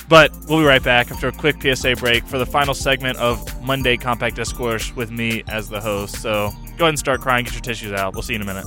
But 0.09 0.33
we'll 0.49 0.59
be 0.59 0.65
right 0.65 0.83
back 0.83 1.11
after 1.11 1.29
a 1.29 1.33
quick 1.33 1.63
PSA 1.63 1.97
break 1.97 2.25
for 2.27 2.39
the 2.39 2.47
final 2.47 2.75
segment 2.75 3.19
of 3.19 3.63
Monday 3.63 3.97
Compact 3.97 4.37
Discourse 4.37 4.95
with 4.95 5.11
me 5.11 5.45
as 5.49 5.69
the 5.69 5.81
host. 5.81 6.21
So 6.21 6.51
go 6.77 6.85
ahead 6.85 6.89
and 6.91 6.99
start 6.99 7.21
crying. 7.21 7.45
Get 7.45 7.55
your 7.55 7.63
tissues 7.63 7.93
out. 7.93 8.13
We'll 8.15 8.23
see 8.23 8.35
you 8.35 8.41
in 8.41 8.43
a 8.43 8.45
minute. 8.45 8.67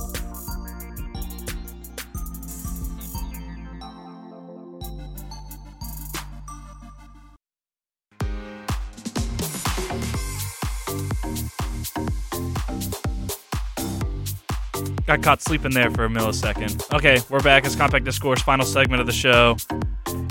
Got 15.08 15.22
caught 15.22 15.40
sleeping 15.40 15.70
there 15.72 15.90
for 15.90 16.04
a 16.04 16.08
millisecond. 16.10 16.92
Okay, 16.94 17.18
we're 17.30 17.40
back. 17.40 17.64
It's 17.64 17.74
Compact 17.74 18.04
Discourse, 18.04 18.42
final 18.42 18.66
segment 18.66 19.00
of 19.00 19.06
the 19.06 19.12
show. 19.14 19.56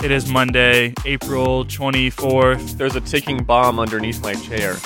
It 0.04 0.12
is 0.12 0.30
Monday, 0.30 0.94
April 1.04 1.64
24th. 1.64 2.78
There's 2.78 2.94
a 2.94 3.00
ticking 3.00 3.42
bomb 3.42 3.80
underneath 3.80 4.22
my 4.22 4.34
chair. 4.34 4.76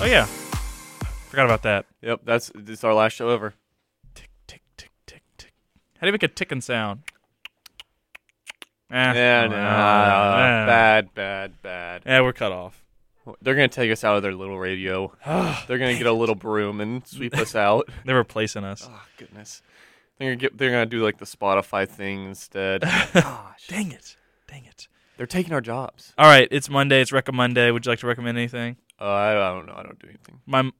Oh, 0.00 0.04
yeah. 0.06 0.26
Forgot 0.26 1.46
about 1.46 1.62
that. 1.62 1.86
Yep, 2.00 2.20
that's 2.24 2.52
it's 2.54 2.84
our 2.84 2.94
last 2.94 3.14
show 3.14 3.30
ever. 3.30 3.54
Tick, 4.14 4.30
tick, 4.46 4.62
tick, 4.76 4.92
tick. 5.08 5.22
Tick. 5.36 5.52
How 5.96 6.02
do 6.02 6.06
you 6.06 6.12
make 6.12 6.22
a 6.22 6.28
ticking 6.28 6.60
sound? 6.60 7.00
Eh, 8.92 9.12
Yeah, 9.14 9.42
oh, 9.46 9.48
no, 9.48 9.56
eh. 9.56 10.66
bad, 10.66 11.12
bad, 11.12 11.60
bad. 11.60 12.02
Yeah, 12.06 12.20
we're 12.20 12.32
cut 12.32 12.52
off. 12.52 12.84
They're 13.42 13.54
gonna 13.54 13.68
take 13.68 13.90
us 13.92 14.02
out 14.04 14.16
of 14.16 14.22
their 14.22 14.34
little 14.34 14.58
radio. 14.58 15.12
They're 15.26 15.78
gonna 15.78 15.96
get 15.98 16.06
a 16.06 16.12
little 16.12 16.34
broom 16.34 16.80
and 16.80 17.06
sweep 17.06 17.36
us 17.36 17.54
out. 17.54 17.88
They're 18.04 18.16
replacing 18.16 18.64
us. 18.64 18.88
Oh 18.90 19.02
goodness. 19.16 19.62
They're 20.18 20.28
gonna 20.30 20.36
get. 20.36 20.58
They're 20.58 20.70
gonna 20.70 20.86
do 20.86 21.02
like 21.04 21.18
the 21.18 21.24
Spotify 21.26 21.86
thing 21.88 22.26
instead. 22.26 22.80
Gosh, 23.14 23.66
Dang 23.68 23.92
it. 23.92 24.16
Dang 24.48 24.64
it. 24.64 24.88
they're 25.16 25.26
taking 25.26 25.52
our 25.52 25.60
jobs. 25.60 26.12
All 26.18 26.26
right, 26.26 26.48
it's 26.50 26.68
Monday. 26.68 27.00
It's 27.00 27.10
Recom 27.12 27.34
Monday. 27.34 27.70
Would 27.70 27.86
you 27.86 27.92
like 27.92 28.00
to 28.00 28.06
recommend 28.06 28.36
anything? 28.36 28.76
Uh, 29.00 29.04
I, 29.04 29.50
I 29.50 29.54
don't 29.54 29.66
know. 29.66 29.74
I 29.76 29.82
don't 29.82 29.98
do 29.98 30.08
anything. 30.08 30.40
My 30.46 30.70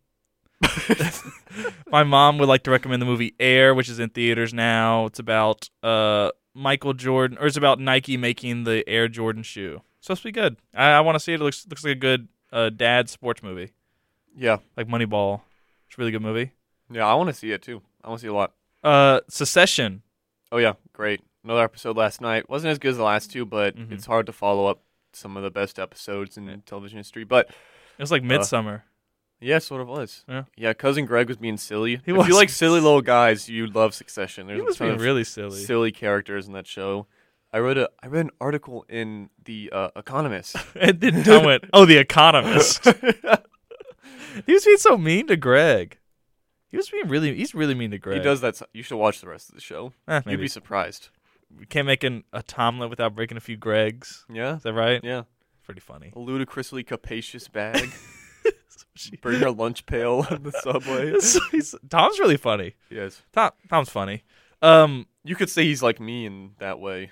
my 1.90 2.05
mom 2.05 2.38
would 2.38 2.48
like 2.48 2.62
to 2.64 2.70
recommend 2.70 3.00
the 3.00 3.07
movie 3.07 3.35
Air, 3.40 3.74
which 3.74 3.88
is 3.88 3.98
in 3.98 4.11
theaters 4.11 4.53
now. 4.53 5.07
It's 5.07 5.18
about 5.18 5.70
uh 5.83 6.31
Michael 6.55 6.92
Jordan, 6.94 7.38
or 7.40 7.46
it's 7.46 7.57
about 7.57 7.79
Nike 7.81 8.16
making 8.16 8.64
the 8.64 8.87
Air 8.88 9.09
Jordan 9.09 9.42
shoe. 9.42 9.83
It's 10.00 10.06
supposed 10.06 10.22
to 10.22 10.28
be 10.28 10.32
good. 10.32 10.56
I, 10.74 10.90
I 10.92 11.00
want 11.00 11.14
to 11.16 11.20
see 11.20 11.32
it. 11.32 11.40
It 11.40 11.44
looks 11.44 11.66
looks 11.68 11.84
like 11.84 11.92
a 11.92 11.94
good 12.00 12.28
uh, 12.52 12.70
dad 12.70 13.08
sports 13.08 13.42
movie, 13.42 13.72
Yeah, 14.36 14.56
like 14.76 14.88
Moneyball. 14.88 15.42
It's 15.86 15.96
a 15.96 16.00
really 16.00 16.10
good 16.12 16.22
movie. 16.22 16.52
yeah. 16.90 17.06
I 17.06 17.14
want 17.14 17.28
to 17.28 17.34
see 17.34 17.52
it 17.52 17.62
too. 17.62 17.82
I 18.02 18.08
want 18.08 18.20
to 18.20 18.24
see 18.24 18.28
a 18.28 18.34
lot. 18.34 18.52
Uh, 18.82 19.20
Succession. 19.28 20.02
Oh 20.50 20.56
yeah, 20.58 20.72
great. 20.92 21.20
Another 21.44 21.62
episode 21.62 21.96
last 21.96 22.20
night 22.20 22.48
wasn't 22.50 22.70
as 22.72 22.78
good 22.78 22.90
as 22.92 22.96
the 22.96 23.02
last 23.04 23.30
two, 23.30 23.44
but 23.46 23.76
Mhm. 23.76 23.92
it's 23.92 24.06
hard 24.06 24.26
to 24.26 24.32
follow 24.32 24.66
up 24.66 24.82
some 25.12 25.36
of 25.36 25.42
the 25.42 25.50
best 25.50 25.78
episodes 25.78 26.36
in 26.36 26.62
television 26.66 26.96
history. 26.98 27.24
But 27.24 27.48
It 27.48 28.02
was 28.02 28.10
like 28.10 28.22
Midsummer. 28.22 28.84
yeah, 29.40 29.58
sort 29.58 29.80
of 29.82 29.88
was. 29.88 30.24
Yeah. 30.28 30.44
yeah. 30.56 30.72
Cousin 30.72 31.04
Greg 31.06 31.28
was 31.28 31.36
being 31.36 31.56
silly. 31.56 31.96
He 32.04 32.10
if 32.12 32.16
was. 32.16 32.26
you 32.28 32.34
like 32.34 32.48
silly 32.48 32.80
little 32.80 33.00
guys, 33.02 33.48
you 33.48 33.66
love 33.66 33.92
Succession. 33.94 34.46
There's 34.46 34.58
he 34.58 34.62
a 34.62 34.64
was 34.64 34.76
ton 34.76 34.86
being 34.88 34.96
of 34.96 35.02
really 35.02 35.24
silly. 35.24 35.62
silly 35.62 35.92
characters 35.92 36.46
in 36.46 36.52
that 36.54 36.66
show. 36.66 37.06
I 37.52 37.58
read 37.58 37.78
a 37.78 37.88
I 38.02 38.06
read 38.06 38.26
an 38.26 38.30
article 38.40 38.84
in 38.88 39.30
the 39.44 39.70
uh, 39.72 39.88
Economist. 39.96 40.56
and 40.80 41.00
then 41.00 41.22
Tom 41.24 41.44
went, 41.44 41.64
"Oh, 41.72 41.84
The 41.84 41.96
Economist." 41.98 42.84
he 44.46 44.52
was 44.52 44.64
being 44.64 44.76
so 44.76 44.96
mean 44.96 45.26
to 45.28 45.36
Greg. 45.36 45.98
He 46.68 46.76
was 46.76 46.88
being 46.88 47.08
really. 47.08 47.34
He's 47.34 47.54
really 47.54 47.74
mean 47.74 47.90
to 47.90 47.98
Greg. 47.98 48.18
he 48.18 48.22
does 48.22 48.40
that. 48.42 48.56
so- 48.56 48.66
You 48.72 48.82
should 48.82 48.98
watch 48.98 49.20
the 49.20 49.28
rest 49.28 49.48
of 49.48 49.56
the 49.56 49.60
show. 49.60 49.92
Eh, 50.06 50.16
You'd 50.18 50.26
maybe. 50.26 50.42
be 50.42 50.48
surprised. 50.48 51.08
We 51.58 51.66
can't 51.66 51.86
make 51.86 52.04
an, 52.04 52.22
a 52.32 52.44
Tomelette 52.44 52.90
without 52.90 53.16
breaking 53.16 53.36
a 53.36 53.40
few 53.40 53.58
Gregs. 53.58 54.22
Yeah, 54.32 54.56
Is 54.56 54.62
that 54.62 54.72
right? 54.72 55.00
yeah. 55.02 55.22
Pretty 55.64 55.80
funny. 55.80 56.12
A 56.14 56.18
ludicrously 56.20 56.84
capacious 56.84 57.48
bag. 57.48 57.90
Bring 59.20 59.40
your 59.40 59.50
lunch 59.50 59.86
pail 59.86 60.26
on 60.30 60.42
the 60.42 60.52
subway. 60.62 61.10
He's- 61.50 61.74
Tom's 61.88 62.18
really 62.20 62.36
funny. 62.36 62.74
yes, 62.90 63.22
Tom, 63.32 63.50
Tom's 63.68 63.88
funny. 63.90 64.22
Um, 64.62 65.06
you 65.24 65.34
could 65.36 65.48
say 65.50 65.64
he's 65.64 65.82
like 65.82 65.98
me 66.00 66.26
in 66.26 66.52
that 66.58 66.78
way. 66.80 67.10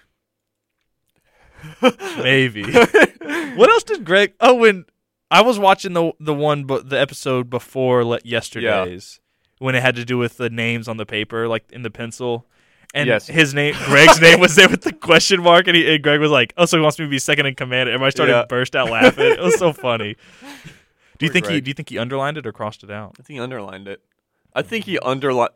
Maybe. 2.18 2.62
what 2.72 3.68
else 3.70 3.82
did 3.84 4.04
Greg? 4.04 4.34
Oh, 4.40 4.54
when 4.54 4.84
I 5.30 5.42
was 5.42 5.58
watching 5.58 5.92
the 5.92 6.12
the 6.20 6.34
one, 6.34 6.64
but 6.64 6.88
the 6.90 6.98
episode 6.98 7.50
before 7.50 8.04
le- 8.04 8.20
yesterday's, 8.24 9.20
when 9.58 9.74
it 9.74 9.82
had 9.82 9.96
to 9.96 10.04
do 10.04 10.18
with 10.18 10.36
the 10.36 10.50
names 10.50 10.88
on 10.88 10.96
the 10.96 11.06
paper, 11.06 11.48
like 11.48 11.70
in 11.72 11.82
the 11.82 11.90
pencil. 11.90 12.46
And 12.94 13.06
Yes. 13.06 13.26
his 13.26 13.52
name, 13.52 13.74
Greg's 13.84 14.18
name 14.18 14.40
was 14.46 14.54
there 14.56 14.66
with 14.68 14.80
the 14.80 14.94
question 14.94 15.42
mark, 15.42 15.66
and, 15.68 15.76
he, 15.76 15.94
and 15.94 16.02
Greg 16.02 16.20
was 16.20 16.30
like, 16.30 16.54
"Oh, 16.56 16.64
so 16.64 16.78
he 16.78 16.82
wants 16.82 16.98
me 16.98 17.04
to 17.04 17.10
be 17.10 17.18
second 17.18 17.44
in 17.44 17.54
command." 17.54 17.90
And 17.90 17.94
everybody 17.94 18.12
started 18.12 18.32
Yeah. 18.32 18.46
burst 18.48 18.74
out 18.74 18.88
laughing. 18.90 19.26
It 19.32 19.40
was 19.40 19.58
so 19.58 19.72
funny. 19.74 20.16
Do 21.18 21.26
you 21.26 21.28
Poor 21.30 21.32
think 21.34 21.46
he? 21.46 21.52
Greg. 21.52 21.64
Do 21.64 21.68
you 21.68 21.74
think 21.74 21.90
he 21.90 21.98
underlined 21.98 22.38
it 22.38 22.46
or 22.46 22.52
crossed 22.52 22.82
it 22.82 22.90
out? 22.90 23.16
I 23.20 23.22
think 23.22 23.36
he 23.36 23.40
underlined 23.40 23.88
it. 23.88 24.00
I 24.54 24.62
think 24.62 24.86
he 24.86 24.98
underlined. 25.00 25.50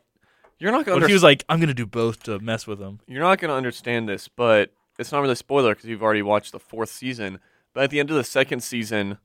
You're 0.59 0.71
not 0.71 0.85
gonna. 0.85 0.97
What 0.97 1.03
if 1.03 1.07
he 1.07 1.13
was 1.13 1.23
like, 1.23 1.43
"I'm 1.49 1.59
gonna 1.59 1.73
do 1.73 1.87
both 1.87 2.21
to 2.23 2.37
mess 2.37 2.67
with 2.67 2.79
him"? 2.79 2.99
You're 3.07 3.23
not 3.23 3.39
gonna 3.39 3.55
understand 3.55 4.07
this, 4.07 4.27
but 4.27 4.71
it's 4.99 5.11
not 5.11 5.21
really 5.21 5.33
a 5.33 5.37
spoiler 5.37 5.73
because 5.73 5.89
you've 5.89 6.03
already 6.03 6.21
watched 6.21 6.51
the 6.51 6.59
fourth 6.59 6.89
season. 6.89 7.39
But 7.73 7.85
at 7.85 7.89
the 7.89 7.99
end 7.99 8.11
of 8.11 8.15
the 8.15 8.23
second 8.23 8.61
season, 8.61 9.17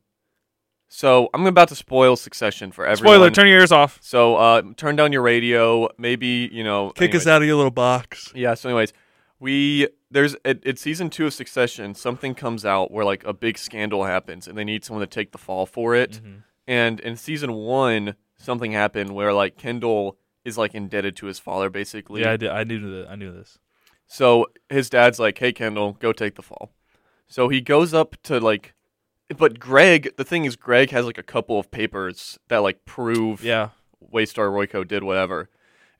so 0.88 1.28
I'm 1.34 1.46
about 1.46 1.68
to 1.68 1.74
spoil 1.74 2.16
Succession 2.16 2.72
for 2.72 2.86
everyone. 2.86 3.14
Spoiler: 3.14 3.30
Turn 3.30 3.46
your 3.46 3.58
ears 3.58 3.72
off. 3.72 3.98
So 4.00 4.36
uh, 4.36 4.62
turn 4.76 4.96
down 4.96 5.12
your 5.12 5.22
radio. 5.22 5.88
Maybe 5.98 6.48
you 6.50 6.64
know. 6.64 6.90
Kick 6.90 7.10
anyways. 7.10 7.22
us 7.22 7.26
out 7.26 7.42
of 7.42 7.46
your 7.46 7.56
little 7.56 7.70
box. 7.70 8.32
Yeah. 8.34 8.54
So, 8.54 8.70
anyways, 8.70 8.94
we 9.38 9.88
there's 10.10 10.34
it, 10.44 10.62
it's 10.64 10.80
season 10.80 11.10
two 11.10 11.26
of 11.26 11.34
Succession. 11.34 11.94
Something 11.94 12.34
comes 12.34 12.64
out 12.64 12.90
where 12.90 13.04
like 13.04 13.22
a 13.24 13.34
big 13.34 13.58
scandal 13.58 14.04
happens, 14.04 14.48
and 14.48 14.56
they 14.56 14.64
need 14.64 14.84
someone 14.84 15.06
to 15.06 15.06
take 15.06 15.32
the 15.32 15.38
fall 15.38 15.66
for 15.66 15.94
it. 15.94 16.12
Mm-hmm. 16.12 16.38
And 16.66 17.00
in 17.00 17.16
season 17.16 17.52
one, 17.52 18.14
something 18.36 18.72
happened 18.72 19.14
where 19.14 19.34
like 19.34 19.58
Kendall 19.58 20.16
is 20.44 20.56
like 20.56 20.74
indebted 20.74 21.16
to 21.16 21.26
his 21.26 21.38
father, 21.38 21.68
basically. 21.68 22.22
Yeah, 22.22 22.32
I 22.32 22.36
did. 22.38 22.50
I 22.50 22.64
knew 22.64 22.80
that. 22.96 23.10
I 23.10 23.16
knew 23.16 23.32
this. 23.32 23.58
So 24.08 24.46
his 24.68 24.90
dad's 24.90 25.18
like, 25.20 25.38
"Hey, 25.38 25.52
Kendall, 25.52 25.92
go 26.00 26.12
take 26.12 26.34
the 26.34 26.42
fall." 26.42 26.72
So 27.28 27.48
he 27.48 27.60
goes 27.60 27.92
up 27.94 28.16
to 28.24 28.40
like, 28.40 28.74
but 29.36 29.60
Greg. 29.60 30.16
The 30.16 30.24
thing 30.24 30.44
is, 30.46 30.56
Greg 30.56 30.90
has 30.90 31.04
like 31.04 31.18
a 31.18 31.22
couple 31.22 31.58
of 31.60 31.70
papers 31.70 32.38
that 32.48 32.58
like 32.58 32.84
prove 32.84 33.44
Yeah. 33.44 33.68
Waystar 34.12 34.50
Royco 34.50 34.86
did 34.86 35.04
whatever. 35.04 35.50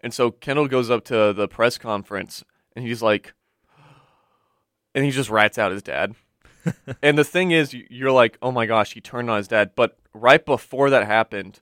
And 0.00 0.14
so 0.14 0.30
Kendall 0.30 0.68
goes 0.68 0.90
up 0.90 1.04
to 1.06 1.32
the 1.32 1.48
press 1.48 1.76
conference 1.76 2.44
and 2.74 2.84
he's 2.86 3.02
like, 3.02 3.34
and 4.94 5.04
he 5.04 5.10
just 5.10 5.28
rats 5.28 5.58
out 5.58 5.72
his 5.72 5.82
dad. 5.82 6.14
and 7.02 7.18
the 7.18 7.24
thing 7.24 7.50
is, 7.50 7.74
you're 7.74 8.12
like, 8.12 8.38
oh 8.40 8.52
my 8.52 8.64
gosh, 8.66 8.94
he 8.94 9.00
turned 9.00 9.28
on 9.28 9.36
his 9.36 9.48
dad. 9.48 9.72
But 9.74 9.98
right 10.14 10.44
before 10.44 10.88
that 10.90 11.06
happened, 11.06 11.60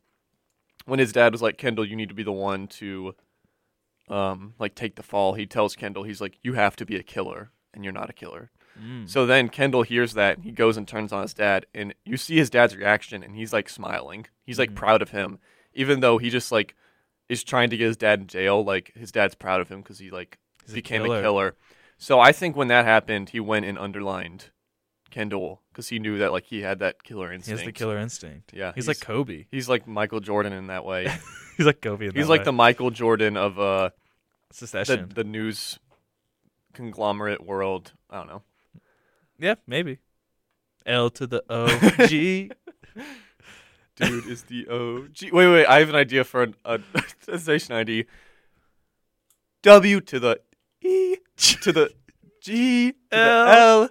when 0.84 0.98
his 0.98 1.12
dad 1.12 1.32
was 1.32 1.42
like, 1.42 1.58
Kendall, 1.58 1.84
you 1.84 1.96
need 1.96 2.08
to 2.08 2.14
be 2.14 2.22
the 2.22 2.30
one 2.32 2.68
to, 2.68 3.14
um, 4.08 4.54
like 4.58 4.74
take 4.74 4.96
the 4.96 5.02
fall. 5.02 5.34
He 5.34 5.46
tells 5.46 5.74
Kendall, 5.76 6.04
he's 6.04 6.20
like, 6.20 6.38
you 6.42 6.52
have 6.54 6.76
to 6.76 6.86
be 6.86 6.96
a 6.96 7.02
killer, 7.02 7.50
and 7.74 7.82
you're 7.84 7.92
not 7.92 8.10
a 8.10 8.14
killer. 8.14 8.50
So 9.06 9.24
then 9.24 9.48
Kendall 9.48 9.84
hears 9.84 10.12
that, 10.12 10.40
he 10.40 10.50
goes 10.50 10.76
and 10.76 10.86
turns 10.86 11.10
on 11.10 11.22
his 11.22 11.32
dad, 11.32 11.64
and 11.74 11.94
you 12.04 12.18
see 12.18 12.36
his 12.36 12.50
dad's 12.50 12.76
reaction, 12.76 13.22
and 13.22 13.34
he's 13.34 13.50
like 13.52 13.70
smiling. 13.70 14.26
He's 14.44 14.58
like 14.58 14.74
proud 14.74 15.00
of 15.00 15.10
him, 15.10 15.38
even 15.72 16.00
though 16.00 16.18
he 16.18 16.28
just 16.28 16.52
like 16.52 16.74
is 17.30 17.42
trying 17.42 17.70
to 17.70 17.76
get 17.78 17.86
his 17.86 17.96
dad 17.96 18.20
in 18.20 18.26
jail. 18.26 18.62
Like 18.62 18.92
his 18.94 19.10
dad's 19.10 19.34
proud 19.34 19.62
of 19.62 19.70
him 19.70 19.80
because 19.80 19.98
he 19.98 20.10
like 20.10 20.36
He's 20.62 20.72
a 20.72 20.74
became 20.74 21.02
killer. 21.04 21.18
a 21.18 21.22
killer. 21.22 21.54
So 21.96 22.20
I 22.20 22.32
think 22.32 22.54
when 22.54 22.68
that 22.68 22.84
happened, 22.84 23.30
he 23.30 23.40
went 23.40 23.64
and 23.64 23.78
underlined 23.78 24.50
Kendall 25.16 25.62
because 25.72 25.88
he 25.88 25.98
knew 25.98 26.18
that 26.18 26.30
like 26.30 26.44
he 26.44 26.60
had 26.60 26.80
that 26.80 27.02
killer 27.02 27.32
instinct. 27.32 27.60
He 27.60 27.64
has 27.64 27.66
the 27.66 27.72
killer 27.72 27.96
instinct. 27.96 28.52
Yeah, 28.52 28.72
He's, 28.74 28.86
like 28.86 29.00
Kobe. 29.00 29.46
he's 29.50 29.66
like 29.66 29.86
Michael 29.86 30.20
Jordan 30.20 30.52
in 30.52 30.66
that 30.66 30.84
way. 30.84 31.08
He's 31.56 31.64
like 31.64 31.80
Kobe. 31.80 32.08
In 32.08 32.14
he's 32.14 32.28
like 32.28 32.40
way. 32.40 32.44
the 32.44 32.52
Michael 32.52 32.90
Jordan 32.90 33.38
of 33.38 33.58
uh 33.58 33.88
the, 34.50 34.54
Succession. 34.54 35.10
the 35.14 35.24
news 35.24 35.78
conglomerate 36.74 37.42
world. 37.46 37.94
I 38.10 38.18
don't 38.18 38.26
know. 38.26 38.42
yeah, 39.38 39.54
maybe. 39.66 40.00
L 40.84 41.08
to 41.08 41.26
the 41.26 41.42
O 41.48 41.66
G. 42.06 42.50
dude 43.96 44.26
is 44.26 44.42
the 44.42 44.68
OG. 44.68 45.32
Wait, 45.32 45.48
wait, 45.48 45.64
I 45.64 45.78
have 45.78 45.88
an 45.88 45.94
idea 45.94 46.24
for 46.24 46.42
an, 46.42 46.54
a, 46.66 46.78
station 47.38 47.74
ID. 47.74 48.04
W 49.62 50.00
to 50.02 50.20
the 50.20 50.40
E 50.82 51.16
to 51.38 51.72
the 51.72 51.90
G 52.42 52.92
to 52.92 52.98
the 53.10 53.16
L. 53.16 53.88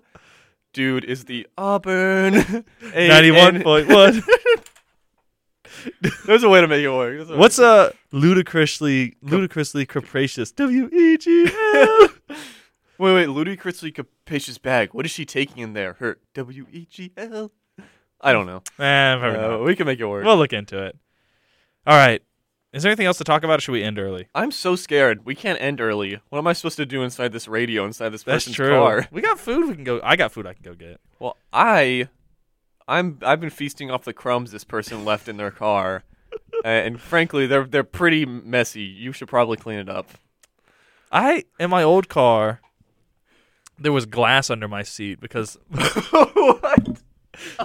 Dude 0.76 1.06
is 1.06 1.24
the 1.24 1.48
Auburn. 1.58 2.36
A- 2.94 3.08
Ninety-one 3.08 3.64
point 3.64 3.88
one. 3.88 4.22
There's 6.26 6.44
a 6.44 6.50
way 6.50 6.60
to 6.62 6.68
make 6.68 6.84
it 6.84 6.90
work. 6.90 7.30
A- 7.30 7.38
What's 7.38 7.60
a 7.60 7.94
ludicrously, 8.12 9.16
ludicrously 9.22 9.86
capricious? 9.86 10.52
W 10.52 10.90
E 10.94 11.18
G 11.18 11.50
L. 11.74 12.10
Wait, 12.98 13.14
wait, 13.14 13.28
ludicrously 13.28 13.92
capacious 13.92 14.58
bag. 14.58 14.94
What 14.94 15.06
is 15.06 15.12
she 15.12 15.26
taking 15.26 15.58
in 15.62 15.74
there? 15.74 15.94
Her 16.00 16.18
W 16.34 16.66
E 16.72 16.88
G 16.90 17.12
L. 17.18 17.52
I 18.22 18.32
don't 18.34 18.46
know. 18.46 18.62
Eh, 18.80 18.84
Uh, 19.16 19.58
we 19.60 19.76
can 19.76 19.86
make 19.86 20.00
it 20.00 20.06
work. 20.06 20.24
We'll 20.26 20.38
look 20.38 20.54
into 20.54 20.82
it. 20.82 20.98
All 21.88 21.98
right. 21.98 22.22
Is 22.76 22.84
there 22.84 22.90
anything 22.90 23.06
else 23.06 23.18
to 23.20 23.24
talk 23.24 23.46
about, 23.46 23.60
or 23.60 23.62
should 23.62 23.72
we 23.72 23.84
end 23.84 23.98
early? 23.98 24.28
I'm 24.36 24.52
so 24.52 24.76
scared. 24.76 25.26
We 25.26 25.34
can't 25.34 25.62
end 25.62 25.80
early. 25.80 26.20
What 26.28 26.40
am 26.40 26.48
I 26.48 26.52
supposed 26.52 26.76
to 26.76 26.86
do 26.86 27.04
inside 27.04 27.32
this 27.32 27.48
radio, 27.48 27.86
inside 27.86 28.10
this 28.10 28.24
That's 28.24 28.44
person's 28.44 28.58
true. 28.58 28.68
car? 28.68 29.08
We 29.12 29.22
got 29.22 29.40
food. 29.40 29.70
We 29.70 29.76
can 29.76 29.86
go. 29.86 30.02
I 30.04 30.18
got 30.18 30.34
food. 30.34 30.46
I 30.46 30.54
can 30.54 30.64
go 30.64 30.74
get. 30.74 31.00
Well, 31.18 31.38
I, 31.54 32.10
I'm 32.86 33.18
I've 33.22 33.40
been 33.40 33.50
feasting 33.50 33.92
off 33.92 34.04
the 34.04 34.12
crumbs 34.12 34.52
this 34.52 34.66
person 34.66 35.06
left 35.06 35.30
in 35.30 35.38
their 35.38 35.52
car, 35.52 36.04
uh, 36.66 36.68
and 36.68 37.00
frankly, 37.00 37.48
they're 37.48 37.64
they're 37.64 37.86
pretty 37.86 38.26
messy. 38.26 38.82
You 38.82 39.14
should 39.14 39.30
probably 39.30 39.56
clean 39.56 39.80
it 39.80 39.88
up. 39.88 40.10
I 41.14 41.46
in 41.58 41.70
my 41.70 41.82
old 41.82 42.10
car, 42.10 42.60
there 43.80 43.94
was 43.94 44.06
glass 44.06 44.50
under 44.50 44.68
my 44.68 44.84
seat 44.84 45.22
because 45.22 45.58
what? 45.70 47.02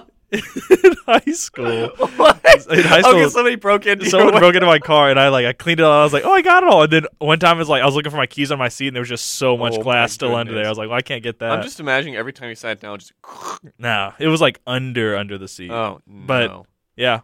in 0.32 0.94
high 1.06 1.32
school, 1.32 1.88
What? 2.16 2.40
In 2.70 2.84
high 2.84 3.00
school- 3.00 3.14
okay, 3.16 3.28
somebody 3.28 3.56
broke 3.56 3.86
into 3.86 4.06
someone 4.08 4.38
broke 4.38 4.54
into 4.54 4.66
my 4.66 4.78
car 4.78 5.10
and 5.10 5.18
I 5.18 5.28
like 5.28 5.46
I 5.46 5.52
cleaned 5.52 5.80
it. 5.80 5.82
all. 5.82 5.92
I 6.00 6.04
was 6.04 6.12
like, 6.12 6.24
oh, 6.24 6.32
I 6.32 6.42
got 6.42 6.62
it 6.62 6.68
all. 6.68 6.82
And 6.84 6.92
then 6.92 7.06
one 7.18 7.38
time 7.38 7.56
it 7.56 7.60
was 7.60 7.68
like 7.68 7.82
I 7.82 7.86
was 7.86 7.94
looking 7.94 8.10
for 8.10 8.16
my 8.16 8.26
keys 8.26 8.52
on 8.52 8.58
my 8.58 8.68
seat 8.68 8.88
and 8.88 8.96
there 8.96 9.00
was 9.00 9.08
just 9.08 9.24
so 9.36 9.56
much 9.56 9.74
Oh 9.78 9.82
glass 9.82 10.12
still 10.12 10.34
under 10.34 10.52
there. 10.54 10.66
I 10.66 10.68
was 10.68 10.78
like, 10.78 10.88
well, 10.88 10.98
I 10.98 11.02
can't 11.02 11.22
get 11.22 11.38
that. 11.40 11.50
I'm 11.52 11.62
just 11.62 11.80
imagining 11.80 12.16
every 12.16 12.32
time 12.32 12.48
you 12.48 12.54
sat 12.54 12.80
down, 12.80 12.98
just 12.98 13.12
nah, 13.78 14.12
it 14.18 14.28
was 14.28 14.40
like 14.40 14.60
under 14.66 15.16
under 15.16 15.36
the 15.38 15.48
seat. 15.48 15.70
oh 15.70 16.00
But- 16.06 16.64
yeah, 16.96 17.20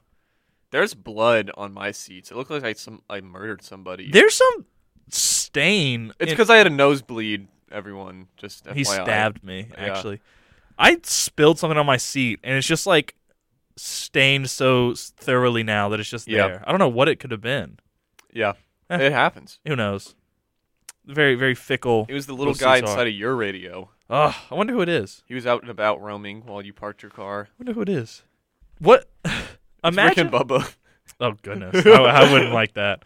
There's 0.70 0.94
blood 0.94 1.50
on 1.56 1.72
my 1.72 1.90
seats. 1.92 2.30
It 2.30 2.36
looked 2.36 2.50
like 2.50 2.64
I 2.64 2.72
some 2.72 3.02
I 3.10 3.20
murdered 3.20 3.62
somebody. 3.62 4.10
there's 4.10 4.34
some 4.34 4.64
stain. 5.10 6.12
It's 6.18 6.30
in- 6.30 6.36
because 6.36 6.50
I 6.50 6.56
had 6.56 6.66
a 6.66 6.70
nosebleed. 6.70 7.48
Everyone, 7.70 8.28
just 8.36 8.66
he 8.72 8.84
stabbed 8.84 9.42
me. 9.44 9.68
Yeah. 9.76 10.02
I 10.78 10.98
spilled 11.02 11.58
something 11.58 11.78
on 11.78 11.86
my 11.86 11.96
seat, 11.96 12.40
and 12.44 12.56
it's 12.56 12.66
just 12.66 12.86
like 12.86 13.14
stained 13.76 14.48
so 14.50 14.94
thoroughly 14.94 15.62
now 15.62 15.88
that 15.90 16.00
it's 16.00 16.08
just 16.10 16.28
Yeah. 16.28 16.48
there. 16.48 16.64
I 16.66 16.70
don't 16.70 16.78
know 16.78 16.88
what 16.88 17.08
it 17.08 17.16
could 17.16 17.30
have 17.30 17.40
been. 17.40 17.78
Yeah, 18.32 18.52
Eh. 18.90 18.98
it 18.98 19.12
happens. 19.12 19.58
Who 19.66 19.76
knows? 19.76 20.14
Very, 21.04 21.34
very 21.34 21.54
fickle. 21.54 22.06
It 22.08 22.14
was 22.14 22.26
the 22.26 22.34
little 22.34 22.54
guy 22.54 22.78
seats 22.80 22.88
are. 22.90 22.92
inside 22.94 23.06
of 23.08 23.14
your 23.14 23.36
radio. 23.36 23.90
Ugh, 24.10 24.34
I 24.50 24.54
wonder 24.54 24.72
who 24.72 24.80
it 24.82 24.88
is. 24.88 25.22
He 25.26 25.34
was 25.34 25.46
out 25.46 25.62
and 25.62 25.70
about 25.70 26.00
roaming 26.00 26.42
while 26.46 26.62
you 26.62 26.72
parked 26.72 27.02
your 27.02 27.10
car. 27.10 27.48
I 27.50 27.52
wonder 27.58 27.72
who 27.72 27.82
it 27.82 27.88
is. 27.88 28.22
What? 28.78 29.08
Imagine. 29.84 30.28
Bubba. 30.30 30.74
Oh 31.18 31.32
goodness, 31.42 31.86
I, 31.86 31.90
I 31.90 32.30
wouldn't 32.32 32.52
like 32.52 32.74
that. 32.74 33.02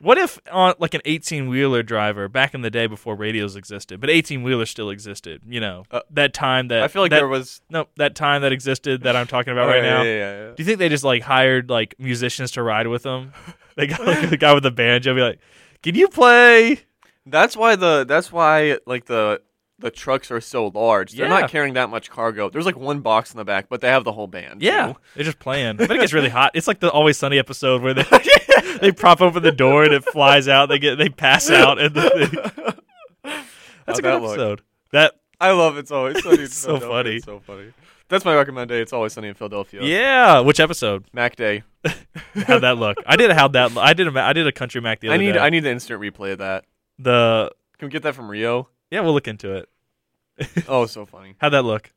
What 0.00 0.16
if 0.16 0.38
on 0.50 0.74
like 0.78 0.94
an 0.94 1.02
eighteen 1.04 1.48
wheeler 1.48 1.82
driver 1.82 2.26
back 2.28 2.54
in 2.54 2.62
the 2.62 2.70
day 2.70 2.86
before 2.86 3.14
radios 3.14 3.54
existed, 3.54 4.00
but 4.00 4.08
eighteen 4.08 4.42
wheelers 4.42 4.70
still 4.70 4.88
existed? 4.88 5.42
You 5.46 5.60
know 5.60 5.84
Uh, 5.90 6.00
that 6.12 6.32
time 6.32 6.68
that 6.68 6.82
I 6.82 6.88
feel 6.88 7.02
like 7.02 7.10
that, 7.10 7.16
there 7.18 7.28
was. 7.28 7.60
no 7.68 7.86
that 7.96 8.14
time 8.14 8.40
that 8.42 8.52
existed 8.52 9.02
that 9.02 9.14
I'm 9.14 9.26
talking 9.26 9.52
about 9.52 9.66
Oh, 9.68 9.72
right 9.72 9.82
yeah, 9.84 9.90
now. 9.90 10.02
Yeah, 10.02 10.10
yeah, 10.18 10.38
yeah. 10.46 10.46
Do 10.48 10.54
you 10.58 10.64
think 10.64 10.78
they 10.78 10.88
just 10.88 11.04
like 11.04 11.22
hired 11.22 11.68
like 11.68 11.94
musicians 11.98 12.52
to 12.52 12.62
ride 12.62 12.86
with 12.86 13.02
them? 13.02 13.32
They 13.76 13.86
got 13.86 14.06
like 14.06 14.30
the 14.30 14.36
guy 14.38 14.52
with 14.54 14.62
the 14.62 14.70
banjo, 14.70 15.14
be 15.14 15.20
like, 15.20 15.38
"Can 15.82 15.94
you 15.94 16.08
play?" 16.08 16.80
That's 17.26 17.56
why 17.56 17.76
the 17.76 18.04
that's 18.08 18.32
why 18.32 18.78
like 18.86 19.04
the 19.04 19.42
the 19.80 19.90
trucks 19.90 20.30
are 20.30 20.40
so 20.40 20.68
large. 20.74 21.12
They're 21.12 21.26
Yeah. 21.28 21.40
not 21.40 21.50
carrying 21.50 21.74
that 21.74 21.90
much 21.90 22.10
cargo. 22.10 22.48
There's 22.50 22.66
like 22.66 22.76
one 22.76 23.00
box 23.00 23.32
in 23.32 23.38
the 23.38 23.44
back, 23.44 23.68
but 23.68 23.80
they 23.80 23.88
have 23.88 24.04
the 24.04 24.12
whole 24.12 24.26
band. 24.26 24.62
Yeah, 24.62 24.88
too. 24.92 24.98
they're 25.14 25.24
just 25.24 25.38
playing. 25.38 25.76
But 25.76 25.90
it 25.90 25.98
gets 26.00 26.12
really 26.12 26.28
hot. 26.28 26.52
It's 26.54 26.66
like 26.68 26.80
the 26.80 26.90
Always 26.90 27.16
Sunny 27.18 27.38
episode 27.38 27.82
where 27.82 27.94
they 27.94 28.04
they 28.80 28.92
prop 28.92 29.20
open 29.20 29.42
the 29.42 29.52
door 29.52 29.84
and 29.84 29.92
it 29.94 30.04
flies 30.04 30.46
out. 30.48 30.66
They 30.68 30.78
get 30.78 30.96
they 30.98 31.08
pass 31.08 31.50
out 31.50 31.80
and 31.80 31.94
the 31.94 32.10
thing. 32.10 33.34
That's 33.86 33.98
a 33.98 34.02
good 34.02 34.14
that 34.14 34.22
look? 34.22 34.32
episode. 34.32 34.62
That 34.92 35.14
I 35.40 35.52
love 35.52 35.76
it's 35.78 35.90
always 35.90 36.22
sunny. 36.22 36.36
in 36.38 36.42
It's 36.44 36.56
so 36.56 36.78
Philadelphia. 36.78 36.90
funny. 37.02 37.16
It's 37.16 37.24
so 37.24 37.40
funny. 37.40 37.72
That's 38.08 38.24
my 38.24 38.34
recommendation. 38.34 38.82
It's 38.82 38.92
always 38.92 39.12
sunny 39.12 39.28
in 39.28 39.34
Philadelphia. 39.34 39.82
yeah. 39.82 40.40
Which 40.40 40.60
episode? 40.60 41.04
Mac 41.12 41.36
Day. 41.36 41.62
How'd 42.46 42.62
that 42.62 42.76
look? 42.76 42.98
I 43.06 43.16
did 43.16 43.30
a 43.30 43.34
how'd 43.34 43.52
that. 43.54 43.76
I 43.78 43.92
did 43.94 44.14
a 44.14 44.20
I 44.20 44.32
did 44.32 44.46
a 44.46 44.52
country 44.52 44.80
Mac 44.80 45.00
the 45.00 45.08
other 45.08 45.14
I 45.14 45.16
need 45.18 45.32
day. 45.32 45.38
I 45.38 45.50
need 45.50 45.60
the 45.60 45.70
instant 45.70 46.00
replay 46.00 46.32
of 46.32 46.38
that. 46.38 46.64
the 46.98 47.50
Can 47.78 47.86
we 47.86 47.90
get 47.92 48.02
that 48.02 48.14
from 48.14 48.30
Rio? 48.30 48.68
Yeah. 48.90 49.00
We'll 49.00 49.14
look 49.14 49.28
into 49.28 49.54
it. 49.54 49.68
Oh, 50.68 50.86
so 50.86 51.04
funny. 51.04 51.34
How'd 51.38 51.52
that 51.52 51.64
look? 51.64 51.92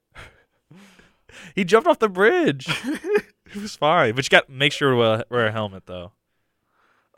he 1.55 1.63
jumped 1.63 1.87
off 1.87 1.99
the 1.99 2.09
bridge. 2.09 2.67
it 2.85 3.55
was 3.55 3.75
fine, 3.75 4.15
but 4.15 4.25
you 4.25 4.29
got 4.29 4.47
to 4.47 4.51
make 4.51 4.73
sure 4.73 4.91
to 4.91 4.97
wear- 4.97 5.25
wear 5.29 5.47
a 5.47 5.51
helmet 5.51 5.83
though. 5.85 6.11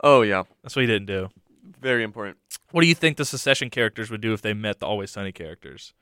Oh 0.04 0.22
yeah, 0.22 0.44
That's 0.62 0.76
what 0.76 0.82
he 0.82 0.86
didn't 0.86 1.06
do. 1.06 1.28
very 1.80 2.02
important. 2.04 2.36
What 2.70 2.82
do 2.82 2.86
you 2.86 2.94
think 2.94 3.16
the 3.16 3.24
Succession 3.24 3.70
characters 3.70 4.10
would 4.10 4.20
do 4.20 4.32
if 4.34 4.42
they 4.42 4.52
met 4.54 4.78
the 4.78 4.86
Always 4.86 5.10
Sunny 5.10 5.32
characters? 5.32 5.94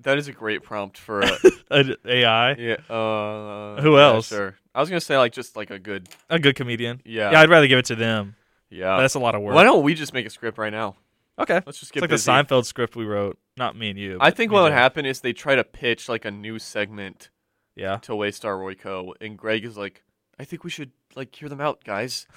That 0.00 0.16
is 0.16 0.26
a 0.28 0.32
great 0.32 0.62
prompt 0.62 0.96
for 0.96 1.20
a 1.20 1.30
An 1.70 1.96
AI, 2.06 2.52
yeah. 2.54 2.74
Uh, 2.88 3.80
Who 3.82 3.96
yeah, 3.96 4.04
else? 4.06 4.28
Sure. 4.28 4.56
I 4.74 4.80
was 4.80 4.88
gonna 4.88 5.00
say 5.00 5.18
like 5.18 5.32
just 5.32 5.54
like 5.56 5.70
a 5.70 5.78
good 5.78 6.08
a 6.30 6.38
good 6.38 6.54
comedian. 6.56 7.02
yeah 7.04 7.30
Yeah, 7.32 7.40
I'd 7.40 7.50
rather 7.50 7.66
give 7.66 7.78
it 7.78 7.86
to 7.86 7.94
them. 7.96 8.36
yeah. 8.70 8.96
But 8.96 9.02
that's 9.02 9.14
a 9.14 9.18
lot 9.20 9.34
of 9.34 9.42
work. 9.42 9.54
Why 9.54 9.64
don't 9.64 9.82
we 9.82 9.94
just 9.94 10.12
make 10.14 10.24
a 10.26 10.30
script 10.30 10.56
right 10.56 10.72
now? 10.72 10.96
Okay, 11.42 11.60
Let's 11.66 11.78
just 11.78 11.82
it's 11.82 11.90
get 11.92 12.00
like 12.02 12.10
busy. 12.10 12.24
the 12.30 12.32
Seinfeld 12.32 12.64
script 12.64 12.96
we 12.96 13.04
wrote. 13.04 13.38
Not 13.56 13.76
me 13.76 13.90
and 13.90 13.98
you. 13.98 14.16
I 14.20 14.30
think 14.30 14.50
what 14.52 14.62
would 14.62 14.72
happen 14.72 15.04
is 15.04 15.20
they 15.20 15.32
try 15.34 15.54
to 15.56 15.64
pitch 15.64 16.08
like 16.08 16.24
a 16.24 16.30
new 16.30 16.58
segment 16.58 17.28
Yeah. 17.76 17.96
to 18.02 18.12
Waystar 18.12 18.56
Royco, 18.58 19.12
and 19.20 19.36
Greg 19.36 19.64
is 19.64 19.76
like, 19.76 20.04
I 20.38 20.44
think 20.44 20.64
we 20.64 20.70
should 20.70 20.92
like 21.14 21.34
hear 21.34 21.48
them 21.48 21.60
out, 21.60 21.84
guys. 21.84 22.26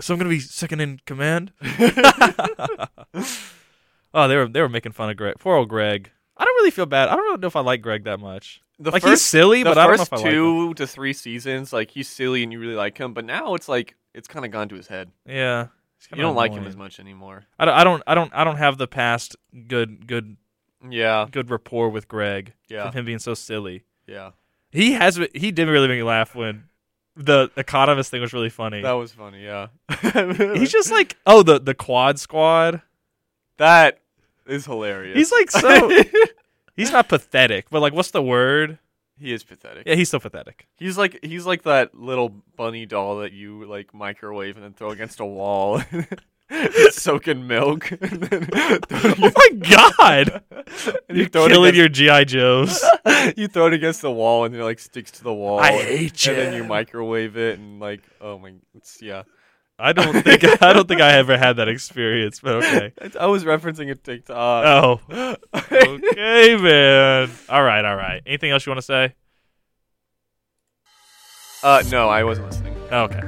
So 0.00 0.12
I'm 0.14 0.18
gonna 0.20 0.30
be 0.30 0.38
second 0.40 0.80
in 0.80 1.00
command. 1.04 1.52
oh, 4.14 4.28
they 4.28 4.36
were 4.36 4.46
they 4.48 4.60
were 4.60 4.68
making 4.68 4.92
fun 4.92 5.10
of 5.10 5.16
Greg. 5.16 5.34
Poor 5.40 5.56
old 5.56 5.68
Greg. 5.68 6.10
I 6.36 6.44
don't 6.44 6.54
really 6.56 6.70
feel 6.70 6.86
bad. 6.86 7.08
I 7.08 7.16
don't 7.16 7.24
really 7.24 7.38
know 7.38 7.48
if 7.48 7.56
I 7.56 7.60
like 7.60 7.82
Greg 7.82 8.04
that 8.04 8.20
much. 8.20 8.60
The 8.78 8.90
like 8.92 9.02
first, 9.02 9.10
he's 9.10 9.22
silly, 9.22 9.64
but 9.64 9.76
I 9.76 9.86
don't 9.86 9.92
know 9.92 9.96
first 9.98 10.08
if 10.08 10.12
I 10.12 10.16
like 10.16 10.26
him. 10.26 10.32
two 10.32 10.74
to 10.74 10.86
three 10.86 11.12
seasons, 11.12 11.72
like 11.72 11.90
he's 11.90 12.06
silly 12.08 12.44
and 12.44 12.52
you 12.52 12.60
really 12.60 12.76
like 12.76 12.96
him, 12.98 13.12
but 13.14 13.24
now 13.24 13.54
it's 13.54 13.68
like 13.68 13.96
it's 14.14 14.28
kind 14.28 14.44
of 14.44 14.52
gone 14.52 14.68
to 14.68 14.76
his 14.76 14.86
head. 14.86 15.10
Yeah. 15.26 15.68
He's 15.98 16.16
You 16.16 16.22
don't 16.22 16.36
like 16.36 16.52
him 16.52 16.66
as 16.66 16.76
much 16.76 17.00
anymore. 17.00 17.44
I 17.58 17.64
don't, 17.64 17.74
I 17.74 17.84
don't. 17.84 18.02
I 18.06 18.14
don't. 18.14 18.32
I 18.34 18.44
don't 18.44 18.56
have 18.56 18.78
the 18.78 18.86
past 18.86 19.36
good, 19.66 20.06
good, 20.06 20.36
Yeah, 20.88 21.26
good 21.30 21.50
rapport 21.50 21.88
with 21.88 22.08
Greg. 22.08 22.52
Yeah. 22.68 22.84
From 22.90 23.00
him 23.00 23.04
being 23.04 23.18
so 23.18 23.34
silly. 23.34 23.82
yeah, 24.06 24.30
He 24.70 24.92
has. 24.92 25.18
He 25.34 25.50
did 25.50 25.68
really 25.68 25.88
make 25.88 25.98
me 25.98 26.02
laugh 26.04 26.34
when 26.34 26.64
the 27.16 27.50
economist 27.56 28.10
thing 28.12 28.20
was 28.20 28.32
really 28.32 28.50
funny. 28.50 28.80
that 28.82 28.92
was 28.92 29.12
funny. 29.12 29.42
Yeah, 29.44 29.68
He's 30.54 30.70
just 30.70 30.90
like, 30.92 31.16
oh, 31.26 31.42
the 31.42 31.58
the 31.58 31.74
quad 31.74 32.18
squad. 32.20 32.80
that 33.56 33.98
is 34.46 34.64
hilarious. 34.66 35.16
He's 35.16 35.32
like 35.32 35.50
so. 35.50 35.90
he's 36.76 36.92
not 36.92 37.08
pathetic, 37.08 37.66
but 37.70 37.80
like, 37.80 37.92
what's 37.92 38.12
the 38.12 38.22
word? 38.22 38.78
He 39.18 39.32
is 39.32 39.44
pathetic. 39.44 39.84
Yeah, 39.86 39.94
he's 39.94 40.08
so 40.10 40.18
pathetic. 40.18 40.66
He's 40.76 40.96
like 40.98 41.18
he's 41.22 41.46
like 41.46 41.62
that 41.64 41.94
little 41.94 42.30
bunny 42.56 42.86
doll 42.86 43.18
that 43.18 43.32
you 43.32 43.64
like 43.66 43.92
microwave 43.94 44.56
and 44.56 44.64
then 44.64 44.72
throw 44.74 44.90
against 44.90 45.20
a 45.20 45.24
wall. 45.26 45.82
Soak 46.90 47.28
in 47.28 47.46
milk. 47.46 47.90
and 48.00 48.22
then 48.22 48.48
Oh 48.90 49.14
my 49.36 49.48
god! 49.68 50.42
And 50.56 50.96
You're 51.08 51.16
you 51.18 51.26
throw 51.26 51.44
it 51.44 51.48
killing 51.50 51.74
against- 51.74 52.00
your 52.00 52.18
GI 52.18 52.24
Joes. 52.24 52.82
you 53.36 53.48
throw 53.48 53.66
it 53.66 53.74
against 53.74 54.00
the 54.02 54.10
wall 54.10 54.44
and 54.44 54.54
it 54.54 54.62
like 54.64 54.78
sticks 54.78 55.10
to 55.12 55.24
the 55.24 55.32
wall. 55.34 55.58
I 55.60 55.72
hate 55.72 56.26
And 56.26 56.38
then 56.38 56.52
you. 56.54 56.62
you 56.62 56.68
microwave 56.68 57.36
it 57.36 57.58
and 57.58 57.80
like 57.80 58.00
oh 58.20 58.38
my 58.38 58.54
it's 58.74 59.02
yeah. 59.02 59.24
I 59.78 59.92
don't 59.92 60.22
think 60.22 60.44
I 60.62 60.72
don't 60.72 60.88
think 60.88 61.00
I 61.00 61.12
ever 61.18 61.38
had 61.38 61.56
that 61.56 61.68
experience, 61.68 62.40
but 62.40 62.56
okay. 62.64 62.92
I 63.20 63.26
was 63.26 63.44
referencing 63.44 63.90
a 63.90 63.94
TikTok. 63.94 64.64
Oh, 64.66 65.00
okay, 65.54 66.56
man. 66.56 67.30
All 67.48 67.62
right, 67.62 67.84
all 67.84 67.96
right. 67.96 68.22
Anything 68.26 68.50
else 68.50 68.66
you 68.66 68.70
want 68.70 68.78
to 68.78 68.82
say? 68.82 69.14
Uh 71.62 71.82
no, 71.90 72.08
I 72.08 72.24
wasn't 72.24 72.48
listening. 72.48 72.74
Okay. 72.90 73.22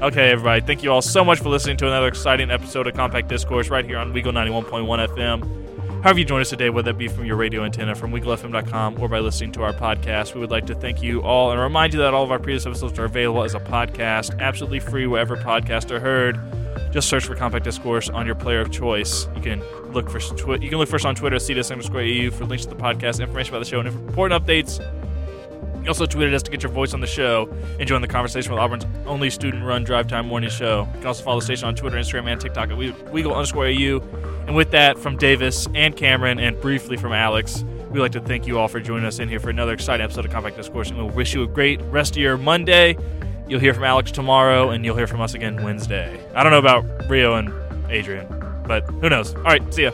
Okay, 0.00 0.30
everybody. 0.30 0.60
Thank 0.60 0.82
you 0.82 0.90
all 0.90 1.02
so 1.02 1.24
much 1.24 1.38
for 1.38 1.48
listening 1.48 1.76
to 1.78 1.86
another 1.86 2.08
exciting 2.08 2.50
episode 2.50 2.86
of 2.86 2.94
Compact 2.94 3.28
Discourse 3.28 3.68
right 3.70 3.84
here 3.84 3.96
on 3.96 4.12
Weagle 4.12 4.32
91.1 4.32 5.08
FM. 5.08 5.63
However 6.04 6.18
you 6.18 6.26
join 6.26 6.42
us 6.42 6.50
today, 6.50 6.68
whether 6.68 6.92
that 6.92 6.98
be 6.98 7.08
from 7.08 7.24
your 7.24 7.36
radio 7.36 7.64
antenna, 7.64 7.94
from 7.94 8.12
WeagleFM.com, 8.12 9.00
or 9.00 9.08
by 9.08 9.20
listening 9.20 9.52
to 9.52 9.62
our 9.62 9.72
podcast, 9.72 10.34
we 10.34 10.40
would 10.40 10.50
like 10.50 10.66
to 10.66 10.74
thank 10.74 11.02
you 11.02 11.22
all 11.22 11.50
and 11.50 11.58
remind 11.58 11.94
you 11.94 12.00
that 12.00 12.12
all 12.12 12.22
of 12.22 12.30
our 12.30 12.38
previous 12.38 12.66
episodes 12.66 12.98
are 12.98 13.06
available 13.06 13.42
as 13.42 13.54
a 13.54 13.58
podcast, 13.58 14.38
absolutely 14.38 14.80
free 14.80 15.06
wherever 15.06 15.34
podcasts 15.34 15.90
are 15.90 16.00
heard. 16.00 16.38
Just 16.92 17.08
search 17.08 17.24
for 17.24 17.34
Compact 17.34 17.64
Discourse 17.64 18.10
on 18.10 18.26
your 18.26 18.34
player 18.34 18.60
of 18.60 18.70
choice. 18.70 19.28
You 19.34 19.40
can 19.40 19.62
look 19.94 20.10
for 20.10 20.20
twi- 20.20 20.56
you 20.56 20.68
can 20.68 20.76
look 20.76 20.90
for 20.90 20.96
us 20.96 21.06
on 21.06 21.14
Twitter, 21.14 21.36
CDS 21.36 21.70
underscore 21.70 22.02
EU, 22.02 22.30
for 22.30 22.44
links 22.44 22.66
to 22.66 22.68
the 22.74 22.76
podcast, 22.76 23.20
information 23.20 23.54
about 23.54 23.60
the 23.60 23.70
show, 23.70 23.80
and 23.80 23.88
important 23.88 24.44
updates. 24.44 24.80
You 25.84 25.90
also 25.90 26.06
tweeted 26.06 26.32
us 26.32 26.42
to 26.44 26.50
get 26.50 26.62
your 26.62 26.72
voice 26.72 26.94
on 26.94 27.00
the 27.00 27.06
show 27.06 27.46
and 27.78 27.86
join 27.86 28.00
the 28.00 28.08
conversation 28.08 28.50
with 28.50 28.58
Auburn's 28.58 28.86
only 29.06 29.28
student-run 29.28 29.84
drive 29.84 30.06
time 30.08 30.26
morning 30.26 30.48
show. 30.48 30.88
You 30.94 30.98
can 31.00 31.06
also 31.08 31.22
follow 31.22 31.40
the 31.40 31.44
station 31.44 31.68
on 31.68 31.74
Twitter, 31.74 31.98
Instagram, 31.98 32.26
and 32.26 32.40
TikTok 32.40 32.70
at 32.70 32.76
We- 32.78 32.92
Weagle 32.92 33.34
underscore 33.34 33.66
AU. 33.66 34.00
And 34.46 34.56
with 34.56 34.70
that, 34.70 34.98
from 34.98 35.18
Davis 35.18 35.68
and 35.74 35.94
Cameron, 35.94 36.38
and 36.38 36.58
briefly 36.58 36.96
from 36.96 37.12
Alex, 37.12 37.64
we'd 37.90 38.00
like 38.00 38.12
to 38.12 38.20
thank 38.20 38.46
you 38.46 38.58
all 38.58 38.66
for 38.66 38.80
joining 38.80 39.04
us 39.04 39.18
in 39.18 39.28
here 39.28 39.38
for 39.40 39.50
another 39.50 39.74
exciting 39.74 40.02
episode 40.02 40.24
of 40.24 40.30
Compact 40.30 40.56
Discourse, 40.56 40.88
and 40.88 40.96
we'll 40.96 41.10
wish 41.10 41.34
you 41.34 41.42
a 41.42 41.46
great 41.46 41.82
rest 41.90 42.12
of 42.16 42.22
your 42.22 42.38
Monday. 42.38 42.96
You'll 43.46 43.60
hear 43.60 43.74
from 43.74 43.84
Alex 43.84 44.10
tomorrow, 44.10 44.70
and 44.70 44.86
you'll 44.86 44.96
hear 44.96 45.06
from 45.06 45.20
us 45.20 45.34
again 45.34 45.62
Wednesday. 45.62 46.18
I 46.34 46.42
don't 46.42 46.50
know 46.52 46.58
about 46.58 46.86
Rio 47.10 47.34
and 47.34 47.52
Adrian, 47.90 48.26
but 48.66 48.84
who 48.84 49.10
knows? 49.10 49.34
All 49.34 49.42
right, 49.42 49.74
see 49.74 49.82
ya. 49.82 49.90